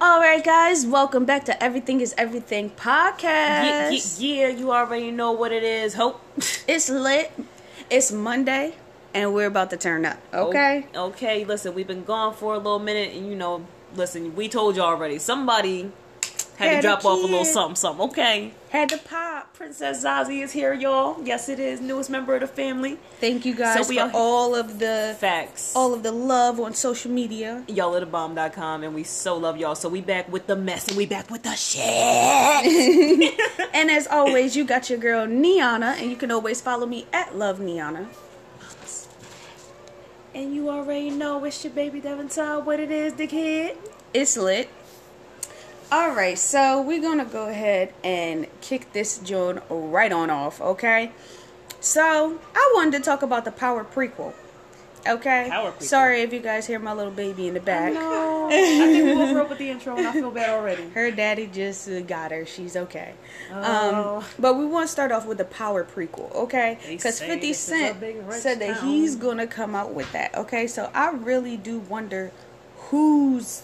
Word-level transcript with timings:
All 0.00 0.18
right, 0.20 0.42
guys, 0.42 0.86
welcome 0.86 1.24
back 1.26 1.44
to 1.44 1.62
Everything 1.62 2.00
is 2.00 2.14
Everything 2.16 2.70
podcast. 2.70 3.22
Yeah, 3.22 3.90
yeah, 3.90 4.00
yeah, 4.18 4.48
you 4.48 4.72
already 4.72 5.10
know 5.10 5.32
what 5.32 5.52
it 5.52 5.62
is. 5.62 5.94
Hope. 5.94 6.20
It's 6.66 6.88
lit. 6.88 7.30
It's 7.90 8.10
Monday, 8.12 8.74
and 9.12 9.34
we're 9.34 9.46
about 9.46 9.70
to 9.70 9.76
turn 9.76 10.06
up. 10.06 10.18
Oh, 10.32 10.48
okay. 10.48 10.86
O- 10.94 11.06
Okay, 11.10 11.44
listen, 11.44 11.74
we've 11.74 11.86
been 11.86 12.04
gone 12.04 12.32
for 12.34 12.54
a 12.54 12.58
little 12.58 12.78
minute, 12.78 13.14
and 13.14 13.26
you 13.28 13.34
know, 13.36 13.66
listen, 13.94 14.34
we 14.36 14.48
told 14.48 14.76
you 14.76 14.82
already. 14.82 15.18
Somebody 15.18 15.92
had, 16.60 16.68
Had 16.74 16.80
to 16.82 16.88
drop 16.88 17.04
off 17.04 17.18
a 17.18 17.22
little 17.22 17.44
something, 17.44 17.74
something. 17.76 18.08
Okay. 18.10 18.52
Had 18.68 18.90
to 18.90 18.98
pop. 18.98 19.54
Princess 19.54 20.04
Zazie 20.04 20.42
is 20.42 20.52
here, 20.52 20.72
y'all. 20.74 21.16
Yes, 21.24 21.48
it 21.48 21.58
is. 21.58 21.80
Newest 21.80 22.08
member 22.10 22.34
of 22.34 22.40
the 22.42 22.46
family. 22.46 22.98
Thank 23.20 23.44
you 23.44 23.54
guys 23.54 23.82
So 23.86 23.88
we 23.88 23.96
for 23.96 24.04
are- 24.04 24.10
all 24.14 24.54
of 24.54 24.78
the 24.78 25.16
Facts. 25.18 25.72
all 25.74 25.92
of 25.94 26.02
the 26.02 26.12
love 26.12 26.60
on 26.60 26.74
social 26.74 27.10
media. 27.10 27.64
y'all 27.66 27.94
at 27.96 28.00
the 28.00 28.06
bomb.com 28.06 28.84
and 28.84 28.94
we 28.94 29.02
so 29.04 29.36
love 29.36 29.56
y'all. 29.56 29.74
So 29.74 29.88
we 29.88 30.00
back 30.02 30.30
with 30.30 30.46
the 30.46 30.56
mess 30.56 30.86
and 30.88 30.96
we 30.96 31.06
back 31.06 31.30
with 31.30 31.42
the 31.42 31.54
shit. 31.54 33.34
And 33.74 33.90
as 33.90 34.06
always, 34.08 34.56
you 34.56 34.64
got 34.64 34.90
your 34.90 34.98
girl 34.98 35.26
Niana, 35.26 35.98
and 36.00 36.10
you 36.10 36.16
can 36.16 36.30
always 36.30 36.60
follow 36.60 36.86
me 36.86 37.06
at 37.12 37.36
Love 37.36 37.58
Niana. 37.58 38.06
and 40.34 40.54
you 40.54 40.68
already 40.68 41.10
know 41.10 41.44
it's 41.44 41.64
your 41.64 41.72
baby 41.72 42.00
Devin 42.00 42.28
Todd, 42.28 42.66
what 42.66 42.78
it 42.80 42.90
is, 42.90 43.14
the 43.14 43.26
kid. 43.26 43.76
It's 44.14 44.36
lit. 44.36 44.68
All 45.92 46.14
right, 46.14 46.38
so 46.38 46.80
we're 46.80 47.02
gonna 47.02 47.24
go 47.24 47.48
ahead 47.48 47.92
and 48.04 48.46
kick 48.60 48.92
this 48.92 49.18
joint 49.18 49.60
right 49.68 50.12
on 50.12 50.30
off, 50.30 50.60
okay? 50.60 51.10
So 51.80 52.38
I 52.54 52.72
wanted 52.76 52.98
to 52.98 53.02
talk 53.02 53.22
about 53.22 53.44
the 53.44 53.50
Power 53.50 53.82
prequel. 53.84 54.32
Okay. 55.04 55.48
Power 55.50 55.72
prequel. 55.72 55.82
Sorry 55.82 56.22
if 56.22 56.32
you 56.32 56.38
guys 56.38 56.64
hear 56.66 56.78
my 56.78 56.92
little 56.92 57.10
baby 57.10 57.48
in 57.48 57.54
the 57.54 57.60
back. 57.60 57.92
No, 57.92 58.46
I 58.52 58.52
think 58.52 59.18
we 59.18 59.32
grew 59.32 59.42
up 59.42 59.48
with 59.48 59.58
the 59.58 59.70
intro 59.70 59.96
and 59.96 60.06
I 60.06 60.12
feel 60.12 60.30
bad 60.30 60.50
already. 60.50 60.90
Her 60.90 61.10
daddy 61.10 61.48
just 61.48 61.88
uh, 61.88 62.02
got 62.02 62.30
her. 62.30 62.46
She's 62.46 62.76
okay. 62.76 63.14
Oh. 63.52 64.18
Um, 64.18 64.24
but 64.38 64.54
we 64.54 64.66
want 64.66 64.86
to 64.86 64.92
start 64.92 65.10
off 65.10 65.26
with 65.26 65.38
the 65.38 65.44
Power 65.44 65.82
prequel, 65.82 66.32
okay? 66.34 66.78
Because 66.86 67.18
50 67.18 67.52
Cent 67.52 67.52
is 67.52 67.58
a 67.58 67.88
Cent 67.88 68.00
big 68.00 68.16
rich 68.28 68.42
said 68.42 68.60
that 68.60 68.76
town. 68.78 68.88
he's 68.88 69.16
to 69.16 69.46
come 69.48 69.74
out 69.74 69.92
with 69.92 70.12
that, 70.12 70.36
okay? 70.36 70.68
So 70.68 70.88
I 70.94 71.10
really 71.10 71.56
do 71.56 71.80
wonder 71.80 72.30
whose 72.76 73.62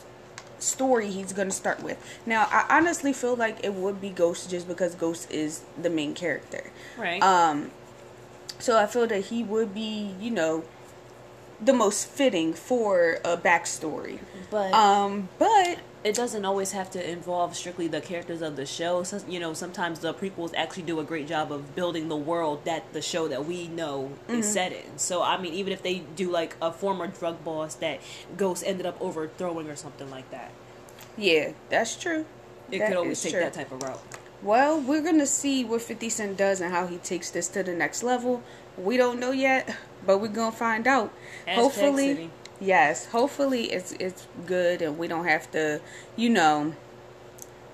story 0.59 1.11
he's 1.11 1.33
going 1.33 1.49
to 1.49 1.55
start 1.55 1.83
with. 1.83 1.99
Now, 2.25 2.49
I 2.51 2.79
honestly 2.79 3.13
feel 3.13 3.37
like 3.37 3.65
it 3.65 3.75
would 3.75 4.01
be 4.01 4.11
Ghost 4.11 4.51
just 4.51 4.69
because 4.69 4.95
Ghost 4.95 5.31
is 5.31 5.63
the 5.81 5.91
main 5.91 6.15
character. 6.15 6.71
Right. 6.97 7.23
Um, 7.23 7.71
so 8.59 8.79
I 8.79 8.87
feel 8.87 9.07
that 9.07 9.27
he 9.27 9.43
would 9.43 9.75
be, 9.75 10.15
you 10.21 10.31
know, 10.31 10.65
the 11.61 11.73
most 11.73 12.09
fitting 12.09 12.53
for 12.53 13.19
a 13.25 13.37
backstory. 13.37 14.19
but 14.51 14.73
Um, 14.73 15.29
but 15.39 15.79
it 16.07 16.15
doesn't 16.15 16.45
always 16.45 16.71
have 16.71 16.89
to 16.93 17.11
involve 17.11 17.57
strictly 17.57 17.89
the 17.89 18.01
characters 18.01 18.41
of 18.41 18.55
the 18.55 18.65
show. 18.65 19.03
So, 19.03 19.21
you 19.29 19.41
know, 19.41 19.55
sometimes 19.55 19.99
the 19.99 20.15
prequels 20.15 20.53
actually 20.57 20.85
do 20.85 21.01
a 21.01 21.05
great 21.05 21.27
job 21.27 21.51
of 21.51 21.75
building 21.75 22.09
the 22.09 22.17
world 22.17 22.65
that 22.65 22.93
the 22.93 23.03
show 23.03 23.27
that 23.29 23.45
we 23.45 23.67
know 23.67 24.13
Mm-hmm. 24.29 24.35
is 24.41 24.53
set 24.53 24.73
in. 24.73 24.99
So, 24.99 25.23
I 25.23 25.37
mean, 25.41 25.53
even 25.55 25.73
if 25.73 25.83
they 25.83 25.99
do 26.15 26.31
like 26.31 26.55
a 26.63 26.71
former 26.71 27.09
drug 27.09 27.43
boss 27.45 27.75
that 27.77 28.01
Ghost 28.37 28.63
ended 28.65 28.87
up 28.87 28.97
overthrowing 29.01 29.69
or 29.69 29.75
something 29.75 30.09
like 30.11 30.31
that, 30.31 30.53
yeah, 31.17 31.53
that's 31.71 31.97
true. 31.97 32.25
it 32.71 32.79
That 32.79 32.89
could 32.89 32.97
always 32.99 33.21
take 33.21 33.33
true. 33.33 33.41
that 33.41 33.53
type 33.55 33.73
of 33.73 33.83
route. 33.83 34.01
Well, 34.43 34.81
we're 34.81 35.03
gonna 35.03 35.27
see 35.27 35.65
what 35.65 35.83
50 35.83 36.09
Cent 36.09 36.37
does 36.37 36.61
and 36.61 36.73
how 36.73 36.87
he 36.87 36.99
takes 36.99 37.31
this 37.31 37.49
to 37.49 37.63
the 37.65 37.75
next 37.75 38.03
level. 38.05 38.43
We 38.79 38.97
don't 38.97 39.19
know 39.19 39.33
yet, 39.33 39.75
but 40.07 40.19
we're 40.19 40.29
gonna 40.29 40.53
find 40.53 40.87
out. 40.87 41.13
Hashtag 41.49 41.55
hopefully, 41.55 42.09
City. 42.15 42.31
Yes. 42.61 43.07
Hopefully, 43.07 43.73
it's 43.73 43.93
it's 43.93 44.27
good 44.47 44.83
and 44.83 44.99
we 44.99 45.09
don't 45.09 45.27
have 45.27 45.51
to, 45.53 45.81
you 46.17 46.31
know, 46.31 46.75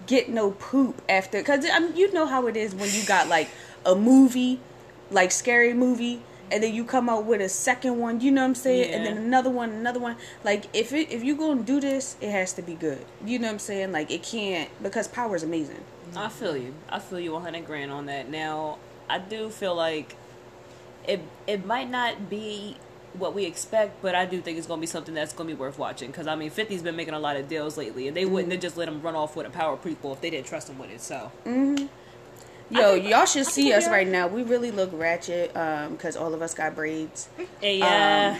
get 0.06 0.28
no 0.28 0.52
poop 0.52 1.02
after. 1.08 1.39
Because 1.39 1.64
I 1.70 1.78
mean, 1.78 1.97
you 1.97 2.12
know 2.12 2.27
how 2.27 2.47
it 2.47 2.56
is 2.56 2.74
when 2.74 2.91
you 2.92 3.05
got 3.05 3.28
like 3.28 3.48
a 3.84 3.94
movie, 3.94 4.61
like 5.11 5.30
scary 5.30 5.74
movie. 5.74 6.23
And 6.51 6.62
then 6.62 6.74
you 6.74 6.84
come 6.84 7.08
out 7.08 7.24
with 7.24 7.40
a 7.40 7.48
second 7.48 7.98
one, 7.98 8.20
you 8.20 8.30
know 8.30 8.42
what 8.42 8.48
I'm 8.48 8.55
saying, 8.55 8.92
and 8.92 9.07
then 9.07 9.17
another 9.17 9.48
one, 9.48 9.70
another 9.70 9.98
one. 9.98 10.17
Like 10.45 10.67
if 10.74 10.92
it 10.92 11.11
if 11.11 11.24
you 11.24 11.34
gonna 11.34 11.62
do 11.62 11.80
this, 11.80 12.17
it 12.20 12.30
has 12.30 12.52
to 12.55 12.62
be 12.62 12.74
good. 12.74 13.07
You 13.24 13.39
know 13.39 13.46
what 13.46 13.55
I'm 13.55 13.58
saying? 13.58 13.90
Like 13.90 14.11
it 14.11 14.23
can't 14.23 14.68
because 14.83 15.08
power's 15.08 15.42
amazing. 15.42 15.83
I 16.14 16.28
feel 16.28 16.55
you. 16.55 16.74
I 16.90 16.98
feel 16.98 17.20
you 17.20 17.33
100 17.33 17.64
grand 17.64 17.90
on 17.90 18.05
that. 18.07 18.28
Now, 18.28 18.77
I 19.08 19.18
do 19.18 19.48
feel 19.48 19.74
like 19.74 20.14
it 21.08 21.20
it 21.46 21.64
might 21.64 21.90
not 21.90 22.28
be 22.28 22.77
what 23.14 23.34
we 23.34 23.45
expect, 23.45 24.00
but 24.02 24.14
I 24.14 24.24
do 24.24 24.40
think 24.40 24.58
it's 24.58 24.67
going 24.67 24.78
to 24.78 24.83
be 24.83 24.86
something 24.86 25.14
that's 25.14 25.33
going 25.33 25.48
to 25.48 25.55
be 25.55 25.61
worth 25.61 25.78
watching. 25.78 26.11
Because, 26.11 26.27
I 26.27 26.34
mean, 26.34 26.50
50's 26.50 26.83
been 26.83 26.96
making 26.96 27.14
a 27.14 27.18
lot 27.18 27.36
of 27.36 27.48
deals 27.48 27.77
lately, 27.77 28.08
and 28.08 28.17
they 28.17 28.24
wouldn't 28.24 28.52
have 28.52 28.61
just 28.62 28.77
let 28.77 28.89
him 28.89 29.02
run 29.02 29.14
off 29.14 29.36
with 29.36 29.46
a 29.46 29.50
power 29.50 29.77
prequel 29.77 30.12
if 30.14 30.20
they 30.20 30.30
didn't 30.30 30.46
trust 30.46 30.68
him 30.70 30.78
with 30.78 30.90
it. 30.90 31.00
So, 31.00 31.30
Yo, 32.70 32.95
think- 32.95 33.08
y'all 33.08 33.27
should 33.27 33.46
see 33.46 33.72
us 33.72 33.86
right 33.89 34.08
now. 34.08 34.27
We 34.28 34.42
really 34.42 34.70
look 34.70 34.90
ratchet 34.95 35.55
um 35.56 35.96
cuz 35.98 36.17
all 36.17 36.33
of 36.33 36.40
us 36.40 36.55
got 36.55 36.74
braids. 36.74 37.28
yeah. 37.61 38.39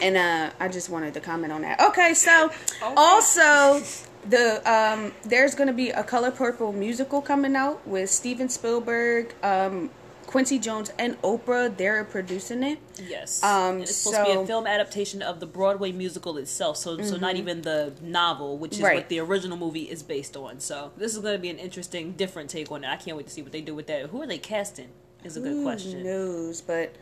And 0.00 0.16
uh 0.16 0.50
I 0.60 0.68
just 0.68 0.88
wanted 0.90 1.14
to 1.14 1.20
comment 1.20 1.52
on 1.52 1.62
that. 1.62 1.80
Okay, 1.80 2.14
so 2.14 2.50
also 2.96 3.82
the 4.28 4.62
um 4.70 5.12
there's 5.24 5.54
going 5.56 5.66
to 5.66 5.72
be 5.74 5.90
a 5.90 6.04
Color 6.04 6.30
Purple 6.30 6.72
musical 6.72 7.20
coming 7.20 7.56
out 7.56 7.84
with 7.86 8.10
Steven 8.10 8.48
Spielberg, 8.48 9.34
um 9.42 9.90
Quincy 10.26 10.58
Jones 10.58 10.90
and 10.98 11.20
Oprah. 11.22 11.74
They're 11.76 12.02
producing 12.04 12.62
it. 12.62 12.78
yes. 13.08 13.42
um, 13.42 13.74
And 13.74 13.82
it's 13.82 13.94
supposed 13.96 14.18
to 14.18 14.24
be 14.24 14.40
a 14.42 14.46
film 14.46 14.66
adaptation 14.66 15.22
of 15.22 15.40
the 15.40 15.46
Broadway 15.46 15.92
musical 15.92 16.36
itself. 16.38 16.76
So, 16.76 17.00
so 17.02 17.16
not 17.16 17.36
even 17.36 17.62
the 17.62 17.92
novel, 18.02 18.58
which 18.58 18.74
is 18.74 18.80
Right. 18.82 18.96
what 18.96 19.08
the 19.08 19.20
original 19.20 19.56
movie 19.56 19.82
is 19.90 20.02
based 20.02 20.36
on. 20.36 20.60
So, 20.60 20.92
this 20.96 21.14
is 21.14 21.18
going 21.20 21.34
to 21.34 21.40
be 21.40 21.50
an 21.50 21.58
interesting, 21.58 22.12
different 22.12 22.50
take 22.50 22.70
on 22.72 22.84
it. 22.84 22.88
I 22.88 22.96
can't 22.96 23.16
wait 23.16 23.26
to 23.26 23.32
see 23.32 23.42
what 23.42 23.52
they 23.52 23.60
do 23.60 23.74
with 23.74 23.86
that. 23.88 24.06
Who 24.06 24.22
are 24.22 24.26
they 24.26 24.38
casting? 24.38 24.88
Is 25.22 25.36
a 25.36 25.40
good 25.40 25.52
Who 25.52 25.62
question. 25.62 26.02
knows, 26.02 26.60
but 26.60 26.94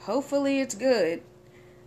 hopefully 0.00 0.60
it's 0.60 0.74
good. 0.74 1.18
It 1.18 1.24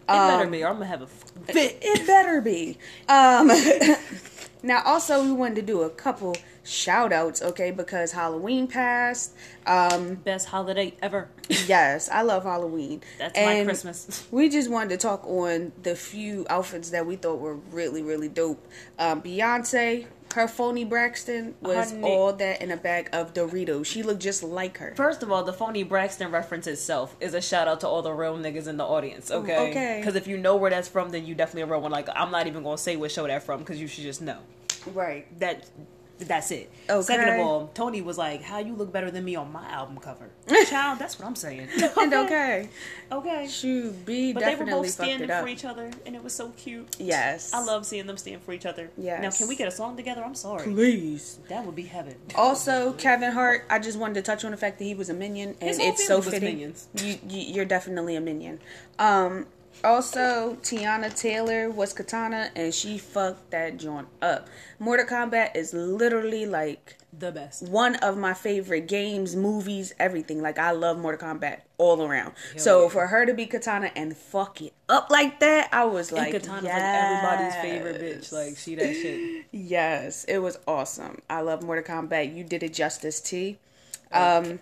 better 0.08 0.46
Um, 0.46 0.52
be, 0.52 0.64
or 0.64 0.68
I'm 0.68 0.74
gonna 0.74 0.86
have 0.88 1.02
a 1.02 1.06
f- 1.06 1.24
It, 1.56 1.78
it 1.82 2.08
better 2.08 2.42
be. 2.42 2.78
Um, 3.08 3.48
now, 4.64 4.82
also, 4.86 5.24
we 5.24 5.32
wanted 5.32 5.56
to 5.56 5.62
do 5.62 5.82
a 5.84 5.90
couple 5.90 6.36
shout 6.64 7.12
outs, 7.14 7.42
okay, 7.42 7.72
because 7.72 8.12
Halloween 8.12 8.68
passed. 8.68 9.34
Um, 9.66 10.16
best 10.16 10.48
holiday 10.48 10.94
ever. 11.02 11.30
yes, 11.50 12.10
I 12.10 12.22
love 12.22 12.44
Halloween. 12.44 13.02
That's 13.20 13.38
my 13.38 13.64
Christmas. 13.64 14.26
We 14.32 14.50
just 14.50 14.70
wanted 14.70 14.90
to 14.90 14.98
talk 14.98 15.26
on 15.28 15.72
the 15.84 15.96
few 15.96 16.46
outfits 16.50 16.90
that 16.92 17.06
we 17.06 17.16
thought 17.16 17.40
were 17.40 17.56
really, 17.56 18.02
really 18.02 18.30
dope. 18.30 18.66
Um, 19.00 19.22
Beyonce, 19.22 20.08
her 20.36 20.48
phony 20.48 20.84
Braxton 20.84 21.54
was 21.62 21.92
Honey. 21.92 22.04
all 22.04 22.34
that 22.34 22.62
in 22.62 22.72
a 22.72 22.78
bag 22.78 23.10
of 23.14 23.34
Doritos. 23.34 23.86
She 23.86 24.02
looked 24.04 24.22
just 24.22 24.42
like 24.42 24.78
her. 24.80 24.94
First 24.96 25.22
of 25.22 25.32
all, 25.32 25.44
the 25.44 25.54
phony 25.54 25.84
Braxton 25.84 26.32
reference 26.32 26.66
itself 26.68 27.16
is 27.22 27.34
a 27.34 27.42
shout 27.42 27.68
out 27.68 27.82
to 27.82 27.88
all 27.88 28.02
the 28.02 28.12
real 28.12 28.38
niggas 28.38 28.68
in 28.68 28.78
the 28.78 28.84
audience. 28.86 29.30
Okay. 29.30 29.70
Okay. 29.70 29.98
Because 30.00 30.16
if 30.16 30.28
you 30.28 30.38
know 30.38 30.56
where 30.56 30.72
that's 30.72 30.88
from, 30.88 31.10
then 31.12 31.26
you 31.26 31.36
definitely 31.36 31.62
a 31.62 31.66
real 31.68 31.82
one. 31.82 31.92
Like 31.92 32.10
I'm 32.16 32.32
not 32.32 32.48
even 32.48 32.64
gonna 32.64 32.78
say 32.78 32.96
what 32.96 33.12
show 33.12 33.28
that 33.28 33.44
from 33.44 33.60
because 33.60 33.80
you 33.80 33.88
should 33.88 34.04
just 34.04 34.22
know 34.22 34.40
Right. 34.88 35.28
that. 35.40 35.70
That's 36.20 36.52
it. 36.52 36.72
Okay. 36.90 37.02
Second 37.02 37.34
of 37.34 37.40
all, 37.40 37.68
Toni 37.74 38.02
was 38.02 38.18
like, 38.18 38.42
"How 38.42 38.60
you 38.60 38.76
look 38.76 38.92
better 38.92 39.10
than 39.12 39.26
me 39.26 39.36
on 39.36 39.52
my 39.52 39.68
album 39.70 39.98
cover?" 39.98 40.30
Child, 40.68 41.00
that's 41.00 41.20
what 41.20 41.28
I'm 41.28 41.36
saying. 41.36 41.68
And 41.98 42.14
okay. 42.14 42.70
okay. 43.12 43.48
Shoot, 43.48 44.06
B 44.06 44.34
But 44.34 44.42
they 44.42 44.46
were 44.48 44.52
definitely 44.52 44.88
both 44.88 44.92
standing 44.92 45.28
for 45.30 45.48
each 45.48 45.66
other, 45.66 45.90
and 46.06 46.16
it 46.16 46.24
was 46.24 46.34
so 46.34 46.50
cute. 46.58 46.96
Yes. 47.00 47.54
I 47.54 47.64
love 47.64 47.86
seeing 47.86 48.08
them 48.08 48.18
stand 48.18 48.42
for 48.42 48.54
each 48.54 48.66
other. 48.66 48.90
Yes. 48.98 49.22
Now, 49.22 49.32
can 49.32 49.48
we 49.48 49.56
get 49.56 49.68
a 49.68 49.72
song 49.72 49.96
together? 49.96 50.24
I'm 50.24 50.36
sorry. 50.36 50.64
Please. 50.64 51.40
That 51.50 51.66
would 51.66 51.76
be 51.76 51.84
heaven. 51.84 52.16
Also, 52.36 52.94
Kevin 52.94 53.32
Hart. 53.32 53.66
I 53.70 53.80
just 53.80 53.98
wanted 53.98 54.16
to 54.16 54.22
touch 54.22 54.44
on 54.44 54.52
the 54.52 54.58
fact 54.58 54.80
that 54.80 54.86
he 54.86 54.96
was 54.96 55.10
a 55.10 55.14
minion, 55.14 55.56
and 55.62 55.70
His 55.70 55.80
it's 55.80 56.08
so 56.08 56.22
fitting. 56.22 56.44
minions. 56.44 56.88
You, 56.96 57.18
you, 57.28 57.54
you're 57.54 57.66
definitely 57.66 58.16
a 58.16 58.22
minion. 58.22 58.60
Um, 59.00 59.48
also, 59.84 60.58
Teyana 60.62 61.14
Taylor 61.16 61.70
was 61.70 61.94
Katana, 61.94 62.50
and 62.56 62.74
she 62.74 62.98
fucked 62.98 63.52
that 63.52 63.78
joint 63.78 64.08
up. 64.22 64.48
Mortal 64.80 65.06
Kombat 65.06 65.56
is 65.56 65.74
literally 65.74 66.46
like 66.46 66.98
The 67.18 67.32
best. 67.32 67.68
one 67.68 67.96
of 67.98 68.18
my 68.18 68.34
favorite 68.34 68.88
games, 68.88 69.36
movies, 69.36 69.94
everything. 70.00 70.42
Like 70.42 70.58
I 70.58 70.72
love 70.72 70.98
Mortal 70.98 71.28
Kombat 71.28 71.62
all 71.78 72.02
around. 72.04 72.34
so 72.56 72.84
yeah. 72.84 72.90
for 72.90 73.08
her 73.08 73.26
to 73.26 73.34
be 73.34 73.46
Katana 73.46 73.92
and 73.96 74.16
fuck 74.16 74.62
it 74.62 74.74
up 74.90 75.10
like 75.10 75.40
that, 75.42 75.70
I 75.74 75.86
was 75.86 76.12
like, 76.12 76.34
and 76.34 76.44
Katana's 76.44 76.64
yes. 76.64 77.32
like 77.32 77.52
everybody's 77.52 77.62
favorite 77.62 78.22
bitch. 78.22 78.32
Like 78.32 78.58
she 78.58 78.76
that 78.76 78.94
shit. 78.94 79.46
Yes, 79.52 80.24
it 80.26 80.38
was 80.40 80.58
awesome. 80.68 81.22
I 81.30 81.42
love 81.42 81.62
Mortal 81.64 81.84
Kombat. 81.84 82.36
You 82.36 82.44
did 82.44 82.64
it 82.64 82.74
justice, 82.74 83.20
T. 83.22 83.58
Um, 84.12 84.60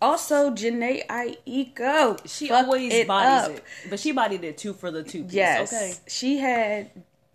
also, 0.00 0.50
Jhené 0.50 1.06
Aiko. 1.06 2.20
She 2.28 2.50
always 2.50 3.04
bodies 3.06 3.48
up. 3.48 3.56
it, 3.56 3.64
but 3.90 4.00
she 4.00 4.12
bodied 4.12 4.44
it 4.44 4.56
two 4.58 4.72
for 4.72 4.90
the 4.90 5.02
two 5.02 5.24
piece. 5.24 5.32
Yes, 5.34 5.72
Okay. 5.72 5.94
she 6.06 6.38
had 6.38 6.90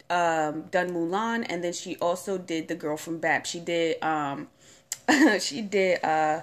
um, 0.10 0.64
done 0.72 0.90
Mulan, 0.92 1.46
and 1.50 1.64
then 1.64 1.74
she 1.74 1.96
also 1.98 2.38
did 2.38 2.68
the 2.68 2.76
girl 2.76 2.98
from 2.98 3.20
BAP. 3.20 3.46
She 3.46 3.60
did 3.60 4.02
um, 4.04 4.48
she 5.40 5.62
did 5.62 6.04
uh, 6.04 6.42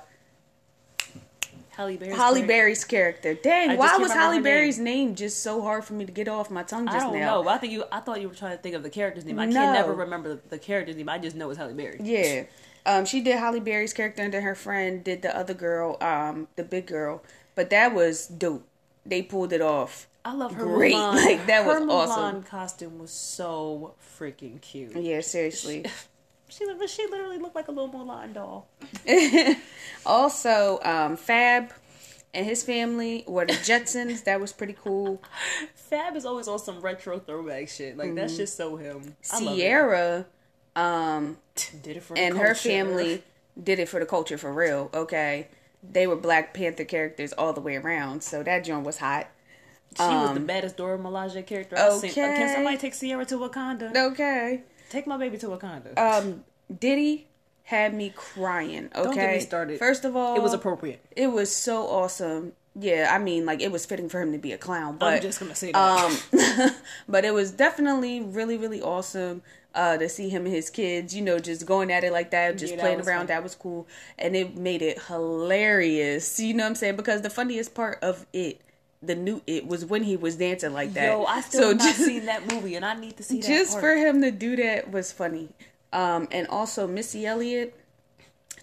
Halle 1.71 1.97
Berry's 1.97 2.17
Holly 2.17 2.41
character? 2.41 2.47
Berry's 2.47 2.85
character. 2.85 3.35
Dang, 3.35 3.71
I 3.71 3.75
why 3.77 3.87
was 3.97 4.11
remember 4.11 4.15
Halle 4.15 4.33
name. 4.35 4.43
Berry's 4.43 4.79
name 4.79 5.15
just 5.15 5.43
so 5.43 5.63
hard 5.63 5.85
for 5.85 5.95
me 5.95 6.05
to 6.05 6.13
get 6.13 6.29
off 6.29 6.51
my 6.51 6.63
tongue 6.63 6.87
just 6.87 6.99
now? 6.99 7.09
I 7.09 7.11
don't 7.13 7.21
now? 7.21 7.43
know. 7.43 7.49
I 7.49 7.59
think 7.59 7.73
you. 7.73 7.85
I 7.91 8.01
thought 8.01 8.21
you 8.21 8.29
were 8.29 8.35
trying 8.35 8.57
to 8.57 8.63
think 8.63 8.75
of 8.75 8.83
the 8.83 8.91
character's 8.91 9.25
name. 9.25 9.39
I 9.39 9.47
No. 9.47 9.55
can't 9.55 9.73
never 9.75 9.95
remember 9.95 10.35
the, 10.35 10.41
the 10.51 10.59
character's 10.59 10.97
name. 10.97 11.09
I 11.09 11.19
just 11.19 11.35
know 11.35 11.49
it's 11.51 11.59
Halle 11.59 11.73
Berry. 11.73 11.99
Yeah. 12.03 12.45
Um, 12.85 13.05
she 13.05 13.21
did 13.21 13.39
Halle 13.39 13.61
Berry's 13.61 13.93
character, 13.93 14.23
and 14.23 14.35
then 14.35 14.43
her 14.43 14.55
friend 14.55 15.05
did 15.05 15.23
the 15.23 15.37
other 15.37 15.55
girl, 15.55 15.97
um, 16.01 16.49
the 16.57 16.65
big 16.65 16.87
girl. 16.87 17.23
But 17.55 17.71
that 17.71 17.95
was 17.95 18.27
dope. 18.27 18.67
They 19.07 19.23
pulled 19.23 19.53
it 19.53 19.61
off. 19.61 20.09
I 20.25 20.35
love 20.35 20.55
her 20.55 20.65
Great. 20.65 20.95
Mulan. 20.95 21.15
Like, 21.25 21.47
that 21.47 21.67
was 21.67 21.79
her 21.79 21.91
awesome. 21.91 22.43
Mulan 22.43 22.47
costume 22.47 22.99
was 22.99 23.11
so 23.11 23.95
freaking 24.19 24.61
cute. 24.61 24.97
Yeah, 24.97 25.21
seriously. 25.21 25.85
She 26.49 26.67
li- 26.67 26.87
she 26.87 27.07
literally 27.07 27.39
looked 27.39 27.55
like 27.55 27.69
a 27.69 27.71
little 27.71 27.89
Mulan 27.89 28.35
doll. 28.35 28.69
also, 30.05 30.81
um, 30.83 31.17
Fab 31.17 31.73
and 32.35 32.45
his 32.45 32.63
family 32.63 33.25
were 33.27 33.47
the 33.47 33.55
Jetsons. 33.55 34.25
That 34.25 34.39
was 34.39 34.53
pretty 34.53 34.77
cool. 34.85 35.23
Fab 35.75 36.15
is 36.15 36.27
always 36.27 36.49
on 36.49 36.59
some 36.59 36.81
retro 36.81 37.19
throwback 37.19 37.71
shit. 37.71 37.97
Like 37.97 38.15
that's 38.15 38.37
just 38.37 38.55
so 38.57 38.77
him. 38.77 39.17
Ciara, 39.23 40.27
um, 40.77 41.39
did 41.83 41.97
it 41.97 42.03
for 42.03 42.15
the 42.15 42.21
and 42.21 42.39
her 42.39 42.55
family 42.55 43.23
did 43.63 43.79
it 43.79 43.89
for 43.89 44.01
the 44.01 44.07
culture 44.07 44.39
for 44.39 44.53
real. 44.53 44.91
Okay, 44.95 45.49
they 45.83 46.07
were 46.07 46.17
Black 46.17 46.55
Panther 46.55 46.85
characters 46.85 47.33
all 47.33 47.53
the 47.53 47.61
way 47.61 47.77
around, 47.77 48.23
so 48.23 48.43
that 48.43 48.65
joint 48.65 48.85
was 48.85 48.99
hot. 48.99 49.29
She 49.97 50.03
was 50.03 50.31
the 50.31 50.41
um, 50.41 50.47
baddest 50.47 50.79
Dora 50.79 50.99
Milaje 50.99 51.47
character 51.47 51.77
I've 51.79 51.93
seen. 51.95 52.11
okay. 52.11 52.23
Can 52.23 52.55
somebody 52.55 52.79
take 52.79 52.99
Ciara 52.99 53.27
to 53.27 53.37
Wakanda? 53.37 53.95
Okay, 53.95 54.63
Take 54.89 55.07
my 55.07 55.19
baby 55.19 55.37
to 55.39 55.49
Wakanda. 55.49 55.99
um, 55.99 56.45
Diddy 56.79 57.27
had 57.65 57.95
me 57.95 58.13
crying. 58.15 58.87
Okay, 58.95 59.03
Don't 59.03 59.15
get 59.15 59.35
me 59.35 59.41
started. 59.41 59.79
First 59.79 60.05
of 60.07 60.17
all, 60.17 60.35
it 60.35 60.43
was 60.43 60.55
appropriate. 60.55 61.05
It 61.15 61.29
was 61.29 61.55
so 61.55 61.87
awesome. 61.87 62.53
Yeah, 62.75 63.11
I 63.15 63.19
mean, 63.19 63.45
like 63.45 63.61
it 63.61 63.71
was 63.71 63.85
fitting 63.85 64.09
for 64.09 64.23
him 64.23 64.33
to 64.33 64.39
be 64.39 64.53
a 64.53 64.59
clown. 64.59 64.97
But 64.97 65.15
I'm 65.15 65.23
just 65.23 65.39
gonna 65.41 65.55
say 65.55 65.73
that. 65.73 66.61
um, 66.63 66.71
but 67.09 67.27
it 67.27 67.35
was 67.35 67.51
definitely 67.51 68.23
really, 68.23 68.57
really 68.57 68.81
awesome 68.81 69.43
uh, 69.75 69.97
to 69.97 70.09
see 70.09 70.29
him 70.29 70.45
and 70.47 70.55
his 70.55 70.71
kids. 70.71 71.15
You 71.15 71.23
know, 71.23 71.39
just 71.39 71.67
going 71.67 71.91
at 71.93 72.05
it 72.05 72.13
like 72.13 72.31
that, 72.33 72.59
just 72.59 72.73
Yeah, 72.73 72.77
that 72.77 72.83
playing 72.83 73.01
around. 73.01 73.21
fun. 73.21 73.27
That 73.29 73.43
was 73.43 73.55
cool, 73.55 73.87
and 74.19 74.35
it 74.37 74.57
made 74.57 74.83
it 74.83 74.99
hilarious. 75.09 76.39
You 76.41 76.55
know 76.55 76.65
what 76.65 76.71
I'm 76.71 76.75
saying? 76.75 76.97
Because 76.97 77.23
the 77.23 77.31
funniest 77.31 77.75
part 77.75 77.99
of 78.03 78.27
it, 78.33 78.61
the 79.03 79.15
new 79.15 79.43
it, 79.47 79.67
was 79.67 79.85
when 79.85 80.03
he 80.05 80.17
was 80.17 80.37
dancing 80.37 80.73
like 80.73 80.93
that. 80.95 81.07
Yo, 81.07 81.25
I 81.25 81.41
still 81.41 81.61
So 81.63 81.69
have 81.69 81.79
not 81.79 81.85
just- 81.87 82.05
seen 82.05 82.27
that 82.27 82.53
movie, 82.53 82.75
and 82.77 82.85
I 82.85 82.95
need 82.95 83.17
to 83.17 83.23
see 83.23 83.41
that. 83.41 83.47
just 83.47 83.73
part. 83.73 83.83
for 83.83 83.97
him 83.97 84.23
to 84.23 84.31
do 84.31 84.57
that 84.57 84.91
was 84.91 85.13
funny. 85.13 85.49
Um, 85.93 86.29
and 86.31 86.47
also 86.49 86.87
Missy 86.87 87.27
Elliott 87.27 87.75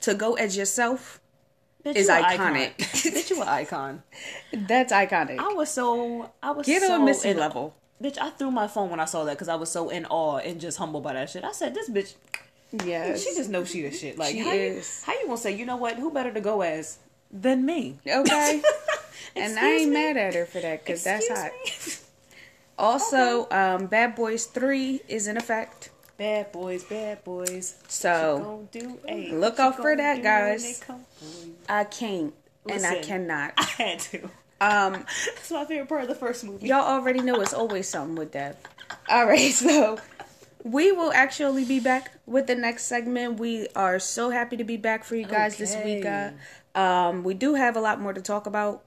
to 0.02 0.14
go 0.16 0.34
as 0.36 0.58
yourself. 0.58 1.20
Bitch, 1.86 1.96
is 1.96 2.08
you 2.08 2.14
iconic. 2.14 2.24
icon. 2.34 2.54
Bitch, 2.78 3.30
you 3.30 3.42
an 3.42 3.48
icon. 3.48 4.04
That's 4.54 4.92
iconic. 4.92 5.38
I 5.40 5.54
was 5.54 5.70
so 5.70 6.30
I 6.44 6.52
was 6.52 6.66
Get 6.66 6.82
so 6.82 6.94
on 6.96 7.06
Missy 7.06 7.30
in- 7.30 7.38
level. 7.38 7.74
Bitch, 8.02 8.18
I 8.18 8.30
threw 8.30 8.50
my 8.52 8.68
phone 8.68 8.90
when 8.90 9.00
I 9.00 9.06
saw 9.06 9.24
that 9.26 9.34
because 9.34 9.50
I 9.50 9.56
was 9.56 9.70
so 9.72 9.90
in 9.90 10.06
awe 10.06 10.38
and 10.38 10.60
just 10.62 10.78
humbled 10.78 11.04
by 11.04 11.14
that 11.14 11.30
shit. 11.30 11.44
I 11.44 11.52
said, 11.52 11.74
"This 11.74 11.90
bitch, 11.90 12.14
Yes. 12.86 13.24
she 13.24 13.36
just 13.36 13.50
knows 13.50 13.70
she 13.70 13.82
the 13.82 13.92
shit." 13.92 14.18
Like, 14.18 14.32
She 14.32 14.40
how 14.40 14.52
is. 14.54 15.04
You, 15.08 15.14
how 15.14 15.20
you 15.20 15.26
gonna 15.28 15.38
say, 15.38 15.56
you 15.56 15.66
know 15.66 15.76
what? 15.78 15.98
Who 15.98 16.12
better 16.12 16.32
to 16.32 16.40
go 16.42 16.62
as 16.62 16.98
than 17.32 17.66
me? 17.66 18.00
Okay. 18.08 18.62
and 19.36 19.60
I 19.60 19.70
ain't 19.72 19.90
me? 19.90 19.94
mad 19.96 20.18
at 20.18 20.34
her 20.34 20.46
for 20.46 20.60
that 20.62 20.84
because 20.86 21.04
that's 21.04 21.28
hot. 21.28 21.52
me? 21.66 21.72
Also, 22.78 23.50
um, 23.52 23.88
Bad 23.88 24.16
Boys 24.16 24.46
3 24.46 25.02
is 25.10 25.28
in 25.28 25.36
effect. 25.36 25.90
Bad 26.18 26.52
boys, 26.54 26.84
bad 26.86 27.22
boys. 27.26 27.76
So, 27.90 28.38
What 28.72 28.76
you 28.76 28.82
gonna 28.82 28.94
do? 28.94 29.00
Hey, 29.06 29.32
look 29.34 29.60
out 29.60 29.76
for 29.76 29.96
that, 29.98 30.24
guys. 30.24 30.80
they 30.80 30.86
come 30.86 31.04
for 31.18 31.46
you? 31.46 31.56
I 31.68 31.84
can't 31.84 32.34
and 32.70 32.86
I 32.86 33.02
cannot. 33.02 33.54
I 33.58 33.64
had 33.64 34.00
to. 34.00 34.30
Um, 34.62 34.94
That's 35.36 35.52
my 35.52 35.66
favorite 35.66 35.88
part 35.90 36.02
of 36.04 36.08
the 36.10 36.16
first 36.16 36.44
movie. 36.44 36.68
y'all 36.68 36.82
already 36.82 37.22
know 37.22 37.40
it's 37.42 37.54
always 37.54 37.88
something 37.88 38.16
with 38.16 38.34
that. 38.34 38.58
All 39.10 39.26
right, 39.26 39.52
so 39.54 40.00
we 40.64 40.92
will 40.92 41.14
actually 41.14 41.64
be 41.66 41.80
back 41.80 42.12
with 42.26 42.48
the 42.48 42.56
next 42.56 42.86
segment. 42.86 43.40
We 43.40 43.68
are 43.76 44.00
so 44.00 44.30
happy 44.30 44.58
to 44.58 44.64
be 44.64 44.78
back 44.78 45.04
for 45.04 45.16
you 45.16 45.26
guys 45.26 45.58
this 45.58 45.76
week. 45.84 46.06
Uh, 46.06 46.32
um, 46.76 47.24
we 47.24 47.34
do 47.34 47.54
have 47.56 47.76
a 47.78 47.80
lot 47.82 48.02
more 48.02 48.14
to 48.14 48.22
talk 48.22 48.46
about, 48.48 48.84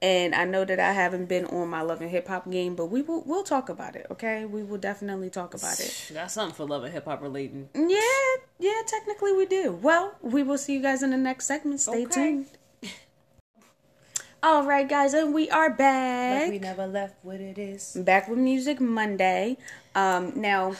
and 0.00 0.34
I 0.34 0.44
know 0.44 0.64
that 0.64 0.80
I 0.80 0.92
haven't 0.92 1.26
been 1.26 1.44
on 1.46 1.68
my 1.68 1.82
love 1.82 2.00
and 2.00 2.10
hip 2.10 2.28
hop 2.28 2.50
game, 2.50 2.74
but 2.74 2.86
we 2.86 3.02
will 3.02 3.22
we'll 3.26 3.42
talk 3.44 3.68
about 3.68 3.94
it. 3.96 4.06
Okay, 4.10 4.44
we 4.46 4.62
will 4.62 4.78
definitely 4.78 5.28
talk 5.30 5.54
about 5.54 5.78
it. 5.80 6.10
That's 6.12 6.34
something 6.34 6.54
for 6.54 6.64
love 6.64 6.84
and 6.84 6.92
hip 6.92 7.04
hop 7.04 7.20
relating. 7.22 7.68
Yeah, 7.74 8.00
yeah, 8.58 8.80
technically 8.86 9.32
we 9.34 9.44
do. 9.46 9.72
Well, 9.72 10.14
we 10.22 10.42
will 10.42 10.58
see 10.58 10.72
you 10.74 10.80
guys 10.82 11.02
in 11.02 11.10
the 11.10 11.16
next 11.18 11.46
segment. 11.46 11.80
Stay 11.80 12.04
Okay. 12.04 12.14
tuned. 12.32 12.46
All 14.46 14.62
right, 14.62 14.88
guys, 14.88 15.12
and 15.12 15.34
we 15.34 15.50
are 15.50 15.70
back. 15.70 16.42
Like 16.42 16.50
we 16.52 16.58
never 16.60 16.86
left 16.86 17.16
what 17.24 17.40
it 17.40 17.58
is. 17.58 17.94
back 17.96 18.28
with 18.28 18.38
Music 18.38 18.80
Monday. 18.80 19.56
Um, 19.92 20.34
now, 20.36 20.76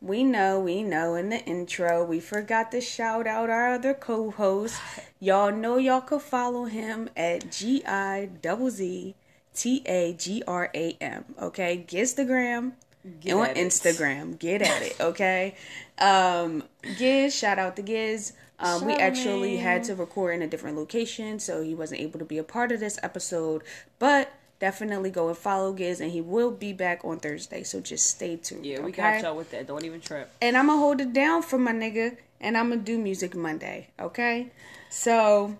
we 0.00 0.24
know, 0.24 0.58
we 0.58 0.82
know 0.82 1.14
in 1.14 1.28
the 1.28 1.38
intro, 1.44 2.04
we 2.04 2.18
forgot 2.18 2.72
to 2.72 2.80
shout 2.80 3.28
out 3.28 3.48
our 3.48 3.74
other 3.74 3.94
co 3.94 4.32
host. 4.32 4.80
Y'all 5.20 5.52
know 5.52 5.76
y'all 5.76 6.00
could 6.00 6.20
follow 6.20 6.64
him 6.64 7.08
at 7.16 7.52
G 7.52 7.84
I 7.86 8.28
double 8.42 8.70
Z 8.70 9.14
T 9.54 9.82
A 9.86 10.12
G 10.14 10.42
R 10.48 10.68
A 10.74 10.96
M. 11.00 11.26
Okay, 11.40 11.84
Gizstagram. 11.86 12.72
Get 13.20 13.34
on 13.34 13.46
at 13.46 13.56
it. 13.56 13.68
Instagram. 13.68 14.36
Get 14.36 14.62
at 14.62 14.82
it, 14.82 15.00
okay? 15.00 15.54
Um, 16.00 16.64
Giz, 16.98 17.32
shout 17.32 17.60
out 17.60 17.76
to 17.76 17.82
Giz. 17.82 18.32
Um, 18.58 18.86
we 18.86 18.94
actually 18.94 19.56
had 19.58 19.84
to 19.84 19.94
record 19.94 20.34
in 20.34 20.42
a 20.42 20.46
different 20.46 20.76
location, 20.76 21.38
so 21.38 21.62
he 21.62 21.74
wasn't 21.74 22.00
able 22.00 22.18
to 22.18 22.24
be 22.24 22.38
a 22.38 22.44
part 22.44 22.72
of 22.72 22.80
this 22.80 22.98
episode. 23.02 23.62
But 23.98 24.32
definitely 24.58 25.10
go 25.10 25.28
and 25.28 25.36
follow 25.36 25.72
Giz, 25.72 26.00
and 26.00 26.10
he 26.10 26.20
will 26.20 26.50
be 26.50 26.72
back 26.72 27.04
on 27.04 27.18
Thursday. 27.18 27.62
So 27.62 27.80
just 27.80 28.06
stay 28.06 28.36
tuned. 28.36 28.64
Yeah, 28.64 28.80
we 28.80 28.90
okay? 28.90 29.20
got 29.20 29.22
y'all 29.22 29.36
with 29.36 29.50
that. 29.50 29.66
Don't 29.66 29.84
even 29.84 30.00
trip. 30.00 30.30
And 30.40 30.56
I'm 30.56 30.66
gonna 30.66 30.78
hold 30.78 31.00
it 31.00 31.12
down 31.12 31.42
for 31.42 31.58
my 31.58 31.72
nigga, 31.72 32.16
and 32.40 32.56
I'm 32.56 32.70
gonna 32.70 32.80
do 32.80 32.98
Music 32.98 33.34
Monday. 33.34 33.88
Okay, 34.00 34.50
so 34.88 35.58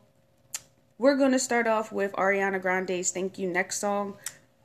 we're 0.99 1.17
gonna 1.17 1.39
start 1.39 1.67
off 1.67 1.93
with 1.93 2.13
Ariana 2.13 2.61
Grande's 2.61 3.11
"Thank 3.11 3.39
You" 3.39 3.49
next 3.49 3.79
song. 3.79 4.17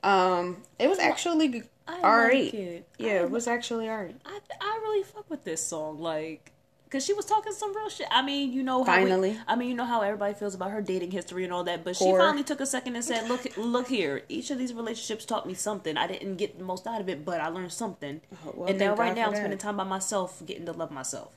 Um, 0.02 0.62
it 0.78 0.88
was 0.88 0.98
actually 0.98 1.64
I 1.86 2.28
like 2.28 2.54
it. 2.54 2.88
Yeah, 2.98 3.12
I 3.12 3.14
it 3.24 3.30
was 3.30 3.46
actually 3.46 3.88
alright. 3.88 4.16
I 4.24 4.38
I 4.60 4.78
really 4.82 5.02
fuck 5.02 5.28
with 5.28 5.44
this 5.44 5.64
song, 5.64 6.00
like, 6.00 6.52
cause 6.92 7.04
she 7.04 7.12
was 7.14 7.24
talking 7.24 7.52
some 7.52 7.74
real 7.74 7.88
shit. 7.88 8.06
I 8.10 8.22
mean, 8.22 8.52
you 8.52 8.62
know, 8.62 8.84
how 8.84 8.98
we- 8.98 9.02
Finally. 9.08 9.40
I 9.48 9.56
mean, 9.56 9.68
you 9.70 9.74
know 9.74 9.84
how 9.86 10.02
everybody 10.02 10.34
feels 10.34 10.54
about 10.54 10.70
her 10.70 10.80
dating 10.82 11.10
history 11.10 11.42
and 11.44 11.52
all 11.52 11.64
that, 11.64 11.82
but 11.82 11.96
she 11.96 12.04
finally 12.18 12.44
took 12.44 12.60
a 12.60 12.66
second 12.66 12.94
and 12.94 13.04
said, 13.04 13.28
"Look, 13.28 13.46
look 13.56 13.88
here. 13.88 14.22
Each 14.28 14.50
of 14.52 14.58
these 14.58 14.72
relationships 14.74 15.24
taught 15.24 15.46
me 15.46 15.54
something. 15.54 15.96
I 15.96 16.06
didn't 16.06 16.36
get 16.36 16.58
the 16.58 16.64
most 16.64 16.86
out 16.86 17.00
of 17.00 17.08
it, 17.08 17.24
but 17.24 17.40
I 17.40 17.48
learned 17.48 17.72
something. 17.72 18.20
Oh, 18.46 18.52
well, 18.54 18.68
and 18.68 18.78
now, 18.78 18.94
right 18.94 19.14
God 19.14 19.20
now, 19.20 19.26
I'm 19.28 19.34
spending 19.34 19.58
time 19.58 19.76
by 19.78 19.84
myself, 19.84 20.42
getting 20.46 20.66
to 20.66 20.72
love 20.72 20.90
myself. 20.90 21.34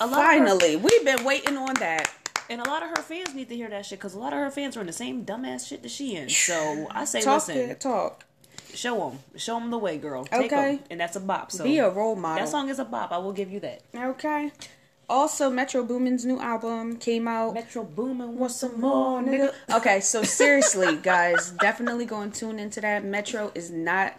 A 0.00 0.06
lot 0.06 0.12
of 0.12 0.24
her- 0.24 0.32
Finally, 0.46 0.76
we've 0.76 1.04
been 1.04 1.24
waiting 1.24 1.56
on 1.58 1.74
that. 1.74 2.08
and 2.48 2.60
a 2.60 2.68
lot 2.68 2.82
of 2.82 2.88
her 2.88 2.96
fans 3.02 3.32
need 3.34 3.48
to 3.48 3.54
hear 3.54 3.68
that 3.70 3.86
shit 3.86 3.98
because 3.98 4.14
a 4.14 4.18
lot 4.18 4.32
of 4.32 4.38
her 4.40 4.50
fans 4.50 4.76
are 4.76 4.80
in 4.80 4.86
the 4.86 4.92
same 4.92 5.24
dumbass 5.24 5.68
shit 5.68 5.82
that 5.82 5.90
she 5.90 6.16
in. 6.16 6.28
So 6.28 6.88
I 6.90 7.04
say, 7.04 7.20
Talk 7.20 7.46
listen, 7.46 7.76
talk. 7.78 8.24
Show 8.74 9.10
them, 9.10 9.18
show 9.36 9.58
them 9.58 9.70
the 9.70 9.78
way, 9.78 9.98
girl. 9.98 10.24
Take 10.24 10.52
Okay. 10.52 10.70
'em. 10.74 10.80
and 10.90 11.00
that's 11.00 11.16
a 11.16 11.20
bop. 11.20 11.52
So 11.52 11.64
Be 11.64 11.78
a 11.78 11.88
role 11.90 12.16
model. 12.16 12.44
that 12.44 12.50
song 12.50 12.68
is 12.68 12.78
a 12.78 12.84
bop. 12.84 13.12
I 13.12 13.18
will 13.18 13.32
give 13.32 13.50
you 13.50 13.60
that. 13.60 13.82
Okay. 13.94 14.52
Also, 15.08 15.50
Metro 15.50 15.82
Boomin's 15.82 16.24
new 16.24 16.38
album 16.38 16.96
came 16.96 17.26
out. 17.26 17.52
Metro 17.54 17.82
Boomin, 17.82 18.38
Want 18.38 18.52
some 18.52 18.80
more, 18.80 19.20
nigga? 19.20 19.52
Okay, 19.74 19.98
so 20.00 20.22
seriously, 20.40 20.96
guys, 20.96 21.50
definitely 21.60 22.04
go 22.04 22.20
and 22.20 22.32
tune 22.32 22.60
into 22.60 22.80
that. 22.80 23.04
Metro 23.04 23.50
is 23.54 23.70
not. 23.72 24.14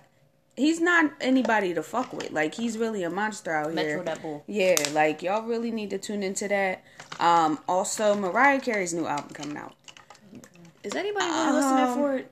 He's 0.58 0.82
not 0.82 1.12
anybody 1.22 1.74
to 1.74 1.82
fuck 1.82 2.12
with. 2.12 2.32
Like 2.32 2.54
he's 2.56 2.78
really 2.78 3.04
a 3.04 3.10
monster 3.10 3.54
out 3.56 3.74
Metro 3.74 3.90
here. 3.90 4.04
that 4.04 4.22
bull. 4.22 4.44
Yeah, 4.48 4.76
like 4.92 5.24
y'all 5.24 5.44
really 5.44 5.72
need 5.72 5.92
to 5.92 5.98
tune 5.98 6.24
into 6.24 6.50
that. 6.50 6.84
Um, 7.22 7.60
also 7.70 8.14
Mariah 8.16 8.60
Carey's 8.60 8.94
new 8.94 9.06
album 9.08 9.30
coming 9.34 9.56
out. 9.56 9.74
Is 10.84 10.94
anybody 10.94 11.26
really 11.26 11.52
listening 11.54 11.84
Um, 11.86 11.94
for 11.98 12.16
it? 12.18 12.32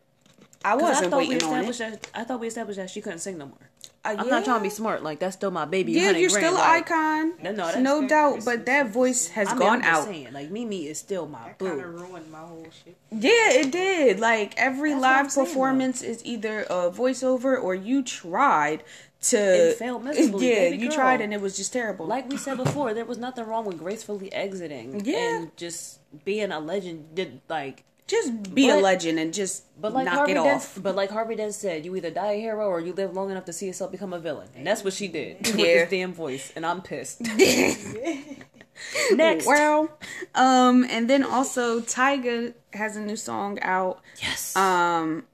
I 0.65 0.73
'Cause 0.73 0.81
wasn't 0.81 1.07
I 1.07 1.09
thought 1.09 1.19
we 1.19 1.27
waiting 1.29 1.47
on 1.47 1.53
established 1.65 1.81
it. 1.81 2.01
that. 2.13 2.19
I 2.19 2.23
thought 2.25 2.39
we 2.39 2.47
established 2.47 2.77
that 2.77 2.89
she 2.89 3.01
couldn't 3.01 3.19
sing 3.19 3.37
no 3.37 3.45
more. 3.45 3.69
Uh, 4.03 4.15
I'm 4.17 4.29
not 4.29 4.45
trying 4.45 4.59
to 4.59 4.63
be 4.63 4.69
smart. 4.69 5.03
Like 5.03 5.19
that's 5.19 5.35
still 5.35 5.51
my 5.51 5.65
baby. 5.65 5.91
Yeah, 5.93 6.11
you're 6.11 6.29
grand, 6.29 6.45
still 6.45 6.55
an 6.55 6.59
like, 6.59 6.89
icon. 6.91 7.33
No, 7.43 7.51
no, 7.51 7.65
that's 7.65 7.77
no 7.77 7.99
fair. 7.99 8.07
doubt. 8.09 8.45
But 8.45 8.65
that 8.65 8.87
voice 8.89 9.27
has 9.29 9.49
I 9.49 9.51
mean, 9.51 9.59
gone 9.59 9.75
I'm 9.77 9.81
just 9.83 10.01
out. 10.01 10.05
saying, 10.05 10.33
like 10.33 10.49
Mimi 10.51 10.87
is 10.87 10.97
still 10.99 11.27
my 11.27 11.39
Kind 11.39 11.57
boo. 11.57 11.67
of 11.79 11.93
ruined 12.01 12.31
my 12.31 12.39
whole 12.39 12.65
shit. 12.83 12.95
Yeah, 13.11 13.51
it 13.59 13.71
did. 13.71 14.19
Like 14.19 14.53
every 14.57 14.91
That's 14.91 15.01
what 15.01 15.09
I'm 15.09 15.23
live 15.23 15.31
saying, 15.31 15.47
performance 15.47 16.01
is 16.01 16.21
either 16.25 16.61
a 16.63 16.89
voiceover 16.91 17.61
or 17.61 17.75
you 17.75 18.01
tried 18.03 18.83
to. 19.23 19.37
It 19.37 19.77
failed 19.77 20.03
miserably, 20.05 20.49
Yeah, 20.49 20.55
baby 20.69 20.77
you 20.77 20.87
girl. 20.89 20.95
tried 20.95 21.19
and 21.21 21.33
it 21.33 21.41
was 21.41 21.57
just 21.57 21.73
terrible. 21.73 22.05
Like 22.05 22.29
we 22.29 22.37
said 22.37 22.55
before, 22.57 22.93
there 22.93 23.05
was 23.05 23.17
nothing 23.17 23.45
wrong 23.45 23.65
with 23.65 23.77
gracefully 23.79 24.31
exiting 24.33 25.03
Yeah. 25.05 25.17
and 25.39 25.57
just 25.57 25.99
being 26.23 26.51
a 26.53 26.59
legend. 26.61 27.15
Did 27.15 27.41
like, 27.49 27.83
just 28.09 28.53
be 28.55 28.69
a 28.69 28.75
legend 28.75 29.19
and 29.19 29.33
just 29.33 29.63
but 29.79 29.93
like 29.93 30.05
knock 30.05 30.15
Harvey 30.15 30.31
it 30.31 30.35
Dent, 30.35 30.47
off. 30.57 30.77
but 30.81 30.95
like 30.95 31.09
Harvey 31.11 31.35
Dent 31.35 31.53
said, 31.53 31.85
you 31.85 31.95
either 31.95 32.09
die 32.09 32.31
a 32.33 32.39
hero 32.39 32.67
or 32.67 32.79
you 32.81 32.91
live 32.93 33.13
long 33.13 33.29
enough 33.31 33.45
to 33.45 33.53
see 33.53 33.67
yourself 33.67 33.91
become 33.91 34.11
a 34.13 34.19
villain, 34.19 34.49
and 34.55 34.65
that's 34.67 34.83
what 34.83 34.93
she 34.93 35.07
did 35.07 35.37
with 35.45 35.55
Yeah. 35.57 35.65
this 35.65 35.89
damn 35.91 36.11
voice. 36.13 36.51
And 36.55 36.65
I'm 36.65 36.81
pissed. 36.81 37.21
Next. 39.11 39.45
Well, 39.45 39.89
um, 40.35 40.85
and 40.89 41.09
then 41.09 41.23
also 41.23 41.81
Tyga 41.81 42.53
has 42.73 42.95
a 42.95 43.01
new 43.01 43.15
song 43.17 43.59
out. 43.61 43.99
Yes. 44.21 44.55
Um, 44.55 45.25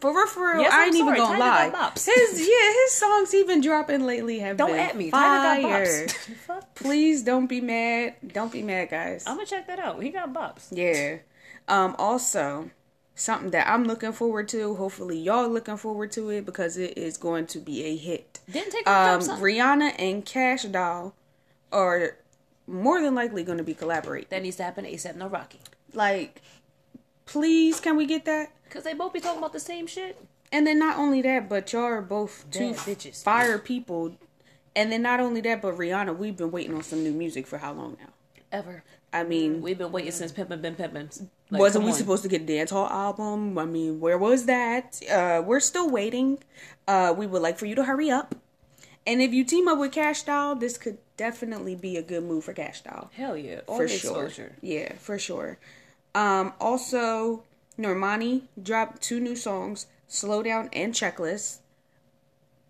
for 0.00 0.12
real, 0.14 0.26
for 0.26 0.52
real, 0.54 0.62
Yes, 0.62 0.72
I 0.72 0.86
ain't 0.86 0.94
even 0.96 1.06
sorry, 1.14 1.18
gonna 1.18 1.38
Tyga 1.38 1.72
lie. 1.72 1.90
His 1.94 2.40
yeah, 2.40 2.72
his 2.82 2.92
songs 2.92 3.30
he's 3.30 3.46
been 3.46 3.60
dropping 3.60 4.04
lately 4.04 4.40
have 4.40 4.56
don't 4.56 4.70
been 4.70 4.80
at 4.80 4.96
me. 4.96 5.10
Fire. 5.10 5.60
got 5.60 5.82
bops. 6.48 6.64
Please 6.74 7.22
don't 7.22 7.46
be 7.46 7.60
mad. 7.60 8.14
Don't 8.26 8.50
be 8.52 8.62
mad, 8.62 8.90
guys. 8.90 9.24
I'm 9.26 9.36
gonna 9.36 9.46
check 9.46 9.66
that 9.68 9.78
out. 9.78 10.02
He 10.02 10.10
got 10.10 10.32
bops. 10.32 10.66
Yeah. 10.72 11.18
Um, 11.68 11.94
also, 11.98 12.70
something 13.14 13.50
that 13.50 13.66
I'm 13.68 13.84
looking 13.84 14.12
forward 14.12 14.48
to. 14.48 14.74
Hopefully, 14.74 15.18
y'all 15.18 15.48
looking 15.48 15.76
forward 15.76 16.12
to 16.12 16.30
it 16.30 16.44
because 16.44 16.76
it 16.76 16.96
is 16.98 17.16
going 17.16 17.46
to 17.48 17.58
be 17.58 17.84
a 17.84 17.96
hit. 17.96 18.40
Didn't 18.50 18.72
take 18.72 18.86
Um. 18.88 19.20
Rihanna 19.20 19.94
and 19.98 20.24
Kash 20.24 20.64
Doll 20.64 21.14
are 21.72 22.16
more 22.66 23.00
than 23.00 23.14
likely 23.14 23.42
going 23.44 23.58
to 23.58 23.64
be 23.64 23.74
collaborating. 23.74 24.28
that 24.30 24.42
needs 24.42 24.56
to 24.56 24.62
happen 24.64 24.84
ASAP. 24.84 25.16
No 25.16 25.28
Rocky. 25.28 25.60
Like, 25.92 26.42
please, 27.26 27.80
can 27.80 27.96
we 27.96 28.06
get 28.06 28.24
that? 28.24 28.50
Cause 28.70 28.82
they 28.82 28.94
both 28.94 29.12
be 29.12 29.20
talking 29.20 29.38
about 29.38 29.52
the 29.52 29.60
same 29.60 29.86
shit. 29.86 30.18
And 30.50 30.66
then 30.66 30.78
not 30.78 30.98
only 30.98 31.22
that, 31.22 31.48
but 31.48 31.72
y'all 31.72 31.82
are 31.84 32.02
both 32.02 32.44
two 32.50 32.72
bitches. 32.72 33.22
fire 33.22 33.58
people. 33.58 34.16
And 34.76 34.90
then 34.90 35.02
not 35.02 35.20
only 35.20 35.40
that, 35.42 35.62
but 35.62 35.76
Rihanna, 35.76 36.16
we've 36.16 36.36
been 36.36 36.50
waiting 36.50 36.74
on 36.74 36.82
some 36.82 37.04
new 37.04 37.12
music 37.12 37.46
for 37.46 37.58
how 37.58 37.72
long 37.72 37.96
now? 38.00 38.08
Ever. 38.50 38.82
I 39.12 39.22
mean, 39.22 39.62
We've 39.62 39.78
been 39.78 39.92
waiting 39.92 40.10
since 40.10 40.32
Pimpin' 40.32 40.60
Been 40.60 40.74
Pimpin'. 40.74 41.28
Like, 41.54 41.60
wasn't 41.60 41.84
we 41.84 41.90
on. 41.90 41.96
supposed 41.96 42.22
to 42.24 42.28
get 42.28 42.42
a 42.42 42.46
dance 42.46 42.70
hall 42.70 42.86
album? 42.86 43.58
I 43.58 43.64
mean, 43.64 44.00
where 44.00 44.18
was 44.18 44.46
that? 44.46 45.00
Uh, 45.10 45.42
we're 45.44 45.60
still 45.60 45.88
waiting. 45.90 46.38
Uh, 46.86 47.14
we 47.16 47.26
would 47.26 47.42
like 47.42 47.58
for 47.58 47.66
you 47.66 47.74
to 47.74 47.84
hurry 47.84 48.10
up. 48.10 48.34
And 49.06 49.20
if 49.20 49.32
you 49.32 49.44
team 49.44 49.68
up 49.68 49.78
with 49.78 49.92
Kash 49.92 50.22
Doll, 50.22 50.54
this 50.56 50.78
could 50.78 50.98
definitely 51.16 51.74
be 51.74 51.96
a 51.96 52.02
good 52.02 52.24
move 52.24 52.44
for 52.44 52.52
Kash 52.52 52.82
Doll. 52.82 53.10
Hell 53.14 53.36
yeah. 53.36 53.60
All 53.66 53.76
for 53.76 53.88
sure. 53.88 53.96
exposure. 53.96 54.56
Yeah, 54.60 54.94
for 54.98 55.18
sure. 55.18 55.58
Um, 56.14 56.52
also, 56.60 57.42
Normani 57.78 58.42
dropped 58.60 59.02
two 59.02 59.20
new 59.20 59.36
songs, 59.36 59.86
Slow 60.08 60.42
Down 60.42 60.70
and 60.72 60.94
Checklist. 60.94 61.58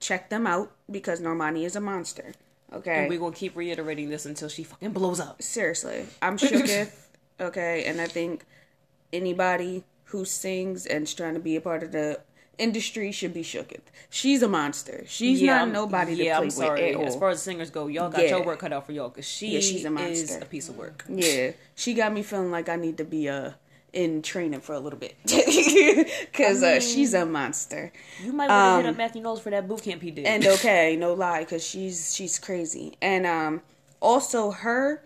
Check 0.01 0.29
them 0.29 0.47
out 0.47 0.73
because 0.91 1.21
Normani 1.21 1.65
is 1.65 1.77
a 1.77 1.81
monster. 1.81 2.35
Okay. 2.73 3.03
And 3.03 3.09
we're 3.09 3.21
gonna 3.21 3.35
keep 3.35 3.57
reiterating 3.57 4.11
this 4.11 4.27
until 4.27 4.49
she 4.49 4.65
fucking 4.65 4.93
blows 4.93 5.21
up. 5.21 5.41
Seriously, 5.41 6.07
I'm 6.21 6.37
shooketh. 6.37 6.93
okay, 7.41 7.85
and 7.85 8.01
I 8.01 8.07
think 8.07 8.45
anybody 9.15 9.85
who 10.05 10.25
sings 10.25 10.87
and 10.87 11.05
is 11.05 11.15
trying 11.15 11.35
to 11.35 11.41
be 11.41 11.57
a 11.57 11.61
part 11.61 11.83
of 11.83 11.93
the 11.93 12.21
industry 12.59 13.11
should 13.11 13.35
be 13.35 13.43
shooketh. 13.43 13.81
She's 14.11 14.43
a 14.43 14.49
monster. 14.49 15.05
She's 15.09 15.43
not 15.43 15.61
I'm- 15.63 15.73
nobody 15.73 16.15
yeah, 16.15 16.35
to 16.35 16.39
play 16.41 16.45
I'm 16.45 16.51
sorry. 16.51 16.97
with 16.97 17.09
As 17.09 17.17
far 17.17 17.31
as 17.31 17.43
singers 17.43 17.71
go, 17.71 17.89
y'all 17.89 18.11
got 18.11 18.23
Yeah. 18.23 18.31
your 18.37 18.45
work 18.45 18.61
cut 18.61 18.73
out 18.73 18.87
for 18.87 18.93
y'all 18.93 19.09
because 19.09 19.27
she 19.27 19.49
Yeah, 19.49 19.61
she's 19.61 19.85
a 19.85 19.93
is 20.09 20.37
a 20.37 20.45
piece 20.45 20.69
of 20.69 20.77
work. 20.77 21.05
Yeah, 21.09 21.53
she 21.75 21.95
got 21.95 22.13
me 22.13 22.23
feeling 22.23 22.51
like 22.53 22.69
I 22.69 22.77
need 22.77 22.99
to 22.99 23.05
be 23.05 23.29
uh 23.29 23.51
in 23.93 24.23
training 24.23 24.61
for 24.61 24.73
a 24.75 24.81
little 24.81 24.99
bit 24.99 25.15
because 25.25 26.63
uh, 26.65 26.81
she's 26.81 27.15
a 27.15 27.25
monster. 27.25 27.93
You 28.25 28.33
might 28.33 28.49
want 28.49 28.83
to 28.83 28.87
hit 28.89 28.91
up 28.93 28.97
Matthew 28.97 29.23
Knowles 29.23 29.41
for 29.41 29.51
that 29.51 29.69
boot 29.69 29.83
camp 29.83 30.03
he 30.03 30.11
did. 30.11 30.27
Um, 30.27 30.33
And 30.33 30.47
okay, 30.59 30.97
no 30.97 31.15
lie, 31.15 31.41
because 31.41 31.65
she's 31.65 32.15
she's 32.15 32.39
crazy. 32.39 32.97
And 33.01 33.25
um, 33.27 33.63
also 34.01 34.51
her. 34.51 35.03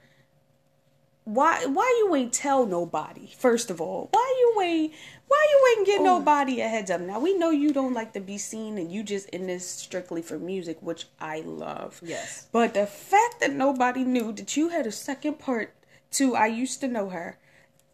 Why 1.29 1.67
why 1.67 1.95
you 1.99 2.15
ain't 2.15 2.33
tell 2.33 2.65
nobody? 2.65 3.29
First 3.37 3.69
of 3.69 3.83
all, 3.83 4.09
why 4.13 4.35
you 4.39 4.63
ain't 4.63 4.95
why 5.27 5.47
you 5.51 5.77
ain't 5.77 5.87
get 5.87 6.01
oh. 6.01 6.05
nobody 6.05 6.63
a 6.63 6.69
heads 6.69 6.91
up? 6.91 7.03
Now 7.03 7.21
we 7.21 7.37
know 7.37 7.51
you 7.51 7.71
don't 7.71 7.93
like 7.93 8.15
to 8.15 8.21
be 8.21 8.39
seen, 8.39 8.79
and 8.79 8.91
you 8.91 9.03
just 9.03 9.29
in 9.29 9.47
this 9.47 9.69
strictly 9.69 10.23
for 10.23 10.39
music, 10.39 10.79
which 10.81 11.05
I 11.21 11.41
love. 11.41 12.01
Yes. 12.03 12.47
But 12.51 12.73
the 12.73 12.87
fact 12.87 13.41
that 13.41 13.53
nobody 13.53 14.05
knew 14.05 14.33
that 14.33 14.57
you 14.57 14.71
had 14.71 14.87
a 14.87 14.91
second 14.91 15.39
part 15.39 15.75
to 16.13 16.35
"I 16.35 16.47
Used 16.47 16.81
to 16.81 16.89
Know 16.89 17.11
Her" 17.11 17.37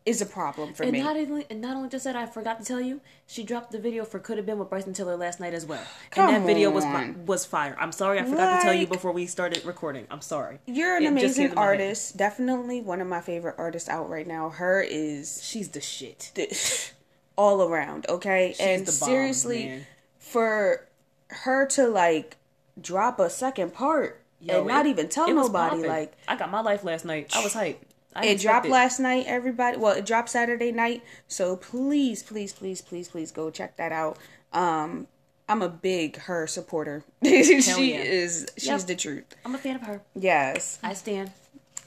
is 0.07 0.21
a 0.21 0.27
problem 0.27 0.75
for 0.75 0.83
and 0.83 0.93
me. 0.93 1.03
not 1.03 1.17
only 1.17 1.47
and 1.49 1.61
not 1.63 1.77
only 1.77 1.89
just 1.89 2.05
that, 2.05 2.15
I 2.15 2.27
forgot 2.27 2.59
to 2.59 2.65
tell 2.65 2.81
you, 2.81 3.01
she 3.27 3.43
dropped 3.43 3.73
the 3.73 3.79
video 3.79 4.05
for 4.05 4.19
"Could 4.19 4.37
Have 4.37 4.45
Been" 4.47 4.59
with 4.59 4.69
Bryson 4.69 4.93
Tiller 4.93 5.17
last 5.17 5.41
night 5.41 5.55
as 5.55 5.65
well. 5.65 5.83
Come 6.11 6.29
and 6.35 6.43
that 6.45 6.47
video 6.47 6.71
was 6.71 6.85
on. 6.85 7.25
was 7.27 7.45
fire. 7.47 7.75
I'm 7.81 7.93
sorry, 7.93 8.19
I 8.21 8.25
forgot 8.25 8.59
to 8.59 8.63
tell 8.63 8.75
you 8.75 8.87
before 8.87 9.13
we 9.13 9.27
started 9.27 9.65
recording. 9.65 10.07
I'm 10.11 10.21
sorry. 10.21 10.59
You're 10.67 10.97
an 10.97 11.05
It 11.05 11.07
amazing 11.07 11.57
artist. 11.57 12.17
Definitely 12.19 12.83
one 12.83 13.01
of 13.01 13.07
my 13.07 13.21
favorite 13.23 13.55
artists 13.57 13.89
out 13.89 14.11
right 14.11 14.27
now. 14.27 14.51
Her 14.51 14.83
is 14.83 15.43
She's 15.43 15.69
the 15.71 15.81
shit. 15.81 16.33
the- 16.35 16.55
all 17.37 17.63
around, 17.63 18.07
okay? 18.09 18.55
and 18.61 18.87
the 18.87 18.97
bomb, 19.01 19.09
seriously, 19.09 19.65
man. 19.67 19.87
for 20.19 20.87
her 21.29 21.67
to 21.67 21.89
like 21.89 22.37
drop 22.81 23.19
a 23.19 23.31
second 23.31 23.73
part 23.73 24.21
Yo, 24.41 24.59
and 24.59 24.69
not 24.69 24.85
even 24.87 25.09
tell 25.09 25.27
it 25.29 25.33
nobody, 25.35 25.83
like 25.87 26.13
I 26.29 26.37
got 26.37 26.51
my 26.51 26.61
life 26.61 26.85
last 26.85 27.05
night. 27.07 27.35
I 27.35 27.43
was 27.43 27.55
hyped. 27.55 27.77
I 28.14 28.26
it 28.26 28.40
dropped 28.40 28.66
expected- 28.66 28.71
last 28.73 29.00
night. 29.00 29.25
Everybody, 29.26 29.76
well, 29.78 29.92
it 29.92 30.06
dropped 30.06 30.28
Saturday 30.30 30.71
night. 30.73 31.02
So 31.28 31.56
please, 31.56 32.23
please, 32.23 32.52
please, 32.52 32.80
please, 32.80 33.09
please 33.09 33.30
go 33.33 33.50
check 33.50 33.76
that 33.76 33.92
out. 33.92 34.18
Um, 34.52 35.09
I'm 35.49 35.61
a 35.62 35.68
big 35.68 36.16
her 36.21 36.47
supporter. 36.47 37.04
she 37.25 37.92
yeah. 37.92 38.00
is. 38.02 38.47
She's 38.56 38.66
Yep. 38.68 38.80
the 38.87 38.94
truth. 38.94 39.25
I'm 39.44 39.54
a 39.54 39.59
fan 39.59 39.76
of 39.76 39.83
her. 39.83 40.00
Yes. 40.14 40.78
I 40.83 40.94
stand. 40.94 41.33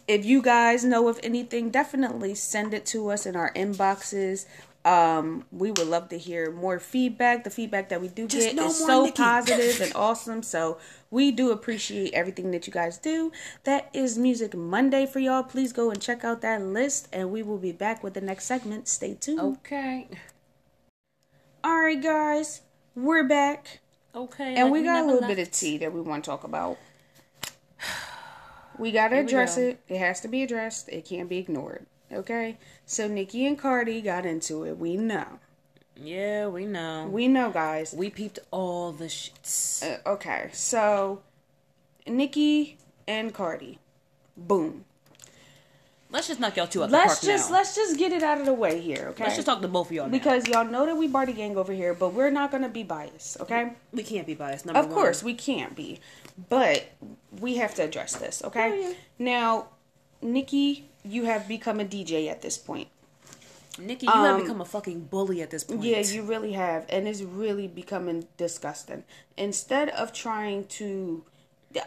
if 0.07 0.23
you 0.25 0.41
guys 0.41 0.85
know 0.85 1.07
of 1.09 1.19
anything, 1.23 1.69
definitely 1.69 2.33
send 2.35 2.73
it 2.73 2.85
to 2.87 3.09
us 3.09 3.25
in 3.25 3.35
our 3.35 3.51
inboxes. 3.53 4.45
Um, 4.87 5.43
we 5.51 5.69
would 5.71 5.87
love 5.87 6.07
to 6.09 6.17
hear 6.17 6.49
more 6.51 6.79
feedback. 6.79 7.43
The 7.43 7.49
feedback 7.49 7.89
that 7.89 7.99
we 7.99 8.07
do 8.07 8.25
Just 8.27 8.47
get 8.47 8.55
no 8.55 8.67
is 8.67 8.77
so 8.77 9.03
Nicki. 9.03 9.17
positive 9.21 9.81
and 9.81 9.91
awesome. 9.95 10.41
So 10.43 10.77
we 11.11 11.31
do 11.31 11.51
appreciate 11.51 12.13
everything 12.13 12.51
that 12.51 12.67
you 12.67 12.71
guys 12.71 12.97
do. 12.97 13.31
That 13.65 13.89
is 13.93 14.17
Music 14.17 14.55
Monday 14.55 15.05
for 15.05 15.19
y'all. 15.19 15.43
Please 15.43 15.73
go 15.73 15.89
and 15.91 16.01
check 16.01 16.23
out 16.23 16.39
that 16.41 16.61
list, 16.61 17.09
and 17.11 17.31
we 17.31 17.43
will 17.43 17.57
be 17.57 17.73
back 17.73 18.01
with 18.03 18.13
the 18.13 18.21
next 18.21 18.45
segment. 18.45 18.87
Stay 18.87 19.15
tuned. 19.19 19.39
Okay. 19.41 20.07
All 21.63 21.81
right, 21.81 22.01
guys, 22.01 22.61
we're 22.95 23.25
back, 23.27 23.79
Okay. 24.15 24.55
and 24.55 24.65
like 24.69 24.71
we 24.73 24.83
got 24.83 25.03
a 25.03 25.05
little 25.05 25.19
left. 25.21 25.35
bit 25.35 25.47
of 25.47 25.51
tea 25.51 25.77
that 25.79 25.91
we 25.91 25.99
want 25.99 26.23
to 26.23 26.29
talk 26.29 26.43
about. 26.45 26.77
We 28.79 28.91
gotta 28.91 29.15
Here 29.15 29.23
we 29.23 29.27
address 29.27 29.55
go. 29.57 29.63
it. 29.63 29.79
It 29.87 29.97
has 29.97 30.21
to 30.21 30.27
be 30.27 30.43
addressed. 30.43 30.87
It 30.89 31.03
can't 31.03 31.27
be 31.27 31.39
ignored. 31.39 31.87
Okay. 32.13 32.57
So 32.89 33.07
Nicki 33.09 33.45
and 33.45 33.59
Cardi 33.59 34.01
got 34.01 34.25
into 34.25 34.65
it. 34.65 34.77
We 34.77 34.95
know. 34.95 35.39
Yeah, 35.97 36.47
we 36.47 36.65
know. 36.65 37.07
We 37.11 37.27
know, 37.27 37.51
guys. 37.51 37.93
We 37.93 38.09
peeped 38.09 38.39
all 38.49 38.93
the 38.93 39.05
shits. 39.05 39.83
Uh, 39.83 40.09
okay. 40.11 40.49
So 40.53 41.21
Nicki 42.07 42.77
and 43.07 43.33
Cardi. 43.33 43.79
Boom. 44.37 44.85
Let's 46.09 46.29
just 46.29 46.39
knock 46.39 46.55
y'all 46.55 46.67
two 46.67 46.83
out 46.83 46.89
Let's 46.91 47.15
park 47.15 47.21
just 47.25 47.49
now. 47.49 47.57
let's 47.57 47.75
just 47.75 47.97
get 47.97 48.13
it 48.13 48.23
out 48.23 48.39
of 48.39 48.45
the 48.45 48.53
way 48.53 48.79
here. 48.79 49.07
Okay. 49.09 49.25
Let's 49.25 49.35
just 49.35 49.45
talk 49.47 49.61
to 49.61 49.67
both 49.67 49.87
of 49.87 49.91
y'all 49.91 50.05
now. 50.05 50.11
because 50.11 50.47
y'all 50.47 50.63
know 50.63 50.85
that 50.85 50.95
we 50.95 51.09
Bardi 51.09 51.33
gang 51.33 51.57
over 51.57 51.73
here, 51.73 51.93
but 51.93 52.13
we're 52.13 52.29
not 52.31 52.51
gonna 52.51 52.69
be 52.69 52.83
biased. 52.83 53.41
Okay. 53.41 53.73
we 53.91 54.03
can't 54.03 54.25
be 54.25 54.33
biased. 54.33 54.65
Number 54.65 54.79
Of 54.79 54.85
one. 54.85 54.95
course, 54.95 55.21
we 55.21 55.33
can't 55.33 55.75
be, 55.75 55.99
but 56.47 56.85
we 57.41 57.57
have 57.57 57.75
to 57.75 57.83
address 57.83 58.15
this, 58.15 58.41
okay? 58.45 58.69
Oh, 58.71 58.89
yeah. 58.89 58.93
Now, 59.19 59.67
Nicki, 60.21 60.87
you 61.09 61.25
have 61.25 61.47
become 61.47 61.79
a 61.79 61.85
DJ 61.85 62.29
at 62.29 62.41
this 62.41 62.57
point. 62.57 62.89
Nicki, 63.79 64.07
you 64.07 64.11
have 64.11 64.35
Um, 64.35 64.41
become 64.41 64.61
a 64.61 64.65
fucking 64.65 65.01
bully 65.01 65.41
at 65.41 65.51
this 65.51 65.63
point. 65.63 65.83
Yeah, 65.83 65.99
you 65.99 66.23
really 66.23 66.53
have, 66.53 66.85
and 66.89 67.07
it's 67.07 67.21
really 67.21 67.67
becoming 67.67 68.27
disgusting. 68.35 69.03
Instead 69.37 69.89
of 69.89 70.11
trying 70.11 70.65
to, 70.79 71.23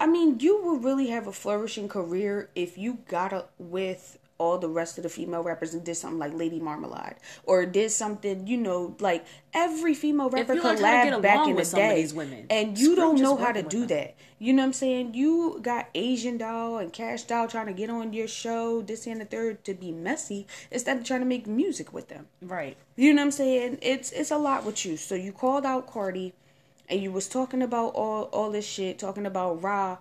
I 0.00 0.06
mean, 0.06 0.38
you 0.38 0.62
would 0.62 0.84
really 0.84 1.08
have 1.08 1.26
a 1.26 1.32
flourishing 1.32 1.88
career 1.88 2.48
if 2.54 2.78
you 2.78 2.98
got 3.08 3.32
a, 3.32 3.46
with 3.58 4.18
all 4.40 4.56
the 4.56 4.68
rest 4.68 4.96
of 4.96 5.02
the 5.02 5.10
female 5.10 5.42
rappers 5.42 5.74
and 5.74 5.84
did 5.84 5.94
something 5.94 6.18
like 6.18 6.32
Lady 6.32 6.58
Marmalade, 6.58 7.16
or 7.44 7.66
did 7.66 7.90
something, 7.90 8.46
you 8.46 8.56
know, 8.56 8.96
like 8.98 9.24
every 9.52 9.92
female 9.94 10.30
rapper 10.30 10.54
you 10.54 10.62
learned 10.62 10.80
how 10.80 11.04
to 11.04 11.10
collab 11.10 11.10
get 11.10 11.22
back 11.22 11.46
in 11.46 11.50
the 11.50 11.56
with 11.58 11.66
some 11.66 11.80
of 11.80 11.90
day, 11.90 12.08
women, 12.14 12.46
and 12.48 12.78
you 12.78 12.96
don't 12.96 13.20
know 13.20 13.36
how 13.36 13.52
to 13.52 13.62
do 13.62 13.80
them. 13.80 13.88
that. 13.88 14.14
You 14.38 14.54
know 14.54 14.62
what 14.62 14.68
I'm 14.68 14.72
saying? 14.72 15.12
You 15.12 15.60
got 15.60 15.90
Asian 15.94 16.38
doll 16.38 16.78
and 16.78 16.90
Kash 16.90 17.24
Doll 17.24 17.46
trying 17.46 17.66
to 17.66 17.74
get 17.74 17.90
on 17.90 18.14
your 18.14 18.26
show, 18.26 18.80
this 18.80 19.06
and 19.06 19.20
the 19.20 19.26
third, 19.26 19.62
to 19.64 19.74
be 19.74 19.92
messy 19.92 20.46
instead 20.70 20.96
of 20.96 21.04
trying 21.04 21.20
to 21.20 21.26
make 21.26 21.46
music 21.46 21.92
with 21.92 22.08
them. 22.08 22.26
Right. 22.40 22.78
You 22.96 23.12
know 23.12 23.20
what 23.20 23.26
I'm 23.26 23.30
saying? 23.32 23.78
It's 23.82 24.10
it's 24.12 24.30
a 24.30 24.38
lot 24.38 24.64
with 24.64 24.86
you. 24.86 24.96
So 24.96 25.14
you 25.14 25.32
called 25.32 25.66
out 25.66 25.86
Cardi, 25.86 26.32
and 26.88 27.02
you 27.02 27.12
was 27.12 27.28
talking 27.28 27.60
about 27.60 27.88
all 27.88 28.30
all 28.32 28.50
this 28.50 28.66
shit, 28.66 28.98
talking 28.98 29.26
about 29.26 29.62
Rah 29.62 29.98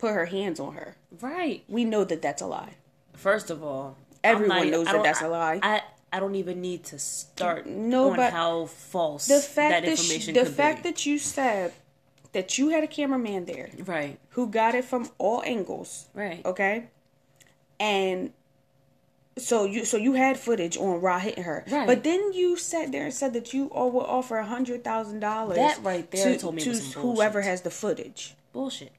put 0.00 0.12
her 0.12 0.26
hands 0.26 0.58
on 0.58 0.74
her. 0.74 0.96
Right. 1.20 1.62
We 1.68 1.84
know 1.84 2.04
that 2.04 2.22
that's 2.22 2.42
a 2.42 2.46
lie. 2.46 2.74
First 3.20 3.50
of 3.50 3.62
all, 3.62 3.96
Everyone 4.24 4.58
not- 4.58 4.66
knows 4.68 4.86
that 4.86 5.02
that's 5.02 5.20
a 5.22 5.28
lie. 5.28 5.60
I, 5.62 5.82
I 6.12 6.20
don't 6.20 6.34
even 6.34 6.60
need 6.60 6.84
to 6.84 6.98
start 6.98 7.66
No, 7.66 8.10
on 8.10 8.16
but 8.16 8.32
how 8.32 8.66
false 8.66 9.26
The 9.26 9.40
fact 9.40 9.70
that 9.72 9.82
that, 9.82 9.90
information 9.90 10.34
sh- 10.34 10.38
the 10.38 10.46
fact 10.46 10.82
be. 10.82 10.90
that 10.90 11.06
you 11.06 11.18
said 11.18 11.72
that 12.32 12.58
you 12.58 12.68
had 12.70 12.82
a 12.82 12.86
cameraman 12.86 13.44
there 13.44 13.70
right. 13.84 14.18
who 14.30 14.46
got 14.48 14.74
it 14.74 14.84
from 14.84 15.10
all 15.18 15.42
angles, 15.44 16.06
Right. 16.14 16.44
okay, 16.44 16.84
and. 17.78 18.32
So 19.38 19.64
you 19.64 19.84
so 19.86 19.96
you 19.96 20.14
had 20.14 20.38
footage 20.38 20.76
on 20.76 21.00
Rah 21.00 21.18
hitting 21.20 21.44
her, 21.44 21.64
Right. 21.70 21.86
but 21.86 22.02
then 22.04 22.32
you 22.34 22.56
sat 22.58 22.92
there 22.92 23.04
and 23.04 23.14
said 23.14 23.32
that 23.32 23.54
you 23.54 23.68
all 23.68 23.90
would 23.92 24.04
offer 24.04 24.36
a 24.36 24.44
hundred 24.44 24.84
thousand 24.84 25.20
dollars. 25.20 25.56
That 25.56 25.82
right 25.82 26.10
there 26.10 26.32
to, 26.34 26.38
told 26.38 26.56
me 26.56 26.62
it 26.62 26.64
to 26.64 26.72
whoever 26.98 27.34
bullshit. 27.34 27.48
has 27.50 27.60
the 27.62 27.70
footage. 27.70 28.34
Bullshit. 28.52 28.92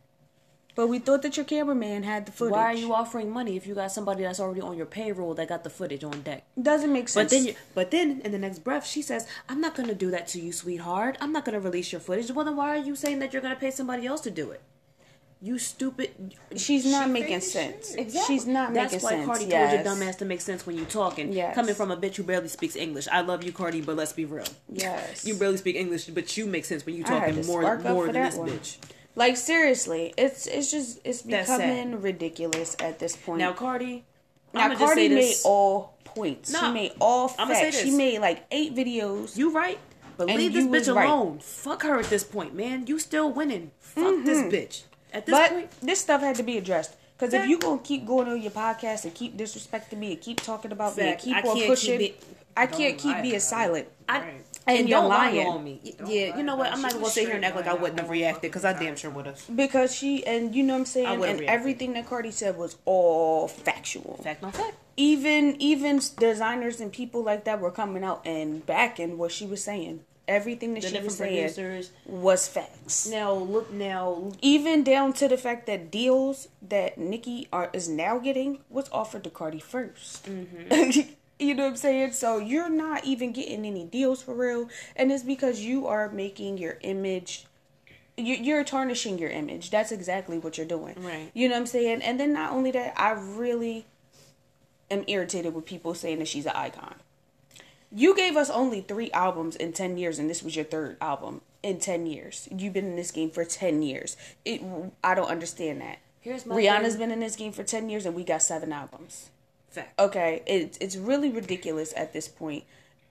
But 0.76 0.88
we 0.88 1.00
thought 1.00 1.22
that 1.24 1.36
your 1.38 1.46
cameraman 1.46 2.04
had 2.04 2.26
the 2.26 2.32
footage. 2.32 2.54
Why 2.54 2.66
are 2.66 2.74
you 2.74 2.94
offering 2.94 3.30
money 3.32 3.58
if 3.58 3.68
you 3.68 3.76
got 3.76 3.92
somebody 3.92 4.24
that's 4.24 4.40
already 4.40 4.62
on 4.62 4.78
your 4.78 4.86
payroll 4.86 5.34
that 5.36 5.50
got 5.50 5.64
the 5.64 5.70
footage 5.70 6.04
on 6.04 6.22
deck? 6.22 6.46
Doesn't 6.62 6.92
make 6.94 7.10
sense. 7.10 7.30
But 7.32 7.36
then, 7.38 7.46
you, 7.46 7.56
but 7.76 7.92
then 7.92 8.22
in 8.24 8.32
the 8.32 8.40
next 8.40 8.60
breath, 8.60 8.86
she 8.86 9.02
says, 9.02 9.28
"I'm 9.50 9.60
not 9.60 9.76
gonna 9.76 9.96
do 9.96 10.12
that 10.12 10.28
to 10.30 10.40
you, 10.40 10.52
sweetheart. 10.52 11.18
I'm 11.20 11.32
not 11.34 11.46
gonna 11.46 11.60
release 11.60 11.92
your 11.92 12.02
footage." 12.02 12.32
Well, 12.32 12.46
then 12.46 12.56
why 12.56 12.70
are 12.70 12.84
you 12.84 12.96
saying 12.96 13.20
that 13.20 13.34
you're 13.34 13.42
gonna 13.42 13.56
pay 13.56 13.72
somebody 13.72 14.06
else 14.08 14.22
to 14.22 14.32
do 14.32 14.52
it? 14.52 14.62
You 15.44 15.58
stupid. 15.58 16.36
she's 16.56 16.86
not 16.86 17.08
She 17.08 17.12
making 17.12 17.42
sense. 17.42 17.96
shit. 17.96 18.12
She's 18.28 18.46
not 18.46 18.74
That's 18.74 18.94
making 18.94 19.00
sense. 19.00 19.02
That's 19.02 19.04
why. 19.04 19.26
Cardi 19.26 19.46
yes. 19.46 19.74
told 19.74 19.86
your 19.86 19.96
dumbass 19.96 20.18
to 20.20 20.26
make 20.26 20.40
sense 20.40 20.68
when 20.68 20.78
you 20.78 20.86
talking. 20.86 21.34
Yes. 21.34 21.56
Coming 21.56 21.74
from 21.74 21.90
a 21.90 21.98
bitch 21.98 22.16
who 22.18 22.24
barely 22.24 22.48
speaks 22.48 22.76
English. 22.76 23.08
I 23.12 23.22
love 23.22 23.44
you, 23.44 23.52
Cardi, 23.52 23.82
but 23.82 23.96
let's 23.96 24.14
be 24.14 24.26
real. 24.26 24.46
Yes. 24.72 25.26
You 25.26 25.34
barely 25.34 25.58
speak 25.58 25.76
English, 25.76 26.06
but 26.06 26.38
you 26.38 26.46
make 26.46 26.64
sense 26.66 26.86
when 26.86 26.94
you 26.94 27.04
I 27.08 27.14
had 27.14 27.34
talking 27.36 27.48
more 27.48 27.80
more 27.80 28.06
than 28.06 28.22
this 28.22 28.36
one. 28.36 28.50
bitch. 28.50 28.78
Like 29.16 29.38
seriously, 29.38 30.14
it's 30.18 30.48
it's 30.48 30.72
just 30.72 31.00
it's 31.04 31.22
That's 31.24 31.48
sad. 31.48 31.58
becoming 31.60 32.02
ridiculous 32.02 32.76
at 32.80 33.00
this 33.00 33.16
point. 33.16 33.40
Now, 33.40 33.54
Cardi. 33.54 34.06
Now, 34.54 34.62
I'ma 34.62 34.74
just 34.76 34.86
Cardi 34.86 35.02
say 35.08 35.10
made 35.10 35.22
this. 35.22 35.46
all 35.46 35.94
points. 36.04 36.58
she 36.58 36.72
made 36.72 36.94
all 37.00 37.28
facts. 37.28 37.82
She 37.82 37.92
made 37.92 38.20
like 38.20 38.46
eight 38.52 38.76
videos. 38.76 39.38
You 39.38 39.52
right. 39.52 39.80
But 40.18 40.30
And 40.30 40.38
leave 40.38 40.54
this 40.54 40.66
was 40.66 40.88
bitch 40.88 40.96
right. 40.96 41.10
alone. 41.10 41.40
Fuck 41.40 41.84
her 41.84 41.98
at 42.00 42.06
this 42.06 42.24
point, 42.24 42.54
man. 42.54 42.86
You 42.88 43.00
still 43.00 43.32
winning. 43.32 43.72
Fuck 43.80 44.24
this 44.24 44.40
mm-hmm. 44.40 44.50
bitch. 44.50 44.84
At 45.14 45.26
this 45.26 45.34
but 45.34 45.50
point, 45.52 45.72
this 45.82 46.00
stuff 46.00 46.22
had 46.22 46.36
to 46.36 46.44
be 46.44 46.58
addressed. 46.58 46.96
Because 47.18 47.34
if 47.34 47.42
Fact. 47.42 47.50
you 47.50 47.60
gonna 47.60 47.82
keep 47.84 48.06
going 48.06 48.28
on 48.28 48.42
your 48.42 48.52
podcast 48.52 49.04
and 49.06 49.14
keep 49.14 49.38
disrespecting 49.38 49.98
me 49.98 50.14
and 50.14 50.22
keep 50.22 50.42
talking 50.42 50.72
about 50.72 50.98
me 50.98 51.04
and 51.04 51.20
keep 51.20 51.36
I 51.36 51.42
on 51.42 51.62
pushing, 51.68 52.00
keep 52.00 52.12
it- 52.18 52.24
I 52.58 52.66
can't 52.68 52.98
keep 52.98 53.22
being 53.22 53.40
silent. 53.40 53.88
I 54.10 54.20
Right. 54.20 54.34
And 54.68 54.88
you're 54.88 55.00
don't 55.02 55.10
lie 55.10 55.32
lying. 55.32 55.48
on 55.48 55.64
me. 55.64 55.80
Yeah, 55.84 56.32
lie 56.32 56.38
you 56.38 56.44
know 56.44 56.56
what? 56.56 56.72
I'm 56.72 56.82
not 56.82 56.94
gonna 56.94 57.06
sit 57.08 57.26
here 57.28 57.36
and 57.36 57.44
act 57.46 57.56
like 57.56 57.68
I 57.68 57.74
wouldn't 57.74 58.00
have 58.00 58.10
reacted 58.10 58.44
because 58.52 58.64
I 58.66 58.74
damn 58.74 58.96
sure 58.96 59.10
would 59.12 59.26
have. 59.26 59.42
Because 59.56 59.94
she 59.96 60.26
and 60.26 60.54
you 60.56 60.64
know 60.64 60.74
what 60.74 60.80
I'm 60.80 60.86
saying, 60.86 61.08
and 61.08 61.22
reacted. 61.22 61.50
everything 61.50 61.94
that 61.94 62.08
Cardi 62.08 62.32
said 62.32 62.58
was 62.58 62.78
all 62.86 63.48
factual. 63.48 64.18
Fact, 64.24 64.42
no 64.44 64.52
fact. 64.52 64.76
Even 64.98 65.56
even 65.62 66.00
designers 66.20 66.80
and 66.80 66.92
people 66.92 67.24
like 67.24 67.44
that 67.46 67.60
were 67.60 67.72
coming 67.72 68.04
out 68.04 68.22
and 68.26 68.66
backing 68.66 69.18
what 69.18 69.32
she 69.32 69.46
was 69.46 69.64
saying. 69.64 70.02
Everything 70.28 70.76
that 70.76 70.84
The 70.84 70.90
she 70.90 71.00
was 71.00 71.18
saying 71.18 71.36
producers. 71.54 71.92
was 72.06 72.48
facts. 72.48 73.08
Now 73.10 73.34
look, 73.34 73.72
now 73.74 74.32
Even 74.42 74.84
down 74.84 75.12
to 75.14 75.28
the 75.28 75.36
fact 75.38 75.66
that 75.66 75.92
deals 75.92 76.48
that 76.62 76.98
Nicki 76.98 77.48
are 77.52 77.70
is 77.74 77.90
now 77.90 78.20
getting 78.20 78.60
was 78.70 78.88
offered 78.92 79.24
to 79.26 79.30
Cardi 79.30 79.60
1st 79.60 80.22
Mm-hmm. 80.22 81.10
you 81.42 81.54
know 81.56 81.64
what 81.64 81.70
I'm 81.72 81.76
saying? 81.78 82.12
So 82.14 82.38
you're 82.38 82.70
not 82.70 83.04
even 83.06 83.32
getting 83.32 83.66
any 83.66 83.84
deals 83.86 84.22
for 84.22 84.34
real, 84.34 84.70
and 84.96 85.12
it's 85.12 85.24
because 85.24 85.62
you 85.62 85.88
are 85.88 86.10
making 86.10 86.58
your 86.58 86.78
image. 86.82 87.46
you- 88.18 88.36
You're 88.36 88.64
tarnishing 88.64 89.18
your 89.18 89.30
image. 89.32 89.72
That's 89.72 89.92
exactly 89.92 90.38
what 90.38 90.58
you're 90.58 90.68
doing. 90.68 90.96
Right. 91.02 91.32
You 91.34 91.48
know 91.50 91.56
what 91.56 91.62
I'm 91.62 91.66
saying? 91.66 92.02
And 92.04 92.20
then 92.20 92.34
not 92.34 92.52
only 92.52 92.70
that, 92.72 92.94
I 92.96 93.12
really 93.12 93.86
am 94.92 95.04
irritated 95.08 95.56
with 95.56 95.66
people 95.66 95.94
saying 95.96 96.20
that 96.20 96.28
she's 96.28 96.46
an 96.46 96.52
icon. 96.54 96.96
You 97.94 98.16
gave 98.16 98.38
us 98.38 98.50
only 98.50 98.82
three 98.82 99.12
albums 99.12 99.56
in 99.56 99.74
10 99.74 99.98
years, 99.98 100.20
and 100.20 100.30
this 100.30 100.44
was 100.44 100.56
your 100.56 100.66
third 100.66 100.98
album 101.02 101.42
in 101.64 101.80
10 101.80 102.06
years. 102.06 102.48
You've 102.56 102.74
been 102.74 102.86
in 102.86 102.96
this 102.96 103.12
game 103.12 103.32
for 103.32 103.44
10 103.44 103.82
years. 103.82 104.16
It, 104.46 104.62
I 105.04 105.16
don't 105.16 105.30
understand 105.30 105.82
that. 105.82 106.00
Here's 106.20 106.46
my 106.46 106.56
Rihanna's 106.56 106.90
thing. 106.94 107.00
been 107.00 107.12
in 107.12 107.20
this 107.22 107.36
game 107.36 107.52
for 107.52 107.64
10 107.64 107.90
years, 107.90 108.06
and 108.06 108.14
we 108.16 108.24
got 108.24 108.42
seven 108.44 108.72
albums. 108.72 109.30
Fact. 109.72 110.00
Okay, 110.00 110.44
it's 110.46 110.78
it's 110.80 110.96
really 110.96 111.30
ridiculous 111.30 111.94
at 111.96 112.14
this 112.14 112.28
point 112.28 112.64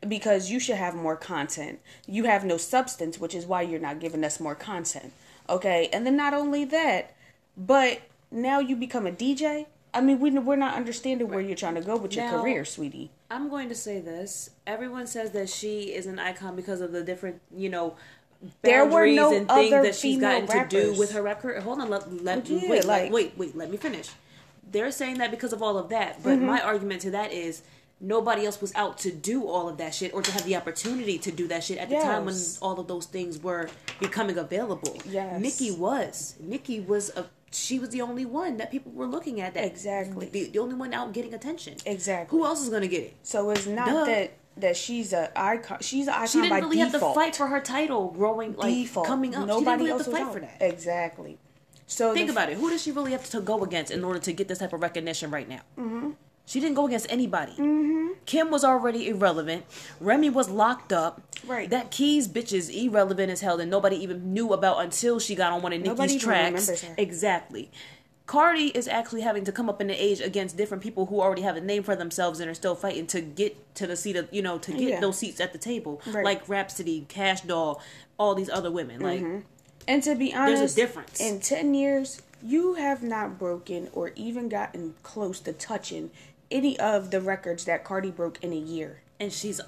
because 0.06 0.50
you 0.50 0.60
should 0.60 0.76
have 0.76 0.94
more 0.94 1.16
content. 1.16 1.80
You 2.06 2.24
have 2.24 2.44
no 2.44 2.56
substance, 2.56 3.18
which 3.18 3.34
is 3.34 3.46
why 3.46 3.62
you're 3.62 3.80
not 3.80 4.00
giving 4.00 4.24
us 4.24 4.40
more 4.40 4.54
content. 4.54 5.12
Okay, 5.48 5.88
and 5.92 6.06
then 6.06 6.16
not 6.16 6.32
only 6.32 6.64
that, 6.66 7.14
but 7.56 8.00
now 8.30 8.60
you 8.60 8.76
become 8.76 9.06
a 9.06 9.12
DJ. 9.12 9.66
I 9.92 10.00
mean, 10.00 10.20
we 10.20 10.30
we're 10.30 10.56
not 10.56 10.74
understanding 10.74 11.28
where 11.28 11.40
you're 11.40 11.56
trying 11.56 11.74
to 11.74 11.80
go 11.80 11.96
with 11.96 12.14
your 12.14 12.28
career, 12.28 12.64
sweetie. 12.64 13.10
I'm 13.30 13.48
going 13.48 13.68
to 13.68 13.74
say 13.74 14.00
this. 14.00 14.50
Everyone 14.66 15.06
says 15.06 15.32
that 15.32 15.48
she 15.48 15.92
is 15.92 16.06
an 16.06 16.18
icon 16.18 16.56
because 16.56 16.80
of 16.80 16.92
the 16.92 17.02
different, 17.02 17.40
you 17.56 17.68
know, 17.68 17.96
There 18.62 18.86
were 18.86 19.06
no 19.06 19.34
and 19.34 19.48
things 19.48 19.72
other 19.72 19.82
that 19.82 19.94
she's 19.94 20.18
gotten 20.20 20.46
to 20.48 20.66
do 20.68 20.78
rappers. 20.78 20.98
with 20.98 21.12
her 21.12 21.22
record. 21.22 21.62
Hold 21.62 21.80
on, 21.80 21.90
let, 21.90 22.24
let 22.24 22.48
Yeah, 22.48 22.70
wait, 22.70 22.84
like- 22.84 23.12
wait, 23.12 23.32
wait, 23.36 23.56
let 23.56 23.70
me 23.70 23.76
finish. 23.76 24.10
They're 24.70 24.90
saying 24.90 25.18
that 25.18 25.30
because 25.30 25.52
of 25.52 25.62
all 25.62 25.76
of 25.78 25.88
that, 25.90 26.22
but 26.22 26.36
Mm-hmm. 26.36 26.46
my 26.46 26.60
argument 26.60 27.00
to 27.02 27.10
that 27.12 27.32
is 27.32 27.62
nobody 28.00 28.46
else 28.46 28.60
was 28.60 28.74
out 28.74 28.96
to 28.98 29.12
do 29.12 29.46
all 29.46 29.68
of 29.68 29.76
that 29.78 29.94
shit 29.94 30.14
or 30.14 30.22
to 30.22 30.30
have 30.32 30.44
the 30.44 30.56
opportunity 30.56 31.18
to 31.18 31.30
do 31.30 31.46
that 31.48 31.62
shit 31.64 31.76
at 31.78 31.88
the 31.90 31.96
time 31.96 32.24
when 32.24 32.34
all 32.62 32.78
of 32.80 32.86
those 32.88 33.04
things 33.06 33.38
were 33.42 33.68
becoming 33.98 34.38
available. 34.38 34.96
Yes. 35.08 35.40
Nicki 35.40 35.70
was. 35.70 36.36
Nicki 36.40 36.80
was 36.80 37.10
a 37.16 37.26
she 37.52 37.80
was 37.80 37.88
the 37.90 38.00
only 38.00 38.24
one 38.24 38.58
that 38.58 38.70
people 38.70 38.92
were 38.92 39.06
looking 39.08 39.40
at 39.40 39.54
that 39.54 39.64
Exactly. 39.64 40.26
the, 40.28 40.44
the 40.50 40.58
only 40.60 40.76
one 40.76 40.94
out 40.94 41.12
getting 41.12 41.34
attention. 41.34 41.74
Exactly. 41.84 42.38
Who 42.38 42.44
else 42.46 42.62
is 42.62 42.68
gonna 42.68 42.86
get 42.86 43.02
it? 43.02 43.16
So 43.24 43.50
it's 43.50 43.66
not 43.66 43.86
Duh. 43.88 44.04
that 44.04 44.32
that 44.58 44.76
she's 44.76 45.12
a 45.12 45.30
icon. 45.38 45.78
She's 45.80 46.06
an 46.06 46.14
icon 46.14 46.26
She 46.28 46.38
didn't 46.42 46.50
by 46.50 46.58
really 46.60 46.78
have 46.78 46.92
to 46.92 47.00
fight 47.00 47.34
for 47.34 47.48
her 47.48 47.60
title 47.60 48.12
growing 48.16 48.54
like 48.54 48.72
default. 48.72 49.06
coming 49.08 49.34
up. 49.34 49.46
Nobody 49.48 49.58
she 49.58 49.64
didn't 49.64 49.78
really 49.80 49.90
else 49.90 49.98
have 49.98 50.06
to 50.06 50.10
was 50.12 50.18
fight 50.20 50.26
out. 50.28 50.34
for 50.34 50.40
that. 50.40 50.56
Exactly. 50.72 51.38
So 51.90 52.14
Think 52.14 52.30
about 52.30 52.48
it. 52.50 52.56
Who 52.56 52.70
does 52.70 52.82
she 52.82 52.92
really 52.92 53.10
have 53.12 53.28
to 53.30 53.40
go 53.40 53.64
against 53.64 53.90
in 53.90 54.04
order 54.04 54.20
to 54.20 54.32
get 54.32 54.46
this 54.46 54.58
type 54.58 54.72
of 54.72 54.80
recognition 54.80 55.30
right 55.30 55.48
now? 55.48 55.60
Mm-hmm. 55.76 56.10
She 56.46 56.60
didn't 56.60 56.76
go 56.76 56.86
against 56.86 57.06
anybody. 57.10 57.52
Mm-hmm. 57.52 58.12
Kim 58.26 58.50
was 58.50 58.64
already 58.64 59.08
irrelevant. 59.08 59.64
Remy 60.00 60.30
was 60.30 60.48
locked 60.48 60.92
up. 60.92 61.20
Right. 61.46 61.68
That 61.68 61.90
Keys 61.90 62.28
bitch 62.28 62.52
is 62.52 62.68
irrelevant 62.68 63.30
as 63.30 63.40
hell 63.40 63.58
and 63.60 63.70
nobody 63.70 63.96
even 63.96 64.32
knew 64.32 64.52
about 64.52 64.78
until 64.82 65.18
she 65.18 65.34
got 65.34 65.52
on 65.52 65.62
one 65.62 65.72
of 65.72 65.82
Nobody 65.82 66.14
Nicki's 66.14 66.24
tracks. 66.24 66.84
Exactly. 66.96 67.70
Cardi 68.26 68.66
is 68.68 68.86
actually 68.86 69.22
having 69.22 69.42
to 69.44 69.50
come 69.50 69.68
up 69.68 69.80
in 69.80 69.88
the 69.88 69.94
age 70.00 70.20
against 70.20 70.56
different 70.56 70.84
people 70.84 71.06
who 71.06 71.20
already 71.20 71.42
have 71.42 71.56
a 71.56 71.60
name 71.60 71.82
for 71.82 71.96
themselves 71.96 72.38
and 72.38 72.48
are 72.48 72.54
still 72.54 72.76
fighting 72.76 73.08
to 73.08 73.20
get 73.20 73.74
to 73.74 73.88
the 73.88 73.96
seat 73.96 74.14
of 74.14 74.28
you 74.30 74.40
know 74.42 74.56
to 74.58 74.70
get 74.70 74.80
Yeah. 74.80 75.00
those 75.00 75.18
seats 75.18 75.40
at 75.40 75.52
the 75.52 75.58
table, 75.58 76.00
Right. 76.06 76.24
like 76.24 76.48
Rapsody, 76.48 77.06
Kash 77.08 77.40
Doll, 77.40 77.82
all 78.18 78.36
these 78.36 78.48
other 78.48 78.70
women. 78.70 79.00
Like 79.00 79.24
And 79.88 80.02
to 80.04 80.14
be 80.14 80.32
honest, 80.34 80.58
There's 80.60 80.72
a 80.72 80.76
difference. 80.76 81.20
In 81.20 81.40
ten 81.40 81.74
years, 81.74 82.22
you 82.42 82.74
have 82.74 83.02
not 83.02 83.38
broken 83.38 83.88
or 83.92 84.12
even 84.16 84.48
gotten 84.48 84.94
close 85.02 85.40
to 85.40 85.52
touching 85.52 86.10
any 86.50 86.78
of 86.78 87.10
the 87.10 87.20
records 87.20 87.64
that 87.66 87.84
Cardi 87.84 88.10
broke 88.10 88.42
in 88.42 88.52
a 88.52 88.56
year. 88.56 89.02
and 89.18 89.32
she's 89.32 89.60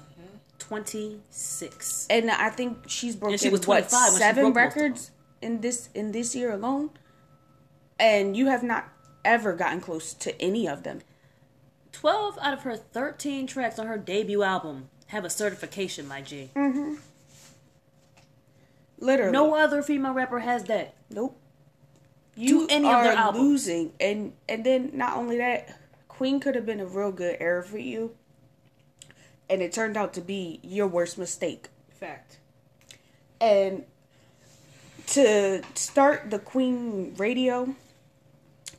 26. 0.59 2.07
And 2.09 2.31
I 2.31 2.49
think 2.49 2.85
she's 2.87 3.15
broken 3.15 3.37
she 3.37 3.49
was 3.49 3.59
what 3.67 3.89
25 3.89 4.01
when 4.01 4.11
she 4.13 4.17
seven 4.19 4.43
broke 4.43 4.55
most 4.55 4.65
of 4.67 4.73
them. 4.73 4.81
records 4.83 5.11
in 5.41 5.61
this 5.61 5.89
in 5.93 6.11
this 6.11 6.35
year 6.35 6.51
alone. 6.51 6.89
And 7.99 8.35
you 8.35 8.47
have 8.47 8.63
not 8.63 8.89
ever 9.23 9.53
gotten 9.53 9.81
close 9.81 10.13
to 10.15 10.41
any 10.41 10.67
of 10.67 10.83
them. 10.83 11.01
12 11.91 12.37
out 12.41 12.53
of 12.53 12.61
her 12.63 12.75
13 12.75 13.45
tracks 13.47 13.77
on 13.77 13.87
her 13.87 13.97
debut 13.97 14.41
album 14.43 14.89
have 15.07 15.23
a 15.25 15.29
certification, 15.29 16.07
my 16.07 16.21
G. 16.21 16.49
Mm-hmm. 16.55 16.95
Literally, 19.03 19.31
No 19.33 19.53
other 19.55 19.81
female 19.83 20.13
rapper 20.13 20.39
has 20.39 20.63
that. 20.65 20.95
Nope. 21.09 21.37
You 22.35 22.61
Do 22.61 22.67
any 22.69 22.87
of 22.87 22.93
are 22.93 23.03
their 23.03 23.13
albums. 23.13 23.43
losing, 23.43 23.93
and 23.99 24.33
and 24.49 24.65
then 24.65 24.91
not 24.93 25.17
only 25.17 25.37
that, 25.37 25.77
Queen 26.07 26.39
could 26.39 26.55
have 26.55 26.65
been 26.65 26.79
a 26.79 26.85
real 26.85 27.11
good 27.11 27.37
era 27.39 27.63
for 27.63 27.77
you, 27.77 28.15
and 29.49 29.61
it 29.61 29.71
turned 29.71 29.97
out 29.97 30.13
to 30.13 30.21
be 30.21 30.59
your 30.63 30.87
worst 30.87 31.17
mistake. 31.17 31.67
Fact. 31.91 32.37
And 33.41 33.83
to 35.07 35.61
start 35.75 36.29
the 36.31 36.39
Queen 36.39 37.13
radio 37.17 37.75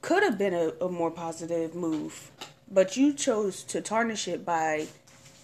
could 0.01 0.23
have 0.23 0.39
been 0.39 0.55
a, 0.55 0.73
a 0.85 0.89
more 0.89 1.11
positive 1.11 1.75
move, 1.75 2.31
but 2.71 2.97
you 2.97 3.13
chose 3.13 3.63
to 3.65 3.81
tarnish 3.81 4.27
it 4.27 4.45
by 4.45 4.87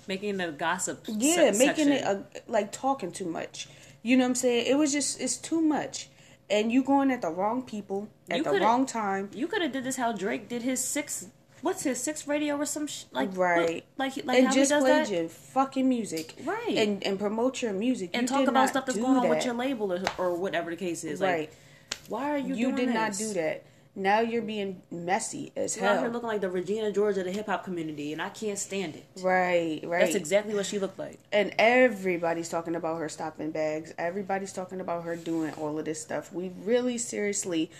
Making 0.08 0.38
the 0.38 0.50
gossip 0.50 1.04
yeah, 1.06 1.52
se- 1.52 1.58
making 1.58 1.86
section. 1.86 1.92
it 1.92 2.02
a, 2.02 2.24
like 2.50 2.72
talking 2.72 3.12
too 3.12 3.26
much. 3.26 3.68
You 4.02 4.16
know 4.16 4.24
what 4.24 4.30
I'm 4.30 4.34
saying? 4.36 4.66
It 4.66 4.76
was 4.76 4.92
just 4.92 5.20
it's 5.20 5.36
too 5.36 5.60
much, 5.60 6.08
and 6.48 6.72
you 6.72 6.82
going 6.82 7.10
at 7.10 7.20
the 7.22 7.28
wrong 7.30 7.62
people 7.62 8.08
at 8.30 8.38
You 8.38 8.42
the 8.44 8.60
wrong 8.60 8.86
time. 8.86 9.30
You 9.34 9.46
could 9.46 9.62
have 9.62 9.72
did 9.72 9.84
this 9.84 9.96
how 9.96 10.12
Drake 10.12 10.48
did 10.48 10.62
his 10.62 10.82
six. 10.82 11.26
What's 11.62 11.82
his 11.82 12.02
sixth 12.02 12.26
radio 12.26 12.56
or 12.56 12.64
some 12.64 12.86
sh- 12.86 13.04
like 13.12 13.36
Right. 13.36 13.84
Like 13.98 14.24
like 14.24 14.38
and 14.38 14.46
how 14.46 14.54
just 14.54 14.70
he 14.70 14.74
does 14.76 14.82
play 14.82 14.90
that 14.92 15.10
your 15.10 15.28
fucking 15.28 15.86
music. 15.86 16.34
Right. 16.44 16.76
And 16.78 17.04
and 17.04 17.18
promote 17.18 17.60
your 17.60 17.74
music. 17.74 18.10
and 18.14 18.22
You 18.22 18.28
talk 18.28 18.48
about 18.48 18.70
stuff 18.70 18.86
that's 18.86 18.98
going 18.98 19.18
on 19.18 19.28
with 19.28 19.44
your 19.44 19.52
label 19.54 19.92
or, 19.92 20.02
or 20.16 20.34
whatever 20.34 20.70
the 20.70 20.76
case 20.76 21.04
is. 21.04 21.20
Like, 21.20 21.30
Right. 21.30 21.52
Why 22.08 22.30
are 22.30 22.38
you? 22.38 22.54
You 22.54 22.72
did 22.74 22.88
not 22.88 23.12
do 23.16 23.34
that. 23.34 23.64
Now 23.96 24.20
you're 24.20 24.42
being 24.42 24.82
messy 24.90 25.52
as 25.56 25.76
You're 25.76 25.86
hell. 25.86 26.08
looking 26.08 26.28
like 26.28 26.40
the 26.40 26.48
Regina 26.48 26.92
George 26.92 27.18
of 27.18 27.24
the 27.24 27.32
hip 27.32 27.46
hop 27.46 27.64
community, 27.64 28.12
and 28.12 28.22
I 28.22 28.28
can't 28.28 28.58
stand 28.58 28.94
it. 28.94 29.04
Right, 29.20 29.80
right. 29.84 30.00
That's 30.00 30.14
exactly 30.14 30.54
what 30.54 30.66
she 30.66 30.78
looked 30.78 30.98
like. 30.98 31.18
and 31.32 31.52
everybody's 31.58 32.48
talking 32.48 32.76
about 32.76 32.98
her 32.98 33.08
stopping 33.08 33.50
bags. 33.50 33.92
Everybody's 33.98 34.52
talking 34.52 34.80
about 34.80 35.04
her 35.04 35.16
doing 35.16 35.52
all 35.54 35.78
of 35.78 35.84
this 35.84 36.00
stuff. 36.00 36.32
We 36.32 36.52
really 36.64 36.98
seriously 36.98 37.70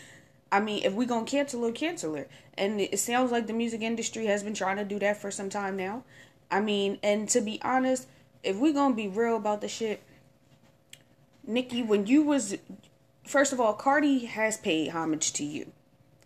I 0.53 0.61
mean, 0.61 0.83
if 0.85 0.94
we 0.94 1.07
gonna 1.07 1.27
cancel 1.27 1.64
her, 1.64 1.73
cancel 1.73 2.14
her. 2.16 2.27
And 2.59 2.81
it 2.81 2.99
sounds 2.99 3.31
like 3.31 3.46
the 3.46 3.53
music 3.53 3.83
industry 3.83 4.27
has 4.27 4.42
been 4.42 4.55
trying 4.55 4.77
to 4.77 4.85
do 4.85 4.99
that 4.99 5.20
for 5.20 5.31
some 5.31 5.49
time 5.49 5.77
now. 5.77 6.03
I 6.51 6.61
mean, 6.61 6.99
and 7.03 7.29
to 7.31 7.40
be 7.40 7.61
honest, 7.62 8.09
if 8.42 8.57
we 8.57 8.73
gonna 8.73 8.94
be 8.94 9.09
real 9.09 9.37
about 9.37 9.61
the 9.61 9.68
shit, 9.68 10.03
Nicki, 11.46 11.83
when 11.83 12.07
you 12.07 12.23
was 12.23 12.57
first 13.25 13.53
of 13.53 13.61
all, 13.61 13.75
Cardi 13.75 14.27
has 14.27 14.57
paid 14.57 14.88
homage 14.88 15.33
to 15.35 15.44
you. 15.44 15.73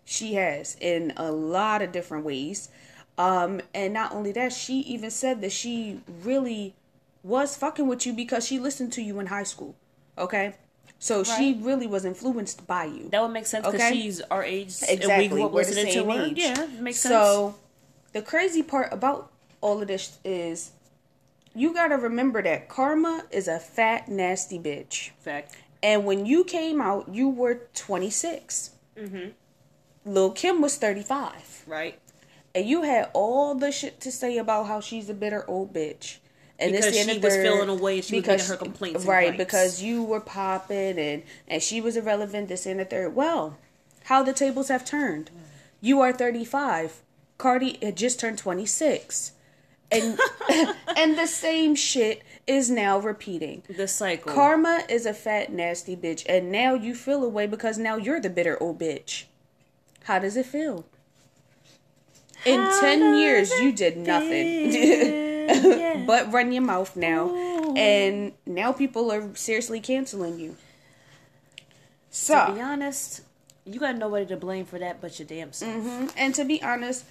She 0.05 0.35
has 0.35 0.77
in 0.79 1.13
a 1.17 1.31
lot 1.31 1.81
of 1.81 1.91
different 1.91 2.23
ways. 2.25 2.69
Um, 3.17 3.61
and 3.73 3.93
not 3.93 4.13
only 4.13 4.31
that, 4.33 4.53
she 4.53 4.79
even 4.81 5.09
said 5.09 5.41
that 5.41 5.51
she 5.51 6.01
really 6.23 6.75
was 7.23 7.57
fucking 7.57 7.87
with 7.87 8.05
you 8.05 8.13
because 8.13 8.45
she 8.45 8.59
listened 8.59 8.93
to 8.93 9.01
you 9.01 9.19
in 9.19 9.27
high 9.27 9.43
school. 9.43 9.75
Okay? 10.17 10.53
So 10.99 11.23
she 11.23 11.57
really 11.61 11.87
was 11.87 12.05
influenced 12.05 12.65
by 12.67 12.85
you. 12.85 13.09
That 13.09 13.21
would 13.21 13.31
make 13.31 13.45
sense 13.47 13.65
because 13.65 13.81
Okay. 13.81 13.93
she's 13.93 14.21
our 14.21 14.43
age 14.43 14.67
Exactly. 14.87 15.05
and 15.11 15.21
we 15.21 15.27
grew 15.27 15.45
up 15.45 15.51
We're 15.51 15.63
the 15.63 15.69
listening 15.71 15.85
to 15.87 15.91
same 15.91 16.09
her. 16.09 16.25
age. 16.25 16.37
Yeah, 16.37 16.63
it 16.63 16.79
makes 16.79 16.99
sense. 16.99 17.11
So 17.13 17.55
the 18.13 18.21
crazy 18.21 18.63
part 18.63 18.93
about 18.93 19.31
all 19.61 19.81
of 19.81 19.87
this 19.87 20.17
is 20.23 20.71
you 21.53 21.73
gotta 21.73 21.97
remember 21.97 22.41
that 22.43 22.69
Karma 22.69 23.23
is 23.31 23.47
a 23.47 23.59
fat, 23.59 24.07
nasty 24.07 24.59
bitch. 24.59 25.11
Fact. 25.19 25.55
And 25.83 26.05
when 26.05 26.25
you 26.25 26.43
came 26.43 26.81
out, 26.81 27.13
you 27.13 27.29
were 27.29 27.61
26. 27.75 28.71
Mm-hmm. 28.97 29.29
Lil 30.05 30.31
Kim 30.31 30.61
was 30.61 30.77
35. 30.77 31.63
Right. 31.67 31.99
And 32.53 32.65
you 32.65 32.83
had 32.83 33.09
all 33.13 33.55
the 33.55 33.71
shit 33.71 33.99
to 34.01 34.11
say 34.11 34.37
about 34.37 34.67
how 34.67 34.79
she's 34.79 35.09
a 35.09 35.13
bitter 35.13 35.43
old 35.49 35.73
bitch. 35.73 36.17
And 36.57 36.71
Because 36.71 36.85
this, 36.85 37.01
and 37.01 37.11
she 37.11 37.19
was 37.19 37.35
feeling 37.35 37.67
away 37.67 37.95
and 37.95 38.05
she 38.05 38.21
was 38.21 38.47
her 38.47 38.55
complaints 38.55 39.03
Right, 39.03 39.37
because 39.37 39.81
you 39.81 40.03
were 40.03 40.21
popping 40.21 40.97
and, 40.97 41.23
and 41.49 41.61
she 41.61 41.81
was 41.81 41.97
irrelevant, 41.97 42.47
this 42.47 42.65
and 42.65 42.79
the 42.79 42.85
third. 42.85 43.13
Well, 43.13 43.57
how 44.05 44.23
the 44.23 44.31
tables 44.31 44.69
have 44.69 44.85
turned. 44.85 45.31
You 45.81 45.99
are 45.99 46.13
35. 46.13 47.01
Cardi 47.37 47.77
had 47.81 47.97
just 47.97 48.19
turned 48.21 48.37
26. 48.37 49.33
And 49.91 50.17
and 50.97 51.17
the 51.17 51.27
same 51.27 51.75
shit 51.75 52.23
is 52.47 52.69
now 52.69 52.99
repeating. 52.99 53.63
The 53.67 53.87
cycle. 53.87 54.31
Karma 54.31 54.83
is 54.89 55.05
a 55.05 55.13
fat, 55.13 55.51
nasty 55.51 55.95
bitch, 55.95 56.25
and 56.27 56.51
now 56.51 56.73
you 56.73 56.95
feel 56.95 57.23
away 57.23 57.47
because 57.47 57.77
now 57.77 57.97
you're 57.97 58.21
the 58.21 58.29
bitter 58.29 58.61
old 58.61 58.79
bitch. 58.79 59.25
How 60.05 60.19
does 60.19 60.37
it 60.37 60.45
feel? 60.45 60.85
In 62.45 62.61
How 62.61 62.79
10 62.81 63.17
years, 63.17 63.49
you 63.59 63.71
did 63.71 63.97
nothing 63.97 64.71
Yeah. 64.71 66.03
but 66.07 66.31
run 66.31 66.51
your 66.51 66.61
mouth 66.63 66.95
now. 66.95 67.27
Ooh. 67.29 67.75
And 67.75 68.33
now 68.45 68.71
people 68.71 69.11
are 69.11 69.35
seriously 69.35 69.79
canceling 69.79 70.39
you. 70.39 70.55
to 72.11 72.53
be 72.55 72.61
honest, 72.61 73.21
you 73.65 73.79
got 73.79 73.95
nobody 73.97 74.25
to 74.27 74.37
blame 74.37 74.65
for 74.65 74.77
that 74.79 75.01
but 75.01 75.17
your 75.19 75.27
damn 75.27 75.51
self. 75.53 75.73
mhm. 75.73 76.11
and 76.15 76.33
to 76.35 76.45
be 76.45 76.61
honest, 76.61 77.05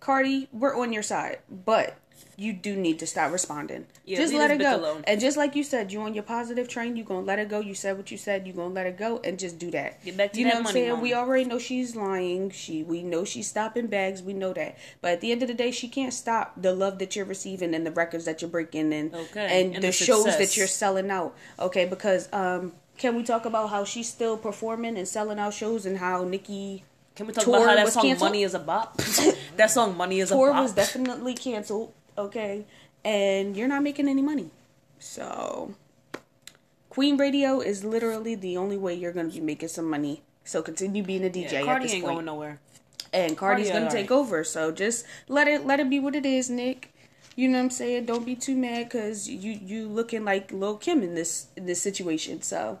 Cardi, 0.00 0.48
we're 0.52 0.76
on 0.76 0.92
your 0.92 1.02
side, 1.02 1.38
but 1.50 1.96
you 2.36 2.52
do 2.52 2.76
need 2.76 2.98
to 2.98 3.06
stop 3.06 3.32
responding. 3.32 3.86
Yeah, 4.04 4.18
just 4.18 4.34
let 4.34 4.50
it 4.50 4.58
go. 4.58 4.76
alone. 4.76 5.04
And 5.06 5.20
just 5.20 5.36
like 5.36 5.54
you 5.54 5.62
said, 5.62 5.92
you 5.92 6.00
on 6.02 6.14
your 6.14 6.24
positive 6.24 6.68
train, 6.68 6.96
you 6.96 7.04
gonna 7.04 7.24
let 7.24 7.38
it 7.38 7.48
go. 7.48 7.60
You 7.60 7.74
said 7.74 7.96
what 7.96 8.10
you 8.10 8.18
said, 8.18 8.46
you 8.46 8.52
gonna 8.52 8.74
let 8.74 8.86
it 8.86 8.96
go 8.98 9.20
and 9.22 9.38
just 9.38 9.58
do 9.58 9.70
that. 9.70 10.04
Get 10.04 10.16
back 10.16 10.32
to 10.32 10.38
you 10.40 10.46
that 10.46 10.54
know 10.54 10.60
what 10.60 10.66
I'm 10.68 10.72
saying? 10.72 10.88
mama. 10.90 11.02
We 11.02 11.14
already 11.14 11.44
know 11.44 11.58
she's 11.58 11.94
lying. 11.94 12.50
She 12.50 12.82
we 12.82 13.02
know 13.02 13.24
she's 13.24 13.48
stopping 13.48 13.86
bags, 13.86 14.22
we 14.22 14.32
know 14.32 14.52
that. 14.52 14.76
But 15.00 15.12
at 15.12 15.20
the 15.20 15.32
end 15.32 15.42
of 15.42 15.48
the 15.48 15.54
day, 15.54 15.70
she 15.70 15.88
can't 15.88 16.12
stop 16.12 16.54
the 16.60 16.72
love 16.72 16.98
that 16.98 17.14
you're 17.14 17.24
receiving 17.24 17.74
and 17.74 17.86
the 17.86 17.92
records 17.92 18.24
that 18.24 18.42
you're 18.42 18.50
breaking 18.50 18.92
and 18.92 19.14
Okay, 19.14 19.62
and, 19.62 19.74
and 19.74 19.84
the, 19.84 19.88
the 19.88 19.92
shows 19.92 20.24
that 20.24 20.56
you're 20.56 20.66
selling 20.66 21.10
out. 21.10 21.34
Okay, 21.58 21.84
because 21.84 22.28
um 22.32 22.72
can 22.98 23.16
we 23.16 23.22
talk 23.22 23.44
about 23.44 23.70
how 23.70 23.84
she's 23.84 24.08
still 24.08 24.36
performing 24.36 24.96
and 24.96 25.06
selling 25.06 25.38
out 25.38 25.54
shows 25.54 25.84
and 25.86 25.98
how 25.98 26.24
Nikki 26.24 26.84
Can 27.16 27.26
we 27.26 27.32
talk 27.32 27.46
about 27.46 27.62
how 27.66 27.74
that 27.74 27.88
song 27.92 28.02
canceled? 28.04 28.30
"Money 28.30 28.42
Is 28.42 28.54
a 28.54 28.58
Bop"? 28.58 28.96
that 29.56 29.70
song 29.70 29.96
"Money 29.96 30.20
Is 30.20 30.30
a 30.30 30.34
Bop. 30.34 30.40
tour 30.40 30.52
Bop" 30.52 30.62
was 30.62 30.72
definitely 30.72 31.34
canceled, 31.34 31.92
okay? 32.18 32.64
And 33.04 33.56
you're 33.56 33.68
not 33.68 33.82
making 33.82 34.08
any 34.08 34.22
money. 34.22 34.50
So 34.98 35.74
Queen 36.90 37.16
Radio 37.16 37.60
is 37.60 37.84
literally 37.84 38.34
the 38.34 38.56
only 38.56 38.76
way 38.76 38.94
you're 38.94 39.12
gonna 39.12 39.28
be 39.30 39.40
making 39.40 39.68
some 39.68 39.88
money. 39.88 40.22
So 40.44 40.62
continue 40.62 41.02
being 41.02 41.24
a 41.24 41.30
DJ 41.30 41.52
Yeah, 41.52 41.58
at 41.60 41.64
Cardi 41.64 41.84
this 41.84 41.94
ain't 41.94 42.04
point. 42.04 42.14
going 42.16 42.26
nowhere. 42.26 42.60
and 43.12 43.36
Cardi's 43.36 43.68
Cardi 43.68 43.72
gonna 43.72 43.86
alright. 43.86 44.02
take 44.02 44.10
over. 44.10 44.44
So 44.44 44.72
just 44.72 45.04
let 45.28 45.48
it 45.48 45.66
let 45.66 45.80
it 45.80 45.88
be 45.90 46.00
what 46.00 46.14
it 46.14 46.26
is, 46.26 46.50
Nick. 46.50 46.90
You 47.36 47.48
know 47.48 47.58
what 47.58 47.64
I'm 47.64 47.70
saying? 47.70 48.06
Don't 48.06 48.24
be 48.24 48.36
too 48.36 48.54
mad 48.56 48.84
because 48.88 49.28
you 49.28 49.52
you 49.52 49.88
looking 49.88 50.24
like 50.24 50.52
Lil 50.52 50.76
Kim 50.76 51.02
in 51.02 51.14
this 51.14 51.48
in 51.56 51.66
this 51.66 51.82
situation. 51.82 52.42
So 52.42 52.80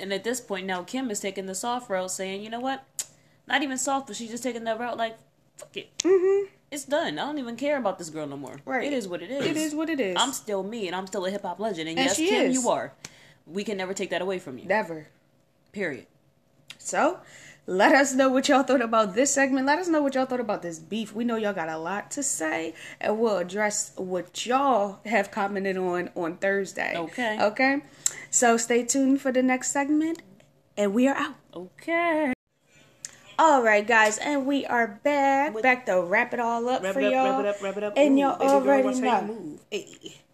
And 0.00 0.12
at 0.12 0.24
this 0.24 0.40
point 0.40 0.66
now, 0.66 0.82
Kim 0.82 1.10
is 1.10 1.20
taking 1.20 1.44
the 1.46 1.54
soft 1.54 1.90
route, 1.90 2.10
saying, 2.10 2.42
"You 2.42 2.48
know 2.50 2.60
what? 2.60 2.84
Not 3.46 3.62
even 3.62 3.76
soft, 3.76 4.06
but 4.06 4.16
she's 4.16 4.30
just 4.30 4.42
taking 4.42 4.64
that 4.64 4.78
route. 4.80 4.96
Like, 4.96 5.18
fuck 5.58 5.76
it, 5.76 5.90
mm-hmm. 5.98 6.46
It's 6.70 6.84
done. 6.84 7.18
I 7.18 7.26
don't 7.26 7.38
even 7.38 7.56
care 7.56 7.76
about 7.78 7.98
this 7.98 8.10
girl 8.10 8.26
no 8.26 8.36
more. 8.36 8.56
Right. 8.64 8.84
It 8.86 8.92
is 8.92 9.08
what 9.08 9.22
it 9.22 9.30
is. 9.30 9.44
it 9.44 9.56
is 9.56 9.74
what 9.74 9.90
it 9.90 9.98
is. 10.00 10.16
I'm 10.18 10.32
still 10.32 10.62
me, 10.62 10.86
and 10.86 10.94
I'm 10.96 11.06
still 11.06 11.26
a 11.26 11.30
hip 11.30 11.42
hop 11.42 11.58
legend. 11.60 11.88
And, 11.88 11.98
And 11.98 12.06
yes, 12.08 12.16
she 12.16 12.28
Kim, 12.28 12.46
is. 12.50 12.54
you 12.62 12.68
are. 12.70 12.92
We 13.46 13.64
can 13.64 13.76
never 13.76 13.92
take 13.94 14.10
that 14.10 14.22
away 14.22 14.38
from 14.38 14.58
you. 14.58 14.66
never. 14.66 15.08
Period. 15.72 16.06
So, 16.78 17.18
let 17.66 17.94
us 17.94 18.14
know 18.14 18.28
what 18.28 18.48
y'all 18.48 18.62
thought 18.62 18.80
about 18.82 19.14
this 19.14 19.32
segment. 19.34 19.66
Let 19.66 19.78
us 19.78 19.86
know 19.88 20.00
what 20.02 20.14
y'all 20.14 20.26
thought 20.26 20.40
about 20.40 20.62
this 20.62 20.78
beef. 20.78 21.14
We 21.14 21.24
know 21.24 21.36
y'all 21.36 21.52
got 21.52 21.68
a 21.68 21.76
lot 21.78 22.10
to 22.12 22.22
say, 22.22 22.74
and 23.00 23.18
we'll 23.18 23.38
address 23.38 23.92
what 23.96 24.46
y'all 24.46 24.98
have 25.06 25.30
commented 25.30 25.76
on 25.76 26.10
on 26.16 26.36
Thursday. 26.38 26.94
Okay. 26.96 27.38
Okay. 27.40 27.82
So, 28.30 28.56
stay 28.56 28.84
tuned 28.84 29.20
for 29.20 29.30
the 29.30 29.42
next 29.42 29.72
segment, 29.72 30.22
and 30.76 30.94
we 30.94 31.06
are 31.08 31.14
out. 31.16 31.34
Okay. 31.54 32.32
All 33.42 33.62
right, 33.62 33.86
guys, 33.86 34.18
and 34.18 34.44
we 34.44 34.66
are 34.66 35.00
back. 35.02 35.54
With- 35.54 35.62
Back 35.62 35.86
to 35.86 36.02
wrap 36.02 36.34
it 36.34 36.40
all 36.40 36.68
up 36.68 36.82
Wrap 36.82 36.92
for 36.92 37.00
it 37.00 37.06
up, 37.06 37.12
y'all. 37.12 37.24
wrap 37.24 37.40
it 37.40 37.46
up, 37.46 37.62
wrap 37.62 37.76
it 37.78 37.82
up. 37.84 37.92
And 37.96 38.18
y'all 38.18 38.38
already 38.38 39.00
know. 39.00 39.22
move. 39.22 39.60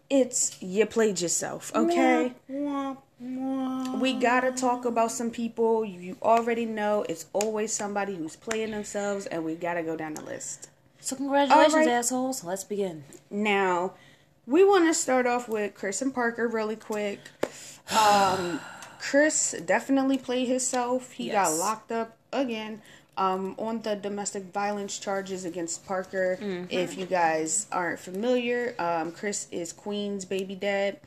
It's 0.09 0.61
you 0.61 0.85
played 0.87 1.21
yourself, 1.21 1.71
okay? 1.73 2.33
We 2.49 4.13
gotta 4.13 4.51
talk 4.51 4.83
about 4.83 5.13
some 5.13 5.31
people. 5.31 5.85
You 5.85 6.17
already 6.21 6.65
know 6.65 7.05
it's 7.07 7.27
always 7.31 7.71
somebody 7.71 8.13
who's 8.13 8.35
playing 8.35 8.71
themselves, 8.71 9.25
and 9.25 9.45
we 9.45 9.55
gotta 9.55 9.83
go 9.83 9.95
down 9.95 10.15
the 10.15 10.23
list. 10.23 10.69
So 10.99 11.15
congratulations, 11.15 11.75
right. 11.75 11.87
assholes. 11.87 12.43
Let's 12.43 12.65
begin. 12.65 13.05
Now, 13.31 13.93
we 14.45 14.65
want 14.65 14.85
to 14.85 14.93
start 14.93 15.25
off 15.25 15.47
with 15.47 15.75
Chris 15.75 16.01
and 16.01 16.13
Parker 16.13 16.45
really 16.45 16.75
quick. 16.75 17.21
Um, 17.97 18.59
Chris 18.99 19.55
definitely 19.65 20.17
played 20.17 20.49
himself. 20.49 21.13
He 21.13 21.29
got 21.29 21.53
locked 21.53 21.93
up 21.93 22.17
again 22.33 22.81
um, 23.17 23.55
on 23.57 23.81
the 23.81 23.95
domestic 23.95 24.43
violence 24.53 24.97
charges 24.99 25.43
against 25.45 25.85
Parker. 25.85 26.37
If 26.69 26.97
you 26.97 27.05
guys 27.05 27.67
aren't 27.71 27.99
familiar, 27.99 28.75
um, 28.79 29.11
Chris 29.11 29.47
is 29.51 29.73
Queen's 29.73 30.23
baby 30.25 30.55
dad, 30.55 30.99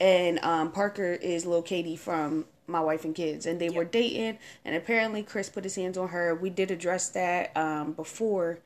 and 0.00 0.38
um, 0.44 0.72
Parker 0.72 1.12
is 1.14 1.44
Lil 1.44 1.62
Kady 1.62 1.96
from 1.96 2.44
My 2.66 2.80
Wife 2.80 3.04
and 3.04 3.14
Kids, 3.14 3.46
and 3.46 3.60
they 3.60 3.70
were 3.70 3.84
dating. 3.84 4.38
And 4.64 4.76
apparently, 4.76 5.22
Chris 5.22 5.48
put 5.48 5.64
his 5.64 5.74
hands 5.76 5.98
on 5.98 6.08
her. 6.08 6.34
We 6.34 6.50
did 6.50 6.70
address 6.70 7.08
that 7.10 7.56
um, 7.56 7.92
before, 7.92 8.60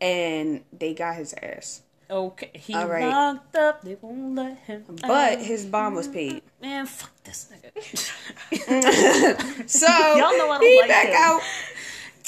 and 0.00 0.62
they 0.72 0.92
got 0.94 1.16
his 1.16 1.34
ass. 1.34 1.82
Okay, 2.10 2.50
he 2.54 2.74
All 2.74 2.88
right. 2.88 3.06
locked 3.06 3.54
up. 3.54 3.82
They 3.82 3.96
won't 4.00 4.34
let 4.34 4.56
him. 4.66 4.84
But 5.00 5.34
out. 5.34 5.38
his 5.38 5.64
bond 5.64 5.94
was 5.94 6.08
paid. 6.08 6.42
man, 6.60 6.84
fuck 6.86 7.12
this 7.22 7.48
nigga. 7.52 8.10
So 9.68 9.86
Y'all 9.86 10.36
know 10.36 10.50
I 10.50 10.58
don't 10.58 10.62
he 10.62 10.78
like 10.80 10.88
back 10.88 11.06
him. 11.08 11.14
out. 11.16 11.40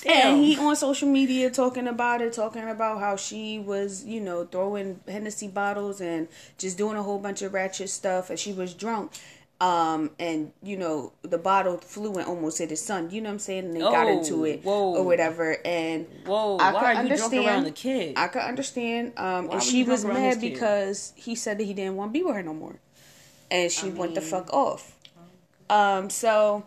Damn. 0.03 0.35
And 0.37 0.45
he 0.45 0.57
on 0.59 0.75
social 0.77 1.09
media 1.09 1.51
talking 1.51 1.87
about 1.87 2.21
it, 2.21 2.33
talking 2.33 2.69
about 2.69 2.99
how 3.01 3.17
she 3.17 3.59
was, 3.59 4.05
you 4.05 4.21
know, 4.21 4.45
throwing 4.45 5.01
Hennessy 5.09 5.49
bottles 5.49 6.01
and 6.01 6.29
just 6.59 6.77
doing 6.77 6.97
a 6.97 7.03
whole 7.03 7.19
bunch 7.19 7.43
of 7.43 7.53
ratchet 7.55 7.89
stuff, 7.89 8.29
and 8.31 8.39
she 8.39 8.53
was 8.53 8.75
drunk. 8.75 9.13
Um, 9.61 10.11
and 10.19 10.51
you 10.61 10.77
know, 10.77 11.13
the 11.23 11.39
bottle 11.39 11.77
flew 11.77 12.15
and 12.15 12.27
almost 12.27 12.59
hit 12.59 12.71
his 12.71 12.85
son. 12.85 13.11
You 13.13 13.21
know 13.21 13.29
what 13.29 13.35
I'm 13.35 13.39
saying? 13.39 13.67
And 13.67 13.77
they 13.77 13.81
got 13.81 14.09
Oh, 14.09 14.19
into 14.19 14.45
it 14.45 14.65
whoa. 14.65 14.97
or 14.97 15.05
whatever. 15.05 15.57
And 15.65 16.07
Whoa, 16.27 16.57
I 16.57 16.73
why 16.73 16.81
could 16.81 16.87
are 16.89 16.93
you 16.95 16.99
understand. 16.99 17.33
drunk 17.33 17.47
around 17.47 17.65
the 17.65 17.71
kid? 17.71 18.15
I 18.17 18.27
could 18.27 18.43
understand. 18.43 19.13
Um, 19.17 19.47
Why 19.47 19.55
and 19.55 19.63
she 19.63 19.85
was 19.85 20.05
mad 20.05 20.41
because 20.41 21.13
he 21.15 21.37
said 21.37 21.59
that 21.59 21.65
he 21.65 21.75
didn't 21.75 21.95
want 21.95 22.13
to 22.13 22.19
be 22.19 22.25
with 22.25 22.35
her 22.35 22.43
no 22.43 22.55
more, 22.55 22.81
and 23.53 23.71
she 23.71 23.89
went 23.91 24.17
the 24.17 24.21
fuck 24.21 24.53
off. 24.53 24.97
Um, 25.71 26.11
so 26.11 26.67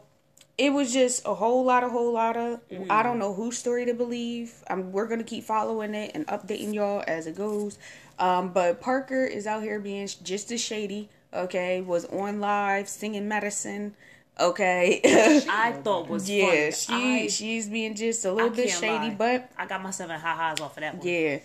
it 0.58 0.72
was 0.74 0.94
just 0.94 1.26
a 1.26 1.34
whole 1.36 1.63
lot, 1.65 1.84
a 1.84 1.89
whole 1.89 2.13
lot 2.13 2.38
of. 2.38 2.60
I 2.72 2.76
Mm. 2.76 3.04
don't 3.04 3.20
know 3.20 3.34
whose 3.34 3.58
story 3.58 3.86
to 3.86 3.94
believe. 3.94 4.63
Um, 4.70 4.91
we're 4.91 5.08
gonna 5.08 5.24
keep 5.24 5.44
following 5.44 5.94
it 5.94 6.12
and 6.13 6.26
updating 6.28 6.74
y'all 6.74 7.04
as 7.08 7.28
it 7.28 7.36
goes. 7.36 7.78
Um, 8.20 8.50
but 8.54 8.80
Parker 8.80 9.26
is 9.26 9.46
out 9.46 9.63
here 9.63 9.80
being 9.80 10.08
just 10.24 10.52
as 10.52 10.62
shady. 10.62 11.10
Okay, 11.34 11.82
was 11.82 12.06
on 12.06 12.39
live 12.39 12.88
singing 12.88 13.28
medicine. 13.28 13.96
Okay, 14.39 15.02
I 15.50 15.72
thought 15.84 16.08
was 16.10 16.30
yeah, 16.30 16.46
funny. 16.46 16.72
she 16.72 17.24
I, 17.24 17.28
she's 17.28 17.68
being 17.70 17.96
just 17.96 18.24
a 18.26 18.32
little 18.32 18.50
bit 18.52 18.70
shady, 18.70 19.10
lie. 19.10 19.15
but 19.18 19.50
I 19.58 19.65
got 19.65 19.82
my 19.84 19.91
seven 19.91 20.20
ha 20.20 20.36
ha's 20.36 20.60
off 20.62 20.78
of 20.78 20.82
that 20.82 20.96
one. 20.98 21.08
yeah. 21.08 21.39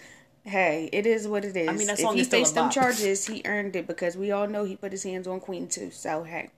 Hey, 0.44 0.88
it 0.92 1.06
is 1.06 1.28
what 1.28 1.44
it 1.44 1.54
is. 1.56 1.68
I 1.68 1.72
mean, 1.72 1.86
that 1.88 1.98
if 1.98 2.04
song 2.04 2.14
he 2.14 2.22
is 2.22 2.26
still 2.28 2.40
faced 2.40 2.54
them 2.54 2.70
charges, 2.70 3.26
he 3.26 3.42
earned 3.44 3.76
it 3.76 3.86
because 3.86 4.16
we 4.16 4.30
all 4.30 4.46
know 4.48 4.64
he 4.64 4.74
put 4.76 4.90
his 4.92 5.02
hands 5.02 5.26
on 5.26 5.38
Queen 5.40 5.66
too. 5.68 5.90
So 5.90 6.22
hey. 6.24 6.50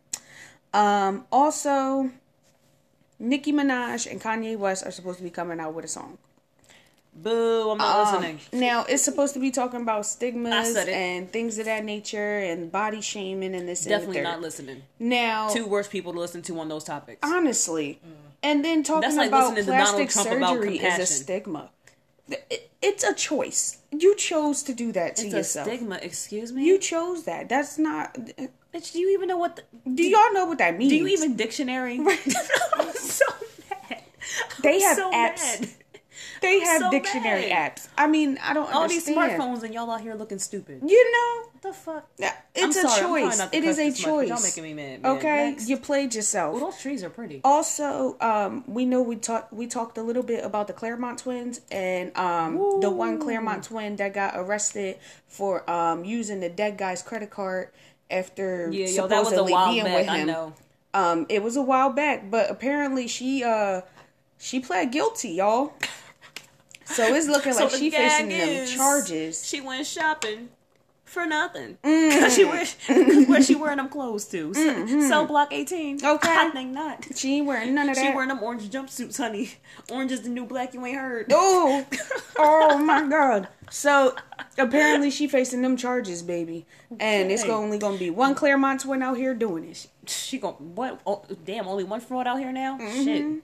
Um. 0.75 1.27
Also, 1.33 2.11
Nicki 3.23 3.53
Minaj 3.53 4.11
and 4.11 4.21
Kanye 4.21 4.57
West 4.59 4.85
are 4.85 4.91
supposed 4.91 5.19
to 5.19 5.25
be 5.25 5.31
coming 5.31 5.61
out 5.61 5.75
with 5.75 5.85
a 5.85 5.89
song. 5.89 6.19
Boo! 7.15 7.71
I'm 7.71 7.79
not 7.79 8.07
Um, 8.15 8.23
listening. 8.23 8.41
now 8.53 8.85
it's 8.89 9.03
supposed 9.03 9.35
to 9.35 9.41
be 9.41 9.51
talking 9.51 9.83
about 9.83 10.07
stigmas 10.07 10.75
and 10.77 11.31
things 11.31 11.59
of 11.59 11.67
that 11.67 11.85
nature 11.85 12.39
and 12.39 12.73
body 12.73 13.01
shaming 13.03 13.55
and 13.55 13.69
this 13.69 13.85
Definitely 13.85 14.19
and 14.19 14.25
not 14.25 14.41
listening. 14.41 14.83
Now, 14.99 15.49
Two 15.51 15.67
worst 15.67 15.91
people 15.91 16.13
to 16.15 16.19
listen 16.19 16.41
to 16.43 16.59
on 16.59 16.69
those 16.69 16.85
topics. 16.85 17.21
honestly, 17.23 18.01
And 18.43 18.65
then 18.65 18.83
talking 18.83 19.15
like 19.15 19.29
about 19.29 19.51
listening 19.55 19.65
to 19.67 19.71
Donald 19.71 19.95
plastic 19.97 20.11
Trump 20.11 20.37
about 20.39 20.55
surgery 20.55 20.79
is 20.79 20.99
a 20.99 21.07
stigma. 21.07 21.71
It- 22.29 22.69
It's 22.85 23.05
a 23.05 23.15
choice. 23.15 23.77
You 23.93 24.17
chose 24.17 24.65
to 24.65 24.73
do 24.75 24.91
that 24.91 25.15
to 25.17 25.27
It's 25.27 25.33
yourself. 25.35 25.69
a 25.69 25.71
stigma. 25.71 26.01
Excuse 26.03 26.53
me. 26.53 26.65
You 26.65 26.79
chose 26.79 27.23
that. 27.25 27.49
That's 27.49 27.79
not. 27.79 28.19
Bitch, 28.75 28.93
do 28.93 28.99
you 29.01 29.11
even 29.11 29.29
know 29.29 29.37
what? 29.37 29.57
The, 29.57 29.63
Do 29.95 30.03
y'all 30.03 30.33
know 30.33 30.47
what 30.47 30.59
that 30.59 30.79
means? 30.79 30.91
do 30.91 30.97
you 30.97 31.07
even 31.09 31.37
dictionary? 31.37 31.99
I'm 32.75 32.93
so 32.95 33.25
mad. 33.71 34.03
They 34.63 34.77
I'm 34.77 34.81
have 34.83 34.97
so 34.97 35.11
apps. 35.13 35.61
mad. 35.61 35.69
They 36.41 36.57
I'm 36.61 36.67
have 36.67 36.81
so 36.83 36.91
dictionary 36.91 37.49
mad. 37.51 37.77
apps. 37.77 37.89
I 37.97 38.07
mean, 38.09 38.39
I 38.43 38.53
don't 38.55 38.73
All 38.73 38.89
these 38.89 39.07
smartphones 39.07 39.63
and 39.63 39.73
y'all 39.75 39.91
out 39.91 40.01
here 40.01 40.15
looking 40.15 40.39
stupid. 40.41 40.83
You 40.85 41.13
know, 41.13 41.49
What 41.53 41.63
the 41.63 41.73
fuck? 41.73 42.09
Yeah, 42.19 42.35
I'm 42.57 42.69
it's 42.71 42.77
a 42.79 42.89
sorry, 42.89 43.23
choice. 43.23 43.41
It 43.53 43.63
is 43.65 43.79
a 43.79 43.89
much, 43.91 44.01
choice. 44.01 44.29
Y'all 44.29 44.43
making 44.43 44.63
me 44.65 44.75
mad. 44.75 45.03
man. 45.03 45.17
okay, 45.19 45.51
Next. 45.51 45.69
you 45.69 45.77
played 45.77 46.15
yourself. 46.15 46.55
Well, 46.55 46.71
those 46.71 46.81
trees 46.81 47.05
are 47.05 47.11
pretty. 47.11 47.41
Also, 47.45 48.17
um, 48.21 48.65
we 48.67 48.85
know 48.87 49.03
we 49.03 49.17
talked 49.17 49.53
we 49.53 49.67
talked 49.69 49.99
a 49.99 50.03
little 50.03 50.23
bit 50.25 50.45
about 50.45 50.67
the 50.67 50.73
Clermont 50.73 51.19
twins 51.21 51.61
and 51.71 52.17
um, 52.17 52.57
the 52.81 52.91
one 52.91 53.21
Clermont 53.21 53.65
twin 53.65 53.97
that 53.97 54.13
got 54.15 54.33
arrested 54.37 54.99
for 55.29 55.69
um, 55.71 56.05
using 56.05 56.41
the 56.41 56.49
dead 56.49 56.77
guy's 56.77 57.03
credit 57.03 57.31
card 57.31 57.69
after 58.13 58.71
Yeah, 58.71 58.87
yo, 58.89 59.07
that 59.09 59.19
was 59.19 59.29
a 59.29 59.31
supposedly 59.31 59.53
while 59.53 59.73
being 59.73 59.85
back. 59.85 59.97
with 60.01 60.09
I 60.09 60.19
him. 60.19 60.27
know. 60.27 60.55
Um, 60.95 61.27
it 61.31 61.43
was 61.43 61.57
a 61.57 61.63
while 61.63 61.91
back, 61.91 62.31
but 62.31 62.51
apparently 62.51 63.09
she 63.09 63.43
uh 63.43 63.81
she 64.39 64.61
pled 64.61 64.93
guilty, 64.93 65.31
y'all. 65.31 65.73
So 66.85 67.15
it's 67.15 67.27
looking 67.29 67.55
like 67.57 67.71
the 67.71 67.79
she 67.79 67.91
facing 67.91 68.29
them 68.29 68.67
charges. 68.67 69.47
She 69.47 69.61
went 69.61 69.87
shopping 69.87 70.51
for 71.13 71.27
nothing. 71.27 71.77
Mm. 71.85 72.21
Cause 72.21 72.35
she 72.35 72.45
wear, 72.45 72.65
cause 72.65 73.27
where 73.29 73.43
she 73.43 73.55
wearing 73.55 73.77
them 73.77 73.89
clothes 73.89 74.25
to? 74.29 74.55
Cell 74.55 75.27
block 75.27 75.53
eighteen. 75.53 75.99
Mm-hmm. 75.99 76.07
Okay. 76.07 76.35
I 76.37 76.51
think 76.51 76.71
not. 76.71 77.07
She 77.15 77.37
ain't 77.37 77.47
wearing 77.47 77.75
none 77.75 77.89
of 77.89 77.97
that. 77.97 78.03
She 78.03 78.15
wearing 78.15 78.29
them 78.29 78.43
orange 78.43 78.69
jumpsuits, 78.71 79.17
honey. 79.19 79.51
Orange 79.91 80.13
is 80.13 80.23
the 80.23 80.31
new 80.31 80.47
black. 80.47 80.75
You 80.75 80.85
ain't 80.87 80.97
heard. 80.97 81.27
Oh, 81.31 81.85
oh 82.39 82.79
my 82.79 83.07
God! 83.07 83.49
So 83.71 84.17
apparently 84.59 85.11
she 85.11 85.29
facing 85.29 85.63
them 85.63 85.77
charges, 85.77 86.23
baby, 86.23 86.67
and 86.99 87.31
it's 87.31 87.45
only 87.45 87.79
gonna 87.79 87.99
be 87.99 88.11
one 88.11 88.35
Clermont 88.35 88.81
twin 88.81 89.03
out 89.03 89.17
here 89.17 89.35
doing 89.35 89.65
it. 89.65 89.87
She 90.07 90.39
gon' 90.39 90.55
what? 90.75 91.01
Oh, 91.07 91.25
damn, 91.45 91.69
only 91.69 91.85
one 91.85 92.01
fraud 92.01 92.27
out 92.27 92.39
here 92.39 92.53
now. 92.53 92.79
Mm-hmm. 92.79 93.05
Shit. 93.05 93.43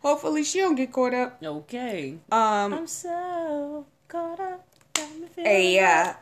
Hopefully 0.00 0.42
she 0.42 0.58
don't 0.58 0.74
get 0.74 0.92
caught 0.92 1.14
up. 1.14 1.40
Okay. 1.42 2.18
Um, 2.32 2.74
I'm 2.74 2.86
so 2.88 3.86
caught 4.08 4.40
up. 4.40 4.66
Hey, 5.36 5.74
yeah. 5.74 6.16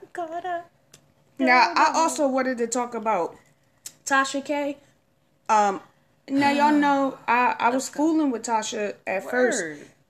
now 1.38 1.72
I 1.74 1.92
also 1.94 2.26
wanted 2.28 2.58
to 2.58 2.66
talk 2.66 2.94
about 2.94 3.36
Tasha 4.04 4.44
K. 4.44 4.78
Um, 5.48 5.80
now 6.28 6.50
y'all 6.50 6.72
know 6.78 7.18
I 7.26 7.56
I 7.58 7.70
was 7.70 7.88
fooling 7.88 8.30
with 8.30 8.42
Tasha 8.42 8.94
at 9.06 9.28
first, 9.28 9.62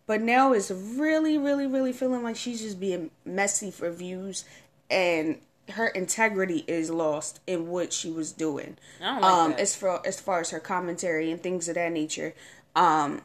but 0.07 0.21
now 0.21 0.53
it's 0.53 0.71
really, 0.71 1.39
really, 1.39 1.67
really 1.67 1.93
feeling 1.93 2.23
like 2.23 2.37
she's 2.37 2.61
just 2.61 2.79
being 2.79 3.11
messy 3.25 3.71
for 3.71 3.91
views, 3.91 4.45
and 4.91 5.39
her 5.71 5.89
integrity 5.89 6.65
is 6.67 6.91
lost 6.91 7.41
in 7.47 7.69
what 7.69 7.93
she 7.93 8.11
was 8.11 8.33
doing. 8.33 8.77
Like 9.01 9.23
um, 9.23 9.51
that. 9.53 9.61
as 9.61 9.77
far 9.77 10.03
as 10.05 10.21
far 10.21 10.41
as 10.41 10.51
her 10.51 10.61
commentary 10.61 11.31
and 11.31 11.43
things 11.43 11.69
of 11.69 11.77
that 11.77 11.93
nature. 11.93 12.35
Um, 12.77 13.23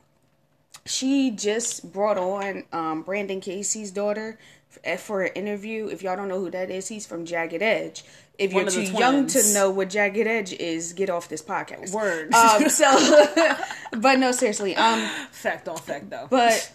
she 0.88 1.32
just 1.32 1.91
brought 1.91 2.17
on 2.17 2.63
um, 2.71 3.02
Brandon 3.02 3.41
Casey's 3.41 3.89
daughter 3.89 4.38
for 4.98 5.24
an 5.24 5.34
interview. 5.34 5.88
If 5.88 6.04
y'all 6.04 6.16
don't 6.16 6.28
know 6.28 6.40
who 6.40 6.52
that 6.52 6.70
is, 6.70 6.88
he's 6.88 7.06
from 7.06 7.26
Jagged 7.26 7.62
Edge. 7.62 8.04
If 8.38 8.54
One 8.54 8.64
you're 8.64 8.72
too 8.72 8.92
the 8.92 8.98
young 8.98 9.28
to 9.28 9.54
know 9.54 9.70
what 9.70 9.90
Jagged 9.90 10.28
Edge 10.28 10.54
is, 10.54 10.94
get 10.94 11.10
off 11.10 11.30
this 11.30 11.42
podcast. 11.42 11.94
Word. 11.94 12.34
Um, 12.34 12.70
so, 12.70 13.26
but 13.98 14.20
no, 14.20 14.32
seriously. 14.32 14.76
Um, 14.76 15.08
Fact 15.32 15.68
on 15.68 15.78
fact 15.78 16.10
though. 16.10 16.28
but 16.30 16.72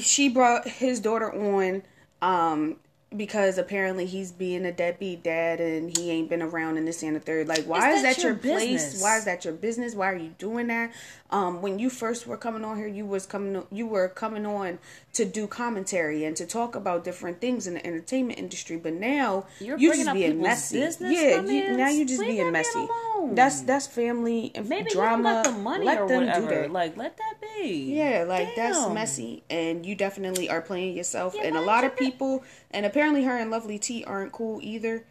she 0.00 0.28
brought 0.28 0.66
his 0.66 1.00
daughter 1.00 1.32
on 1.32 1.82
um 2.22 2.76
because 3.16 3.58
apparently 3.58 4.06
he's 4.06 4.32
being 4.32 4.64
a 4.66 4.72
deadbeat 4.72 5.22
dad 5.22 5.60
and 5.60 5.96
he 5.96 6.10
ain't 6.10 6.28
been 6.28 6.42
around 6.42 6.76
in 6.76 6.84
this 6.84 7.02
and 7.02 7.14
the 7.16 7.20
third. 7.20 7.48
Like, 7.48 7.64
why 7.64 7.90
Is 7.90 7.96
is 7.96 8.02
that 8.02 8.16
that, 8.16 8.22
your 8.22 8.32
your, 8.32 8.40
place? 8.40 8.84
business? 8.84 9.02
Why 9.02 9.16
is 9.18 9.24
that 9.24 9.44
your 9.44 9.54
business? 9.54 9.94
Why 9.94 10.10
are 10.12 10.16
you 10.16 10.34
doing 10.38 10.66
that? 10.68 10.92
Um, 11.30 11.62
when 11.62 11.78
you 11.78 11.90
first 11.90 12.26
were 12.26 12.36
coming 12.36 12.64
on 12.64 12.76
here, 12.76 12.86
you 12.86 13.04
was 13.06 13.26
coming 13.26 13.64
you 13.72 13.86
were 13.86 14.08
coming 14.08 14.46
on 14.46 14.78
to 15.14 15.24
do 15.24 15.46
commentary 15.46 16.24
and 16.24 16.36
to 16.36 16.46
talk 16.46 16.74
about 16.76 17.02
different 17.04 17.40
things 17.40 17.66
in 17.66 17.74
the 17.74 17.84
entertainment 17.86 18.38
industry. 18.38 18.76
But 18.76 18.94
now 18.94 19.46
You're 19.60 19.78
you 19.78 19.88
bringing 19.88 20.04
just 20.06 20.08
up 20.10 20.14
being 20.14 20.40
messy. 20.42 20.78
yeah, 20.78 21.42
you, 21.42 21.76
now 21.76 21.88
you 21.88 22.04
just 22.06 22.20
being 22.20 22.52
messy. 22.52 22.86
That's 23.32 23.62
that's 23.62 23.86
family 23.86 24.52
and 24.54 24.68
Maybe 24.68 24.90
drama. 24.90 25.42
you 25.44 25.52
the 25.52 25.58
money 25.58 25.84
Let 25.86 26.00
or 26.02 26.08
them 26.08 26.26
whatever. 26.26 26.48
do 26.48 26.54
that. 26.54 26.70
Like 26.72 26.96
let 26.96 27.16
that 27.16 27.34
be. 27.40 27.94
Yeah, 27.96 28.24
like 28.28 28.54
that's 28.54 28.88
messy, 28.90 29.42
and 29.48 29.84
you 29.84 29.94
definitely 29.94 30.48
are 30.50 30.60
playing 30.60 30.96
yourself. 30.96 31.34
Yeah, 31.34 31.44
and 31.46 31.56
a 31.56 31.60
lot 31.62 31.84
of 31.84 31.96
people, 31.96 32.44
and 32.74 32.84
apparently 32.84 33.24
her 33.24 33.36
and 33.38 33.50
Lovely 33.50 33.78
Ti 33.78 34.04
aren't 34.04 34.32
cool 34.32 34.58
either 34.62 35.04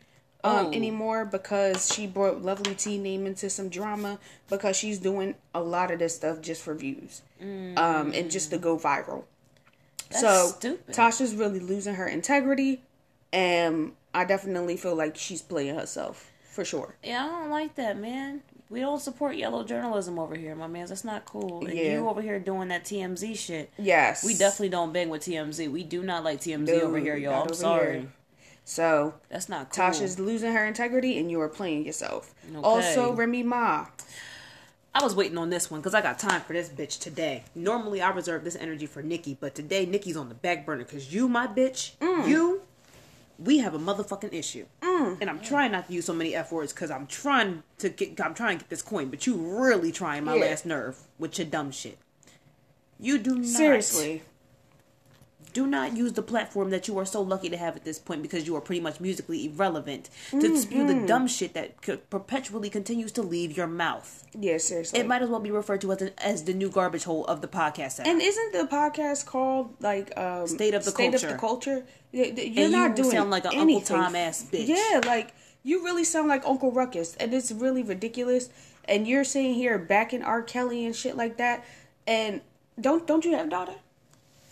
um, 0.44 0.68
Oh. 0.68 0.72
anymore 0.74 1.24
because 1.26 1.92
she 1.94 2.06
brought 2.06 2.42
Lovely 2.44 2.76
Ti 2.76 2.98
name 3.00 3.26
into 3.26 3.50
some 3.50 3.70
drama 3.70 4.20
because 4.50 4.76
she's 4.76 5.00
doing 5.00 5.36
a 5.56 5.62
lot 5.62 5.90
of 5.90 6.00
this 6.00 6.16
stuff 6.16 6.42
just 6.42 6.62
for 6.62 6.76
views, 6.76 7.22
um, 7.42 8.12
and 8.14 8.30
just 8.30 8.52
to 8.52 8.58
go 8.58 8.78
viral. 8.78 9.24
That's 10.10 10.22
so 10.22 10.48
stupid. 10.58 10.94
Tasha's 10.94 11.34
really 11.34 11.60
losing 11.62 11.96
her 11.96 12.08
integrity, 12.08 12.82
and 13.32 13.94
I 14.14 14.26
definitely 14.26 14.78
feel 14.78 14.96
like 14.96 15.16
she's 15.18 15.42
playing 15.42 15.76
herself 15.76 16.30
for 16.52 16.64
sure. 16.66 16.96
Yeah, 17.04 17.26
I 17.26 17.30
don't 17.42 17.50
like 17.50 17.76
that, 17.76 17.98
man. 17.98 18.42
We 18.74 18.80
don't 18.80 19.00
support 19.00 19.36
yellow 19.36 19.64
journalism 19.64 20.18
over 20.18 20.34
here, 20.36 20.56
my 20.56 20.66
man. 20.66 20.88
That's 20.88 21.04
not 21.04 21.26
cool. 21.26 21.64
And 21.64 21.78
Yeah. 21.78 21.94
you 22.00 22.10
over 22.10 22.24
here 22.24 22.40
doing 22.40 22.70
that 22.70 22.84
TMZ 22.86 23.36
shit. 23.36 23.70
Yes, 23.78 24.24
We 24.24 24.34
definitely 24.34 24.70
don't 24.70 24.92
bang 24.92 25.10
with 25.10 25.22
TMZ. 25.22 25.68
We 25.72 25.84
do 25.84 26.02
not 26.02 26.24
like 26.24 26.42
TMZ 26.42 26.82
over 26.82 26.98
here, 26.98 27.16
y'all. 27.16 27.36
I'm 27.36 27.42
over 27.44 27.54
sorry. 27.54 28.00
here. 28.00 28.12
So 28.66 29.14
That's 29.30 29.48
not 29.48 29.70
cool. 29.70 29.84
Tasha's 29.84 30.18
losing 30.20 30.54
her 30.54 30.66
integrity 30.66 31.20
and 31.20 31.30
you 31.30 31.40
are 31.42 31.50
playing 31.50 31.86
yourself. 31.86 32.34
Okay. 32.50 32.58
Also, 32.64 33.14
Remy 33.14 33.44
Ma. 33.44 33.86
I 34.96 35.04
was 35.04 35.14
waiting 35.16 35.38
on 35.38 35.52
this 35.52 35.70
one 35.70 35.80
because 35.80 35.94
I 35.94 36.02
got 36.02 36.18
time 36.18 36.42
for 36.42 36.54
this 36.54 36.70
bitch 36.70 37.00
today. 37.00 37.44
Normally, 37.54 38.02
I 38.02 38.10
reserve 38.10 38.44
this 38.44 38.56
energy 38.56 38.88
for 38.88 39.04
Nicki, 39.04 39.38
but 39.40 39.54
today 39.54 39.86
Nicki's 39.86 40.18
on 40.18 40.30
the 40.30 40.36
back 40.36 40.66
burner 40.66 40.84
because 40.84 41.14
you, 41.14 41.28
my 41.30 41.46
bitch, 41.46 41.92
Mm. 42.00 42.28
you, 42.28 42.63
we 43.40 43.60
have 43.60 43.74
a 43.74 43.80
motherfucking 43.80 44.34
issue. 44.34 44.66
Mm. 44.82 45.18
And 45.22 45.30
I'm 45.30 45.40
trying 45.40 45.72
not 45.72 45.88
to 45.88 45.94
use 45.94 46.06
so 46.06 46.14
many 46.14 46.36
f 46.36 46.52
words 46.52 46.74
because 46.74 46.92
I'm 46.92 47.08
trying 47.08 47.64
to 47.80 47.90
get, 47.90 48.20
I'm 48.22 48.34
trying 48.34 48.58
to 48.58 48.64
get 48.64 48.70
this 48.70 48.82
coin, 48.82 49.10
but 49.10 49.26
you 49.28 49.36
really 49.36 49.92
trying 49.92 50.24
my 50.24 50.36
Yeah. 50.36 50.46
last 50.46 50.66
nerve 50.66 50.98
with 51.20 51.38
your 51.38 51.48
dumb 51.48 51.72
shit. 51.72 51.98
You 53.00 53.18
do 53.18 53.36
not 53.36 53.46
Seriously. 53.46 54.24
Do 55.54 55.68
not 55.68 55.96
use 55.96 56.14
the 56.14 56.22
platform 56.22 56.70
that 56.72 56.88
you 56.88 56.98
are 56.98 57.06
so 57.06 57.22
lucky 57.22 57.50
to 57.50 57.58
have 57.58 57.76
at 57.76 57.84
this 57.86 58.00
point 58.00 58.22
because 58.22 58.48
you 58.48 58.56
are 58.56 58.62
pretty 58.62 58.82
much 58.82 59.00
musically 59.00 59.46
irrelevant 59.46 60.10
to 60.32 60.58
spew 60.58 60.80
Mm-hmm. 60.84 61.02
the 61.02 61.08
dumb 61.08 61.28
shit 61.28 61.54
that 61.54 61.80
perpetually 62.10 62.70
continues 62.70 63.12
to 63.14 63.22
leave 63.22 63.56
your 63.56 63.68
mouth. 63.68 64.26
Yeah, 64.38 64.58
seriously. 64.58 65.00
It 65.00 65.08
might 65.08 65.22
as 65.22 65.30
well 65.30 65.40
be 65.40 65.52
referred 65.52 65.82
to 65.82 65.92
as 65.92 66.02
an, 66.02 66.12
as 66.18 66.44
the 66.46 66.54
new 66.54 66.70
garbage 66.70 67.04
hole 67.04 67.26
of 67.26 67.42
the 67.42 67.48
podcast. 67.48 68.00
And 68.06 68.22
isn't 68.22 68.54
the 68.54 68.68
podcast 68.68 69.26
called 69.26 69.74
like 69.80 70.18
um, 70.18 70.48
State 70.48 70.74
of 70.74 70.84
the 70.86 70.92
State 70.92 71.12
Culture. 71.12 71.28
of 71.28 71.34
the 71.34 71.40
Culture? 71.40 71.86
You're 72.12 72.26
And 72.66 72.72
not 72.72 72.90
you 72.98 73.04
doing 73.04 73.12
sound 73.16 73.32
like 73.32 73.44
an 73.46 73.52
Uncle 73.52 73.62
anything. 73.62 73.98
Tom 73.98 74.16
ass 74.16 74.46
bitch. 74.52 74.68
Yeah, 74.68 75.02
like 75.06 75.34
you 75.64 75.84
really 75.84 76.04
sound 76.04 76.28
like 76.28 76.44
Uncle 76.46 76.72
Ruckus, 76.72 77.16
and 77.16 77.34
it's 77.34 77.52
really 77.52 77.84
ridiculous. 77.84 78.50
And 78.86 79.08
you're 79.08 79.24
sitting 79.24 79.54
here 79.54 79.78
backing 79.78 80.24
R. 80.24 80.42
Kelly 80.42 80.86
and 80.86 80.96
shit 80.96 81.16
like 81.16 81.38
that. 81.38 81.64
And 82.06 82.42
don't 82.80 83.08
don't 83.08 83.24
you 83.24 83.36
have 83.36 83.48
a 83.48 83.50
daughter? 83.50 83.76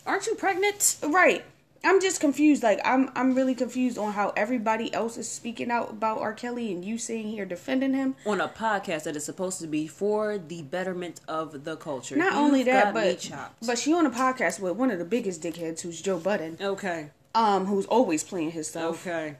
Aren't 0.06 0.26
you 0.26 0.34
pregnant? 0.34 0.96
Right. 1.02 1.44
I'm 1.84 2.00
just 2.00 2.20
confused. 2.20 2.62
Like 2.62 2.80
I'm 2.84 3.10
I'm 3.14 3.34
really 3.34 3.54
confused 3.54 3.98
on 3.98 4.12
how 4.12 4.32
everybody 4.36 4.92
else 4.94 5.16
is 5.16 5.28
speaking 5.28 5.70
out 5.70 5.90
about 5.90 6.18
R. 6.18 6.32
Kelly 6.32 6.72
and 6.72 6.84
you 6.84 6.96
sitting 6.96 7.28
here 7.28 7.44
defending 7.44 7.94
him. 7.94 8.14
On 8.24 8.40
a 8.40 8.48
podcast 8.48 9.04
that 9.04 9.16
is 9.16 9.24
supposed 9.24 9.60
to 9.60 9.66
be 9.66 9.86
for 9.86 10.38
the 10.38 10.62
betterment 10.62 11.20
of 11.26 11.64
the 11.64 11.76
culture. 11.76 12.16
Not 12.16 12.32
You've 12.34 12.42
only 12.42 12.62
that, 12.64 12.94
but 12.94 13.30
but 13.66 13.78
she 13.78 13.92
on 13.92 14.06
a 14.06 14.10
podcast 14.10 14.60
with 14.60 14.76
one 14.76 14.90
of 14.90 14.98
the 14.98 15.04
biggest 15.04 15.42
dickheads, 15.42 15.80
who's 15.80 16.00
Joe 16.00 16.18
Budden, 16.18 16.56
okay, 16.60 17.10
um, 17.34 17.66
who's 17.66 17.86
always 17.86 18.22
playing 18.22 18.52
his 18.52 18.68
stuff. 18.68 19.06
okay. 19.06 19.36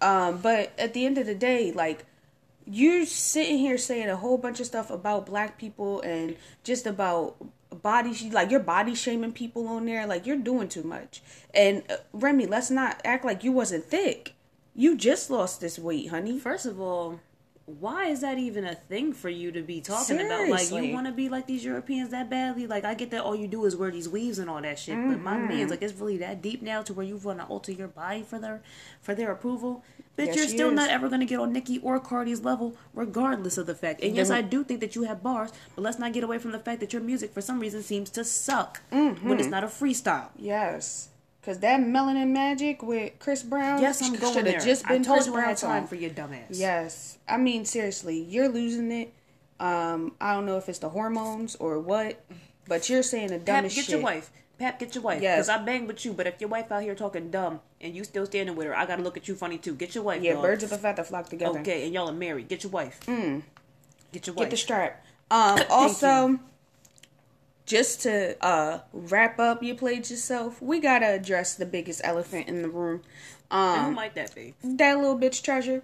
Um, 0.00 0.38
but 0.38 0.72
at 0.78 0.94
the 0.94 1.04
end 1.04 1.18
of 1.18 1.26
the 1.26 1.34
day, 1.34 1.70
like 1.72 2.06
you're 2.66 3.04
sitting 3.06 3.58
here 3.58 3.76
saying 3.76 4.08
a 4.08 4.16
whole 4.16 4.38
bunch 4.38 4.58
of 4.58 4.66
stuff 4.66 4.90
about 4.90 5.26
black 5.26 5.58
people 5.58 6.00
and 6.00 6.36
just 6.62 6.86
about 6.86 7.36
body 7.74 8.30
like 8.30 8.50
you're 8.50 8.60
body 8.60 8.94
shaming 8.94 9.32
people 9.32 9.68
on 9.68 9.86
there 9.86 10.06
like 10.06 10.26
you're 10.26 10.36
doing 10.36 10.68
too 10.68 10.82
much. 10.82 11.22
And 11.52 11.82
uh, 11.90 11.96
remy 12.12 12.46
let's 12.46 12.70
not 12.70 13.00
act 13.04 13.24
like 13.24 13.44
you 13.44 13.52
wasn't 13.52 13.84
thick. 13.84 14.34
You 14.74 14.96
just 14.96 15.30
lost 15.30 15.60
this 15.60 15.78
weight 15.78 16.10
honey. 16.10 16.38
First 16.38 16.66
of 16.66 16.80
all, 16.80 17.20
why 17.66 18.06
is 18.08 18.20
that 18.20 18.36
even 18.36 18.64
a 18.66 18.74
thing 18.74 19.14
for 19.14 19.30
you 19.30 19.50
to 19.52 19.62
be 19.62 19.80
talking 19.80 20.20
about? 20.20 20.48
Like 20.48 20.70
you 20.70 20.92
want 20.92 21.06
to 21.06 21.12
be 21.12 21.30
like 21.30 21.46
these 21.46 21.64
Europeans 21.64 22.10
that 22.10 22.28
badly? 22.28 22.66
Like 22.66 22.84
I 22.84 22.92
get 22.94 23.10
that 23.12 23.22
all 23.22 23.34
you 23.34 23.48
do 23.48 23.64
is 23.64 23.74
wear 23.74 23.90
these 23.90 24.06
weaves 24.08 24.38
and 24.38 24.50
all 24.50 24.60
that 24.60 24.78
shit, 24.78 24.96
but 24.96 25.18
my 25.20 25.34
Mm-hmm. 25.36 25.48
man's 25.48 25.70
like 25.70 25.80
it's 25.82 25.94
really 25.94 26.18
that 26.18 26.42
deep 26.42 26.60
now 26.60 26.82
to 26.82 26.92
where 26.92 27.06
you 27.06 27.16
want 27.16 27.38
to 27.38 27.46
alter 27.46 27.72
your 27.72 27.88
body 27.88 28.22
for 28.22 28.38
their 28.38 28.62
for 29.00 29.14
their 29.14 29.32
approval. 29.32 29.82
Bitch, 30.18 30.26
Yes, 30.26 30.36
you're 30.36 30.48
still 30.48 30.68
is. 30.68 30.74
not 30.74 30.90
ever 30.90 31.08
gonna 31.08 31.24
get 31.24 31.40
on 31.40 31.52
Nicki 31.52 31.78
or 31.78 31.98
Cardi's 31.98 32.42
level, 32.44 32.76
regardless 32.92 33.56
of 33.58 33.66
the 33.66 33.74
fact. 33.74 34.02
And 34.02 34.14
yes, 34.14 34.30
I 34.30 34.42
do 34.42 34.62
think 34.62 34.80
that 34.80 34.94
you 34.94 35.04
have 35.04 35.22
bars, 35.22 35.50
but 35.74 35.82
let's 35.82 35.98
not 35.98 36.12
get 36.12 36.22
away 36.22 36.38
from 36.38 36.52
the 36.52 36.58
fact 36.58 36.80
that 36.80 36.92
your 36.92 37.02
music 37.02 37.32
for 37.32 37.40
some 37.40 37.58
reason 37.60 37.82
seems 37.82 38.10
to 38.10 38.24
suck 38.24 38.80
Mm-hmm. 38.92 39.26
when 39.28 39.40
it's 39.40 39.48
not 39.48 39.64
a 39.64 39.68
freestyle. 39.68 40.28
Yes. 40.36 41.08
Cause 41.44 41.58
that 41.58 41.78
melanin 41.78 42.30
magic 42.30 42.82
with 42.82 43.18
Chris 43.18 43.42
Brown. 43.42 43.82
Yes, 43.82 44.02
I'm 44.02 44.14
going 44.14 44.32
shoulda 44.32 44.50
there. 44.52 44.60
just 44.60 44.88
been 44.88 45.02
I 45.02 45.04
told 45.04 45.18
Chris 45.18 45.26
you 45.26 45.36
had 45.36 45.44
time 45.44 45.56
song. 45.56 45.86
for 45.86 45.94
your 45.94 46.10
dumbass. 46.10 46.46
Yes. 46.48 47.18
I 47.28 47.36
mean, 47.36 47.66
seriously, 47.66 48.18
you're 48.18 48.48
losing 48.48 48.90
it. 48.90 49.12
Um, 49.60 50.12
I 50.22 50.32
don't 50.32 50.46
know 50.46 50.56
if 50.56 50.70
it's 50.70 50.78
the 50.78 50.88
hormones 50.88 51.54
or 51.56 51.78
what, 51.80 52.24
but 52.66 52.88
you're 52.88 53.02
saying 53.02 53.28
the 53.28 53.38
Pap, 53.40 53.64
get 53.64 53.72
shit. 53.72 53.88
your 53.90 54.00
wife. 54.00 54.30
Pap, 54.58 54.78
get 54.78 54.94
your 54.94 55.04
wife. 55.04 55.20
Yes. 55.20 55.46
Because 55.46 55.60
I 55.60 55.64
bang 55.64 55.86
with 55.86 56.04
you, 56.06 56.14
but 56.14 56.26
if 56.26 56.40
your 56.40 56.48
wife 56.48 56.72
out 56.72 56.82
here 56.82 56.94
talking 56.94 57.30
dumb 57.30 57.60
and 57.80 57.94
you 57.94 58.04
still 58.04 58.24
standing 58.24 58.56
with 58.56 58.66
her, 58.66 58.76
I 58.76 58.86
gotta 58.86 59.02
look 59.02 59.16
at 59.18 59.28
you 59.28 59.34
funny 59.34 59.58
too. 59.58 59.74
Get 59.74 59.94
your 59.94 60.04
wife. 60.04 60.22
Yeah, 60.22 60.34
dog. 60.34 60.42
birds 60.42 60.64
of 60.64 60.72
a 60.72 60.78
feather 60.78 61.04
flock 61.04 61.28
together. 61.28 61.60
Okay, 61.60 61.84
and 61.84 61.92
y'all 61.92 62.08
are 62.08 62.12
married. 62.12 62.48
Get 62.48 62.62
your 62.62 62.72
wife. 62.72 63.00
Mm. 63.06 63.42
Get 64.12 64.26
your 64.26 64.34
wife. 64.34 64.44
Get 64.44 64.50
the 64.50 64.56
strap. 64.56 65.04
Um, 65.30 65.60
also, 65.70 66.38
just 67.66 68.02
to 68.02 68.36
uh 68.44 68.80
wrap 68.92 69.38
up, 69.38 69.62
you 69.62 69.74
played 69.74 70.08
yourself. 70.10 70.60
We 70.60 70.80
gotta 70.80 71.06
address 71.14 71.54
the 71.54 71.66
biggest 71.66 72.00
elephant 72.04 72.48
in 72.48 72.62
the 72.62 72.68
room. 72.68 73.02
And 73.50 73.80
who 73.80 73.86
Um, 73.88 73.94
might 73.94 74.14
that 74.14 74.34
be? 74.34 74.54
that 74.62 74.96
little 74.98 75.18
bitch 75.18 75.42
treasure. 75.42 75.82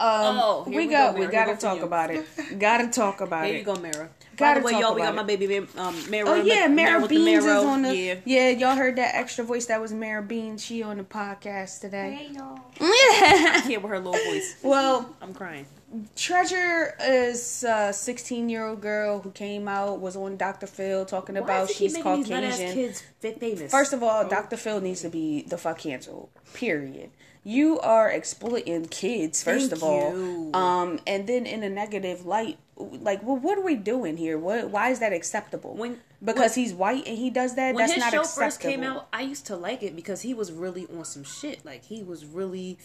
Um, 0.00 0.38
Oh, 0.40 0.64
we, 0.66 0.76
we 0.76 0.86
got 0.86 1.14
go, 1.14 1.20
we 1.20 1.26
gotta 1.26 1.54
go 1.54 1.58
talk 1.58 1.78
you. 1.78 1.84
about 1.84 2.10
it. 2.12 2.24
gotta 2.58 2.86
talk 2.88 3.20
about 3.20 3.46
Here 3.46 3.56
it. 3.56 3.58
you 3.58 3.64
go, 3.64 3.74
Mara. 3.76 4.10
By 4.36 4.36
Gotta 4.36 4.60
the 4.60 4.66
way, 4.66 4.72
talk 4.72 4.80
y'all, 4.82 4.94
we 4.94 5.00
got 5.02 5.12
about 5.14 5.26
my 5.26 5.34
baby, 5.34 5.56
um, 5.58 6.10
Mara. 6.10 6.28
Oh 6.28 6.34
yeah, 6.36 6.68
Mara 6.68 7.00
with 7.00 7.10
the 7.10 7.16
Beans 7.16 7.44
is 7.44 7.50
on 7.64 7.82
the 7.82 7.96
Yeah. 7.96 8.14
yeah. 8.24 8.50
Y'all 8.50 8.76
heard 8.76 8.94
that 8.94 9.16
extra 9.16 9.42
voice? 9.44 9.66
That 9.66 9.80
was 9.80 9.92
Mara 9.92 10.22
Beans. 10.22 10.64
She 10.64 10.84
on 10.84 10.98
the 10.98 11.02
podcast 11.02 11.80
today. 11.80 12.14
Hey 12.28 12.34
y'all. 12.34 12.60
I 12.80 13.60
can't 13.66 13.82
with 13.82 13.90
her 13.90 13.98
little 13.98 14.12
voice. 14.30 14.54
Well, 14.62 15.12
I'm 15.20 15.34
crying. 15.34 15.66
Treasure 16.16 16.94
is 17.02 17.64
a 17.66 17.92
16 17.92 18.48
year 18.50 18.66
old 18.66 18.80
girl 18.82 19.20
who 19.20 19.30
came 19.30 19.68
out 19.68 20.00
was 20.00 20.16
on 20.16 20.36
Dr. 20.36 20.66
Phil 20.66 21.06
talking 21.06 21.36
about 21.36 21.70
she's 21.70 21.96
Caucasian. 21.96 22.72
kids 22.74 23.02
fit 23.20 23.40
famous? 23.40 23.70
First 23.70 23.92
of 23.94 24.02
all, 24.02 24.28
Dr. 24.28 24.56
Phil 24.56 24.80
needs 24.80 25.00
to 25.02 25.08
be 25.08 25.42
the 25.42 25.56
fuck 25.56 25.78
canceled. 25.78 26.28
Period. 26.52 27.10
You 27.42 27.80
are 27.80 28.10
exploiting 28.10 28.86
kids. 28.86 29.42
First 29.42 29.70
Thank 29.70 29.82
of 29.82 29.82
all, 29.82 30.12
you. 30.14 30.50
um, 30.52 31.00
and 31.06 31.26
then 31.26 31.46
in 31.46 31.62
a 31.62 31.70
negative 31.70 32.26
light, 32.26 32.58
like, 32.76 33.22
well, 33.22 33.36
what 33.36 33.56
are 33.56 33.62
we 33.64 33.74
doing 33.74 34.18
here? 34.18 34.36
What? 34.38 34.68
Why 34.68 34.90
is 34.90 34.98
that 35.00 35.12
acceptable? 35.14 35.74
When- 35.74 36.00
because 36.22 36.56
when- 36.56 36.64
he's 36.64 36.74
white 36.74 37.06
and 37.06 37.16
he 37.16 37.30
does 37.30 37.54
that, 37.54 37.74
when 37.74 37.84
that's 37.86 37.94
his 37.94 38.00
not 38.04 38.12
show 38.12 38.20
acceptable. 38.20 38.44
first 38.46 38.60
came 38.60 38.82
out, 38.82 39.08
I 39.12 39.22
used 39.22 39.46
to 39.46 39.56
like 39.56 39.82
it 39.82 39.96
because 39.96 40.20
he 40.22 40.34
was 40.34 40.52
really 40.52 40.86
on 40.94 41.04
some 41.06 41.24
shit. 41.24 41.64
Like 41.64 41.84
he 41.84 42.02
was 42.02 42.26
really 42.26 42.78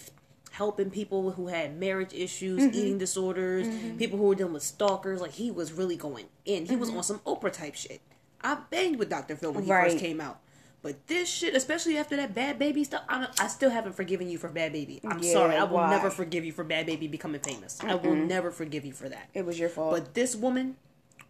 helping 0.53 0.89
people 0.91 1.31
who 1.31 1.47
had 1.47 1.79
marriage 1.79 2.13
issues, 2.13 2.61
Mm-hmm. 2.61 2.75
eating 2.77 2.97
disorders, 2.99 3.67
people 3.97 4.19
who 4.19 4.25
were 4.25 4.35
dealing 4.35 4.53
with 4.53 4.61
stalkers. 4.63 5.19
Like 5.19 5.31
he 5.31 5.49
was 5.51 5.73
really 5.73 5.95
going 5.97 6.25
in. 6.45 6.65
He 6.67 6.75
was 6.75 6.89
on 6.91 7.01
some 7.03 7.19
Oprah 7.19 7.51
type 7.51 7.73
shit. 7.75 8.01
I 8.41 8.57
banged 8.69 8.99
with 8.99 9.09
Dr. 9.09 9.35
Phil 9.35 9.51
when 9.51 9.63
he 9.63 9.69
Mm-hmm. 9.69 9.79
Right. 9.79 9.91
first 9.91 10.03
came 10.03 10.21
out. 10.21 10.39
But 10.83 11.07
this 11.07 11.29
shit, 11.29 11.55
especially 11.55 11.97
after 11.97 12.15
that 12.17 12.35
Bhad 12.35 12.59
Bhabie 12.59 12.83
stuff, 12.85 13.03
I, 13.09 13.27
I 13.39 13.47
still 13.47 13.69
haven't 13.69 13.93
forgiven 13.93 14.29
you 14.29 14.37
for 14.37 14.49
Bhad 14.49 14.73
Bhabie. 14.75 14.99
I'm 15.05 15.17
Yeah, 15.23 15.31
sorry. 15.31 15.55
I 15.55 15.63
will 15.63 15.75
why? 15.77 15.89
never 15.89 16.09
forgive 16.09 16.43
you 16.45 16.51
for 16.51 16.63
Bhad 16.65 16.87
Bhabie 16.87 17.09
becoming 17.09 17.39
famous. 17.41 17.79
I 17.81 17.95
will 17.95 18.15
never 18.15 18.51
forgive 18.51 18.83
you 18.85 18.91
for 18.93 19.07
that. 19.09 19.29
It 19.33 19.45
was 19.45 19.57
your 19.57 19.69
fault. 19.69 19.91
But 19.91 20.13
this 20.13 20.35
woman, 20.35 20.75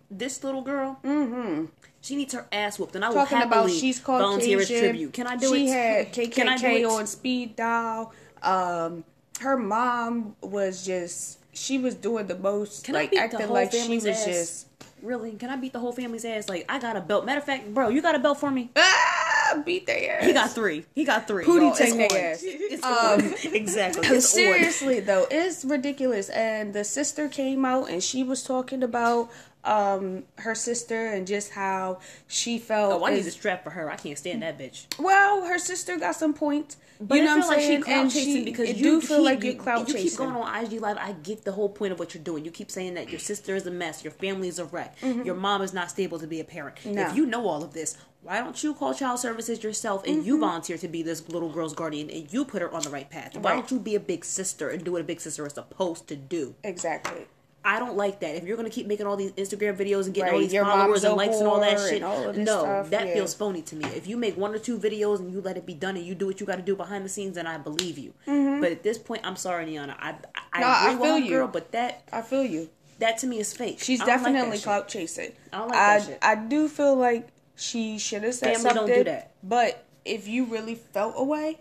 this 0.10 0.44
little 0.44 0.64
girl, 0.64 1.00
mm-hmm. 1.04 1.66
she 2.02 2.16
needs 2.16 2.34
her 2.34 2.48
ass 2.52 2.80
whooped, 2.80 2.96
and 2.96 3.06
I 3.06 3.10
will 3.10 3.18
Mm-hmm. 3.18 3.24
talking 3.36 3.48
about 3.48 3.56
happily 3.58 3.80
she's 3.80 4.00
volunteer 4.00 4.60
as 4.60 4.68
tribute. 4.68 5.14
Can 5.14 5.28
I 5.28 5.36
do 5.38 5.54
she 5.54 5.68
it? 5.70 5.72
had 5.72 6.32
Can 6.32 6.50
I 6.50 6.58
do 6.58 6.66
KKK 6.66 6.90
on 6.90 7.06
speed 7.08 7.56
dial. 7.56 8.12
Um, 8.42 9.04
her 9.40 9.58
mom 9.58 10.36
was 10.42 10.86
just 10.86 11.40
she 11.54 11.78
was 11.78 11.96
doing 11.96 12.28
the 12.28 12.38
most, 12.38 12.84
Can 12.84 12.96
I 12.96 13.00
like 13.02 13.16
acting 13.16 13.42
whole 13.42 13.54
like 13.54 13.72
she 13.72 13.80
family's 13.80 14.06
was 14.06 14.18
ass? 14.18 14.26
just 14.26 14.68
Really? 15.04 15.34
Can 15.34 15.50
I 15.50 15.58
beat 15.58 15.74
the 15.74 15.80
whole 15.80 15.92
family's 15.92 16.24
ass? 16.24 16.48
Like 16.48 16.66
I 16.70 16.80
got 16.80 16.96
a 16.96 17.02
belt. 17.02 17.26
Matter 17.26 17.40
of 17.40 17.44
fact, 17.46 17.74
bro, 17.74 17.90
you 17.90 18.02
got 18.02 18.16
a 18.16 18.20
belt 18.20 18.40
for 18.40 18.50
me. 18.50 18.70
ah 18.78 19.62
beat 19.66 19.86
their 19.86 20.18
ass. 20.18 20.26
He 20.26 20.34
got 20.34 20.50
three. 20.52 20.86
He 20.96 21.04
got 21.04 21.28
three. 21.28 21.44
Pootie 21.44 21.76
take 21.78 22.10
their 22.10 22.32
ass. 22.34 22.42
It's 22.44 22.84
Um, 22.84 23.20
exactly. 23.54 24.08
It's 24.08 24.26
on. 24.34 24.40
Seriously 24.40 25.00
though, 25.02 25.28
it's 25.30 25.66
ridiculous. 25.66 26.30
And 26.30 26.74
the 26.74 26.84
sister 26.86 27.28
came 27.28 27.66
out 27.66 27.90
and 27.90 28.02
she 28.02 28.24
was 28.24 28.44
talking 28.44 28.82
about 28.82 29.30
um 29.66 30.24
her 30.40 30.56
sister 30.56 31.08
and 31.08 31.26
just 31.26 31.52
how 31.52 32.00
she 32.28 32.60
felt. 32.60 33.02
Oh, 33.02 33.06
I 33.06 33.14
need 33.14 33.26
a 33.26 33.32
strap 33.32 33.64
for 33.64 33.70
her. 33.72 33.90
I 33.90 33.96
can't 33.96 34.18
stand 34.18 34.42
that 34.44 34.58
bitch. 34.60 34.86
well, 35.00 35.46
her 35.46 35.58
sister 35.58 35.98
got 35.98 36.16
some 36.16 36.34
points. 36.34 36.78
But 37.02 37.16
you 37.16 37.26
know 37.26 37.36
what 37.38 37.44
I'm 37.46 37.50
like 37.50 37.60
saying? 37.60 37.80
she 37.80 37.84
clout 37.84 38.02
and 38.04 38.12
chasing 38.12 38.34
she 38.36 38.44
because 38.46 38.70
you 38.70 38.84
do 38.84 39.02
feel 39.02 39.18
keep, 39.18 39.26
like 39.26 39.44
you, 39.44 39.52
you're 39.54 39.62
clout 39.62 39.88
you 39.88 39.94
chasing. 39.96 40.10
keep 40.10 40.18
going 40.18 40.36
on 40.36 40.64
IG 40.66 40.80
Live. 40.80 40.98
I 40.98 41.12
get 41.24 41.44
the 41.44 41.52
whole 41.52 41.68
point 41.70 41.92
of 41.92 42.00
what 42.00 42.14
you're 42.14 42.24
doing. 42.24 42.46
You 42.46 42.52
keep 42.52 42.72
saying 42.72 42.94
that 42.94 43.10
your 43.10 43.20
sister 43.20 43.56
is 43.56 43.66
a 43.68 43.72
mess, 43.72 44.04
your 44.04 44.12
family 44.12 44.48
is 44.48 44.60
a 44.60 44.66
wreck, 44.66 44.96
your 45.02 45.36
mom 45.36 45.62
is 45.62 45.74
not 45.74 45.90
stable 45.90 46.20
to 46.20 46.28
be 46.28 46.40
a 46.40 46.44
parent. 46.46 46.78
Mm-hmm. 46.78 46.94
No. 46.94 47.08
If 47.10 47.16
you 47.16 47.26
know 47.26 47.48
all 47.48 47.64
of 47.64 47.74
this, 47.74 47.98
why 48.22 48.40
don't 48.40 48.62
you 48.64 48.74
call 48.74 48.94
child 48.94 49.20
services 49.20 49.64
yourself 49.64 50.06
and 50.06 50.18
Mm-hmm. 50.20 50.28
you 50.28 50.40
volunteer 50.40 50.78
to 50.78 50.88
be 50.88 51.04
this 51.04 51.28
little 51.28 51.50
girl's 51.52 51.74
guardian 51.74 52.10
and 52.10 52.32
you 52.32 52.46
put 52.46 52.62
her 52.62 52.72
on 52.74 52.84
the 52.84 52.90
right 52.90 53.10
path? 53.10 53.36
Why 53.36 53.52
Right. 53.52 53.56
don't 53.60 53.72
you 53.72 53.80
be 53.80 53.96
a 53.96 54.00
big 54.00 54.24
sister 54.24 54.70
and 54.70 54.84
do 54.86 54.94
what 54.94 55.02
a 55.02 55.04
big 55.04 55.20
sister 55.20 55.46
is 55.46 55.54
supposed 55.54 56.08
to 56.08 56.16
do? 56.16 56.56
Exactly. 56.64 57.26
I 57.66 57.80
don't 57.80 57.96
like 57.96 58.20
that. 58.20 58.36
If 58.36 58.44
you're 58.44 58.58
gonna 58.58 58.70
keep 58.70 58.88
making 58.88 59.06
all 59.08 59.16
these 59.16 59.32
Instagram 59.34 59.78
videos 59.78 60.06
and 60.06 60.14
getting 60.14 60.34
all 60.34 60.40
Right, 60.40 60.44
these 60.44 60.54
your 60.54 60.66
followers 60.66 61.04
and 61.04 61.16
likes 61.16 61.38
and 61.38 61.48
all 61.48 61.60
that 61.62 61.80
shit, 61.80 62.04
all 62.04 62.34
no, 62.34 62.44
stuff, 62.62 62.90
that 62.90 63.08
yeah. 63.08 63.14
feels 63.14 63.34
phony 63.34 63.62
to 63.64 63.76
me. 63.76 63.86
If 63.96 64.06
you 64.08 64.18
make 64.18 64.36
one 64.38 64.54
or 64.54 64.60
two 64.60 64.78
videos 64.78 65.20
and 65.20 65.32
you 65.32 65.40
let 65.42 65.56
it 65.58 65.66
be 65.66 65.74
done 65.74 65.96
and 65.96 66.06
you 66.06 66.14
do 66.16 66.26
what 66.28 66.40
you 66.40 66.46
got 66.46 66.58
to 66.58 66.62
do 66.62 66.76
behind 66.76 67.06
the 67.06 67.10
scenes, 67.10 67.36
then 67.36 67.48
I 67.48 67.58
believe 67.58 67.98
you. 67.98 68.14
But 68.26 68.72
at 68.72 68.84
this 68.84 68.98
point, 68.98 69.22
I'm 69.24 69.36
sorry, 69.36 69.66
Niana. 69.66 69.96
I 70.00 70.10
I, 70.10 70.14
Mm-hmm. 70.14 70.62
No, 70.62 70.68
I 70.68 70.92
agree 70.92 70.96
with 70.96 71.02
feel 71.10 71.18
you. 71.20 71.30
girl, 71.30 71.48
but 71.48 71.72
that 71.72 72.04
I 72.12 72.22
feel 72.22 72.44
you. 72.44 72.70
that 73.00 73.18
to 73.20 73.28
me 73.28 73.40
is 73.40 73.54
fake. 73.54 73.80
She's 73.80 74.00
don't 74.00 74.08
like 74.08 74.18
definitely 74.24 74.58
clout 74.60 74.88
chasing. 74.88 75.32
I 75.52 75.58
don't 75.60 75.70
like 75.70 75.78
I, 75.78 75.98
that 76.00 76.06
shit. 76.08 76.20
I 76.22 76.36
do 76.36 76.68
feel 76.68 76.96
like 76.96 77.28
she 77.56 77.98
should 77.98 78.24
have 78.24 78.34
said 78.36 78.58
Family 78.58 78.74
don't 78.74 78.88
do 78.88 79.04
that. 79.06 79.32
But 79.42 79.84
if 80.06 80.28
you 80.28 80.46
really 80.46 80.76
felt 80.76 81.14
a 81.18 81.24
way, 81.24 81.60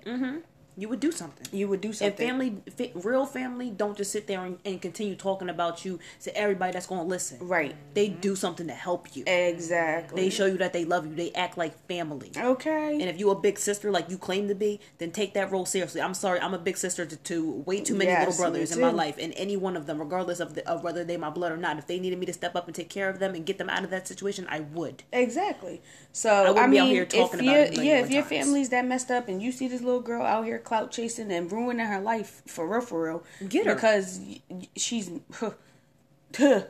You 0.76 0.88
would 0.88 1.00
do 1.00 1.12
something. 1.12 1.46
you 1.52 1.68
would 1.68 1.80
do 1.80 1.92
something. 1.92 2.28
And 2.28 2.62
family, 2.74 2.92
real 2.94 3.26
family, 3.26 3.70
don't 3.70 3.96
just 3.96 4.10
sit 4.10 4.26
there 4.26 4.44
and, 4.44 4.58
and 4.64 4.80
continue 4.80 5.14
talking 5.14 5.48
about 5.48 5.84
you 5.84 5.98
to 6.22 6.36
everybody 6.36 6.72
that's 6.72 6.86
going 6.86 7.02
to 7.02 7.06
listen. 7.06 7.38
Right. 7.46 7.74
They 7.94 8.08
do 8.08 8.34
something 8.34 8.66
to 8.68 8.72
help 8.72 9.14
you. 9.14 9.24
Exactly. 9.26 10.22
They 10.22 10.30
show 10.30 10.46
you 10.46 10.58
that 10.58 10.72
they 10.72 10.84
love 10.84 11.06
you. 11.06 11.14
They 11.14 11.32
act 11.32 11.58
like 11.58 11.86
family. 11.88 12.32
okay. 12.36 12.92
And 12.94 13.02
if 13.02 13.18
you 13.18 13.30
a 13.30 13.34
big 13.34 13.58
sister 13.58 13.90
like 13.90 14.08
you 14.08 14.18
claim 14.18 14.48
to 14.48 14.54
be, 14.54 14.80
then 14.98 15.10
take 15.10 15.34
that 15.34 15.50
role 15.50 15.66
seriously. 15.66 16.00
I'm 16.00 16.14
sorry, 16.14 16.40
I'm 16.40 16.54
a 16.54 16.58
big 16.58 16.76
sister 16.76 17.04
to, 17.04 17.16
to 17.16 17.52
way 17.66 17.80
too 17.80 17.94
many 17.94 18.10
Yes, 18.10 18.26
little 18.26 18.42
brothers 18.42 18.72
in 18.72 18.80
my 18.80 18.90
life, 18.90 19.16
and 19.18 19.32
any 19.36 19.56
one 19.56 19.76
of 19.76 19.86
them, 19.86 19.98
regardless 19.98 20.40
of, 20.40 20.54
the, 20.54 20.68
of 20.68 20.82
whether 20.82 21.04
they 21.04 21.16
my 21.16 21.30
blood 21.30 21.52
or 21.52 21.56
not, 21.56 21.78
if 21.78 21.86
they 21.86 21.98
needed 21.98 22.18
me 22.18 22.26
to 22.26 22.32
step 22.32 22.56
up 22.56 22.66
and 22.66 22.74
take 22.74 22.88
care 22.88 23.08
of 23.08 23.18
them 23.18 23.34
and 23.34 23.46
get 23.46 23.58
them 23.58 23.70
out 23.70 23.84
of 23.84 23.90
that 23.90 24.08
situation, 24.08 24.46
I 24.48 24.60
would. 24.60 25.02
Exactly. 25.12 25.82
So 26.12 26.30
I 26.30 26.46
I, 26.46 26.50
wouldn't 26.50 26.70
be 26.72 26.78
out 26.78 26.84
mean, 26.84 26.94
here 26.94 27.04
talking 27.06 27.40
if 27.40 27.44
you 27.44 27.52
it 27.52 27.84
yeah, 27.84 28.00
if 28.00 28.10
your 28.10 28.22
family's 28.22 28.68
that 28.70 28.86
messed 28.86 29.10
up 29.10 29.28
and 29.28 29.42
you 29.42 29.52
see 29.52 29.68
this 29.68 29.80
little 29.80 30.00
girl 30.00 30.22
out 30.22 30.44
here 30.44 30.58
clout 30.64 30.90
chasing 30.90 31.30
and 31.32 31.50
ruining 31.50 31.86
her 31.86 32.00
life 32.00 32.42
for 32.46 32.66
real, 32.66 32.80
for 32.80 33.02
real, 33.04 33.24
Get 33.48 33.66
her. 33.66 33.74
because 33.74 34.20
she's 34.76 35.10
huh, 36.36 36.62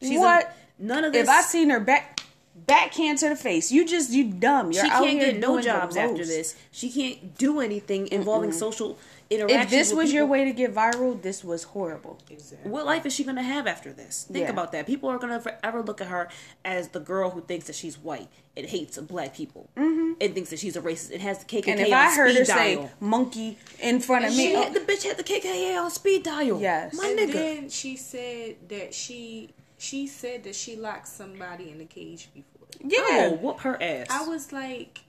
She's 0.00 0.18
what? 0.18 0.44
a- 0.78 0.82
none 0.82 1.04
of 1.04 1.12
this. 1.12 1.22
if 1.24 1.28
I 1.28 1.40
seen 1.42 1.70
her 1.70 1.80
back 1.80 2.20
backhand 2.66 3.18
to 3.18 3.28
the 3.28 3.36
face, 3.36 3.70
you 3.72 3.86
just 3.86 4.10
you 4.10 4.24
dumb. 4.32 4.72
You're 4.72 4.84
she 4.84 4.90
can't 4.90 5.20
get 5.20 5.38
no 5.38 5.60
jobs 5.60 5.96
after 5.96 6.24
this. 6.24 6.56
She 6.70 6.90
can't 6.90 7.36
do 7.38 7.60
anything 7.60 8.08
involving 8.08 8.52
social 8.52 8.98
interactions. 9.30 9.64
If 9.64 9.70
this 9.70 9.88
with 9.90 9.98
was 10.04 10.12
your 10.12 10.26
way 10.26 10.44
to 10.44 10.52
get 10.52 10.74
viral, 10.74 11.20
this 11.20 11.44
was 11.44 11.64
horrible. 11.64 12.18
Exactly. 12.30 12.70
What 12.70 12.86
life 12.86 13.04
is 13.06 13.12
she 13.12 13.24
gonna 13.24 13.42
have 13.42 13.66
after 13.66 13.92
this? 13.92 14.26
Think 14.30 14.44
Yeah. 14.46 14.50
about 14.50 14.72
that. 14.72 14.86
People 14.86 15.08
are 15.10 15.18
gonna 15.18 15.40
forever 15.40 15.82
look 15.82 16.00
at 16.00 16.06
her 16.08 16.28
as 16.64 16.88
the 16.88 17.00
girl 17.00 17.30
who 17.30 17.40
thinks 17.42 17.66
that 17.66 17.76
she's 17.76 17.98
white 17.98 18.28
and 18.56 18.66
hates 18.66 18.96
black 18.98 19.34
people 19.34 19.68
mm-hmm. 19.76 20.12
and 20.20 20.34
thinks 20.34 20.50
that 20.50 20.58
she's 20.58 20.76
a 20.76 20.80
racist 20.80 21.12
and 21.12 21.20
has 21.22 21.38
the 21.38 21.44
KKK 21.44 21.68
And 21.72 21.80
if 21.80 21.86
on 21.88 21.92
I 21.92 22.14
heard 22.14 22.30
speed 22.34 22.38
her 22.38 22.44
dial. 22.44 22.86
say 22.86 22.90
monkey 23.00 23.58
in 23.80 24.00
front 24.00 24.24
of 24.24 24.32
She 24.32 24.48
me, 24.48 24.52
had, 24.54 24.72
the 24.74 24.80
bitch 24.80 25.04
had 25.04 25.16
the 25.16 25.22
KKK 25.24 25.76
on 25.82 25.90
speed 25.90 26.22
dial. 26.22 26.60
Yes. 26.60 26.94
my 26.94 27.08
and 27.08 27.18
nigga. 27.18 27.32
then 27.32 27.68
she 27.68 27.96
said 27.96 28.56
that 28.68 28.94
she 28.94 29.50
she 29.76 30.06
said 30.08 30.42
that 30.44 30.56
she 30.56 30.74
locked 30.74 31.06
somebody 31.06 31.70
in 31.70 31.78
the 31.78 31.84
cage 31.84 32.28
before. 32.34 32.66
yeah, 32.84 33.28
Oh, 33.30 33.34
whoop 33.40 33.60
her 33.60 33.80
ass. 33.80 34.06
I 34.10 34.26
was 34.26 34.50
like, 34.52 35.02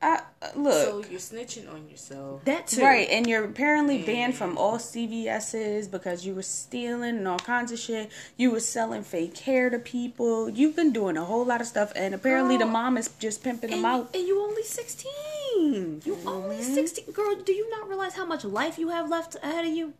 I, 0.00 0.20
uh, 0.42 0.46
look. 0.54 0.72
so 0.74 1.04
you're 1.10 1.18
snitching 1.18 1.68
on 1.72 1.88
yourself. 1.88 2.44
that 2.44 2.68
too. 2.68 2.82
Right, 2.82 3.08
and 3.10 3.26
you're 3.26 3.42
apparently 3.44 4.00
banned 4.02 4.36
from 4.36 4.56
all 4.56 4.78
CVS's 4.78 5.88
because 5.88 6.24
you 6.24 6.34
were 6.36 6.42
stealing 6.42 7.16
and 7.16 7.26
all 7.26 7.40
kinds 7.40 7.72
of 7.72 7.80
shit. 7.80 8.08
You 8.36 8.52
were 8.52 8.60
selling 8.60 9.02
fake 9.02 9.36
hair 9.38 9.70
to 9.70 9.78
people. 9.80 10.48
You've 10.48 10.76
been 10.76 10.92
doing 10.92 11.16
a 11.16 11.24
whole 11.24 11.44
lot 11.44 11.60
of 11.60 11.66
stuff, 11.66 11.92
and 11.96 12.14
apparently 12.14 12.56
the 12.56 12.66
mom 12.66 12.96
is 12.96 13.08
just 13.18 13.42
pimping 13.42 13.70
them 13.70 13.84
out. 13.84 14.10
and 14.14 14.24
you 14.26 14.40
only 14.40 14.62
sixteen. 14.62 16.00
You 16.04 16.16
only 16.26 16.56
Mm-hmm. 16.58 16.74
sixteen, 16.74 17.10
girl. 17.12 17.34
Do 17.34 17.52
you 17.52 17.68
not 17.70 17.88
realize 17.88 18.14
how 18.14 18.24
much 18.24 18.44
life 18.44 18.78
you 18.78 18.90
have 18.90 19.08
left 19.10 19.34
ahead 19.42 19.64
of 19.66 19.72
you? 19.72 19.94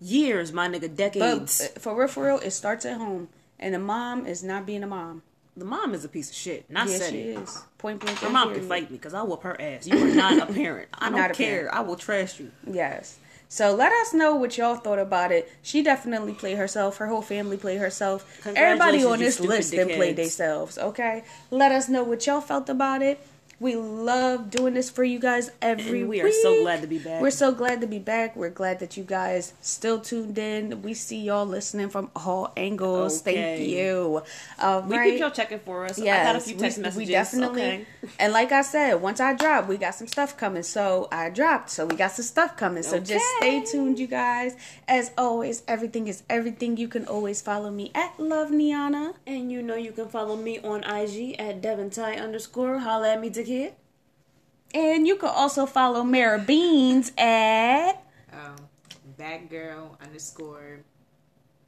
Years, 0.00 0.52
my 0.52 0.68
nigga, 0.68 0.94
decades. 0.94 1.60
uh, 1.60 1.80
for 1.80 1.98
real, 1.98 2.06
for 2.08 2.24
real, 2.26 2.38
it 2.38 2.52
starts 2.52 2.84
at 2.86 2.98
home, 2.98 3.28
and 3.58 3.74
the 3.74 3.80
mom 3.80 4.26
is 4.26 4.44
not 4.44 4.64
being 4.64 4.84
a 4.84 4.86
mom. 4.86 5.22
The 5.58 5.64
mom 5.64 5.94
is 5.94 6.04
a 6.04 6.08
piece 6.08 6.30
of 6.30 6.36
shit. 6.36 6.64
And 6.68 6.78
I 6.78 6.86
yeah, 6.86 6.98
said 6.98 7.10
she 7.10 7.20
it. 7.20 7.38
is. 7.40 7.62
Point 7.78 8.00
blank. 8.00 8.22
And 8.22 8.32
mom 8.32 8.54
can 8.54 8.66
fight 8.68 8.90
me 8.90 8.96
because 8.96 9.14
I 9.14 9.22
whoop 9.22 9.42
her 9.42 9.60
ass. 9.60 9.86
You 9.86 9.98
are 9.98 10.14
not 10.14 10.50
a 10.50 10.52
parent. 10.52 10.88
I 10.94 11.10
don't 11.10 11.34
care. 11.34 11.58
parent. 11.60 11.74
I 11.74 11.80
will 11.80 11.96
trash 11.96 12.40
you. 12.40 12.50
Yes. 12.66 13.18
So 13.50 13.74
let 13.74 13.92
us 13.92 14.12
know 14.12 14.34
what 14.36 14.58
y'all 14.58 14.76
thought 14.76 14.98
about 14.98 15.32
it. 15.32 15.50
She 15.62 15.82
definitely 15.82 16.34
played 16.34 16.58
herself. 16.58 16.98
Her 16.98 17.06
whole 17.06 17.22
family 17.22 17.56
played 17.56 17.78
herself. 17.78 18.46
Everybody 18.46 19.04
on 19.04 19.18
this 19.18 19.40
list 19.40 19.70
then 19.72 19.88
played 19.88 20.16
themselves. 20.16 20.76
Okay. 20.76 21.24
Let 21.50 21.72
us 21.72 21.88
know 21.88 22.04
what 22.04 22.26
y'all 22.26 22.42
felt 22.42 22.68
about 22.68 23.00
it. 23.00 23.18
We 23.60 23.74
love 23.74 24.50
doing 24.50 24.74
this 24.74 24.88
for 24.88 25.02
you 25.02 25.18
guys 25.18 25.50
every 25.62 26.04
we 26.04 26.20
week. 26.20 26.24
are 26.24 26.32
so 26.32 26.62
glad 26.62 26.80
to 26.82 26.86
be 26.86 26.98
back. 26.98 27.20
We're 27.20 27.30
so 27.30 27.52
glad 27.52 27.80
to 27.80 27.86
be 27.86 27.98
back. 27.98 28.36
We're 28.36 28.50
glad 28.50 28.78
that 28.80 28.96
you 28.96 29.02
guys 29.04 29.52
still 29.60 30.00
tuned 30.00 30.38
in. 30.38 30.82
We 30.82 30.94
see 30.94 31.20
y'all 31.22 31.46
listening 31.46 31.88
from 31.88 32.10
all 32.14 32.52
angles. 32.56 33.20
Thank 33.20 33.68
you. 33.68 34.22
We 34.60 34.64
right. 34.64 35.10
keep 35.10 35.20
y'all 35.20 35.30
checking 35.30 35.58
for 35.58 35.84
us. 35.86 35.98
Yes, 35.98 36.20
I 36.20 36.32
got 36.32 36.36
a 36.36 36.40
few 36.40 36.56
text 36.56 36.78
we, 36.78 36.82
messages. 36.82 37.06
We 37.08 37.12
definitely, 37.12 37.62
Okay. 37.62 37.86
and 38.20 38.32
like 38.32 38.52
I 38.52 38.62
said, 38.62 38.94
once 39.02 39.20
I 39.20 39.34
drop, 39.34 39.68
we 39.68 39.76
got 39.76 39.94
some 39.94 40.06
stuff 40.06 40.36
coming. 40.36 40.62
So 40.62 41.08
I 41.10 41.30
dropped, 41.30 41.70
so 41.70 41.86
we 41.86 41.96
got 41.96 42.12
some 42.12 42.24
stuff 42.24 42.56
coming. 42.56 42.82
So 42.82 43.00
just 43.00 43.24
stay 43.38 43.64
tuned, 43.64 43.98
you 43.98 44.06
guys. 44.06 44.54
As 44.86 45.10
always, 45.18 45.62
everything 45.66 46.06
is 46.06 46.22
everything. 46.30 46.76
You 46.76 46.88
can 46.88 47.06
always 47.06 47.42
follow 47.42 47.70
me 47.70 47.90
at 47.94 48.18
Love 48.20 48.50
Niana. 48.50 49.14
And 49.26 49.50
you 49.50 49.62
know 49.62 49.74
you 49.76 49.92
can 49.92 50.08
follow 50.08 50.36
me 50.36 50.60
on 50.60 50.84
IG 50.84 51.36
at 51.40 51.60
DevonTy 51.60 52.20
underscore. 52.22 52.78
Holla 52.78 53.14
at 53.14 53.20
me, 53.20 53.30
And 54.74 55.06
you 55.06 55.16
can 55.16 55.30
also 55.30 55.64
follow 55.64 56.04
Mara 56.04 56.38
Beans 56.38 57.12
at 57.16 58.04
Um, 58.32 58.56
girl 59.48 59.96
underscore 60.00 60.80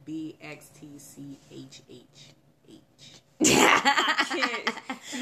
B 0.05 0.37
X 0.41 0.69
T 0.79 0.87
C 0.97 1.37
H 1.51 1.81
H 1.89 2.33
H. 2.69 3.21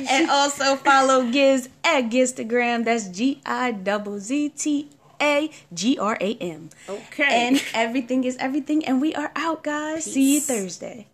and 0.09 0.29
also 0.29 0.75
follow 0.75 1.31
Giz 1.31 1.69
at 1.83 2.09
Gizstagram. 2.09 2.85
That's 2.85 3.07
G 3.07 3.41
I 3.45 3.71
double 3.71 4.19
Z 4.19 4.49
T 4.49 4.89
A 5.21 5.49
G 5.73 5.97
R 5.97 6.17
A 6.19 6.35
M. 6.35 6.69
Okay. 6.87 7.47
And 7.47 7.63
everything 7.73 8.23
is 8.23 8.35
everything. 8.37 8.85
And 8.85 9.01
we 9.01 9.15
are 9.15 9.31
out, 9.35 9.63
guys. 9.63 10.03
See 10.05 10.35
you 10.35 10.41
Thursday. 10.41 11.07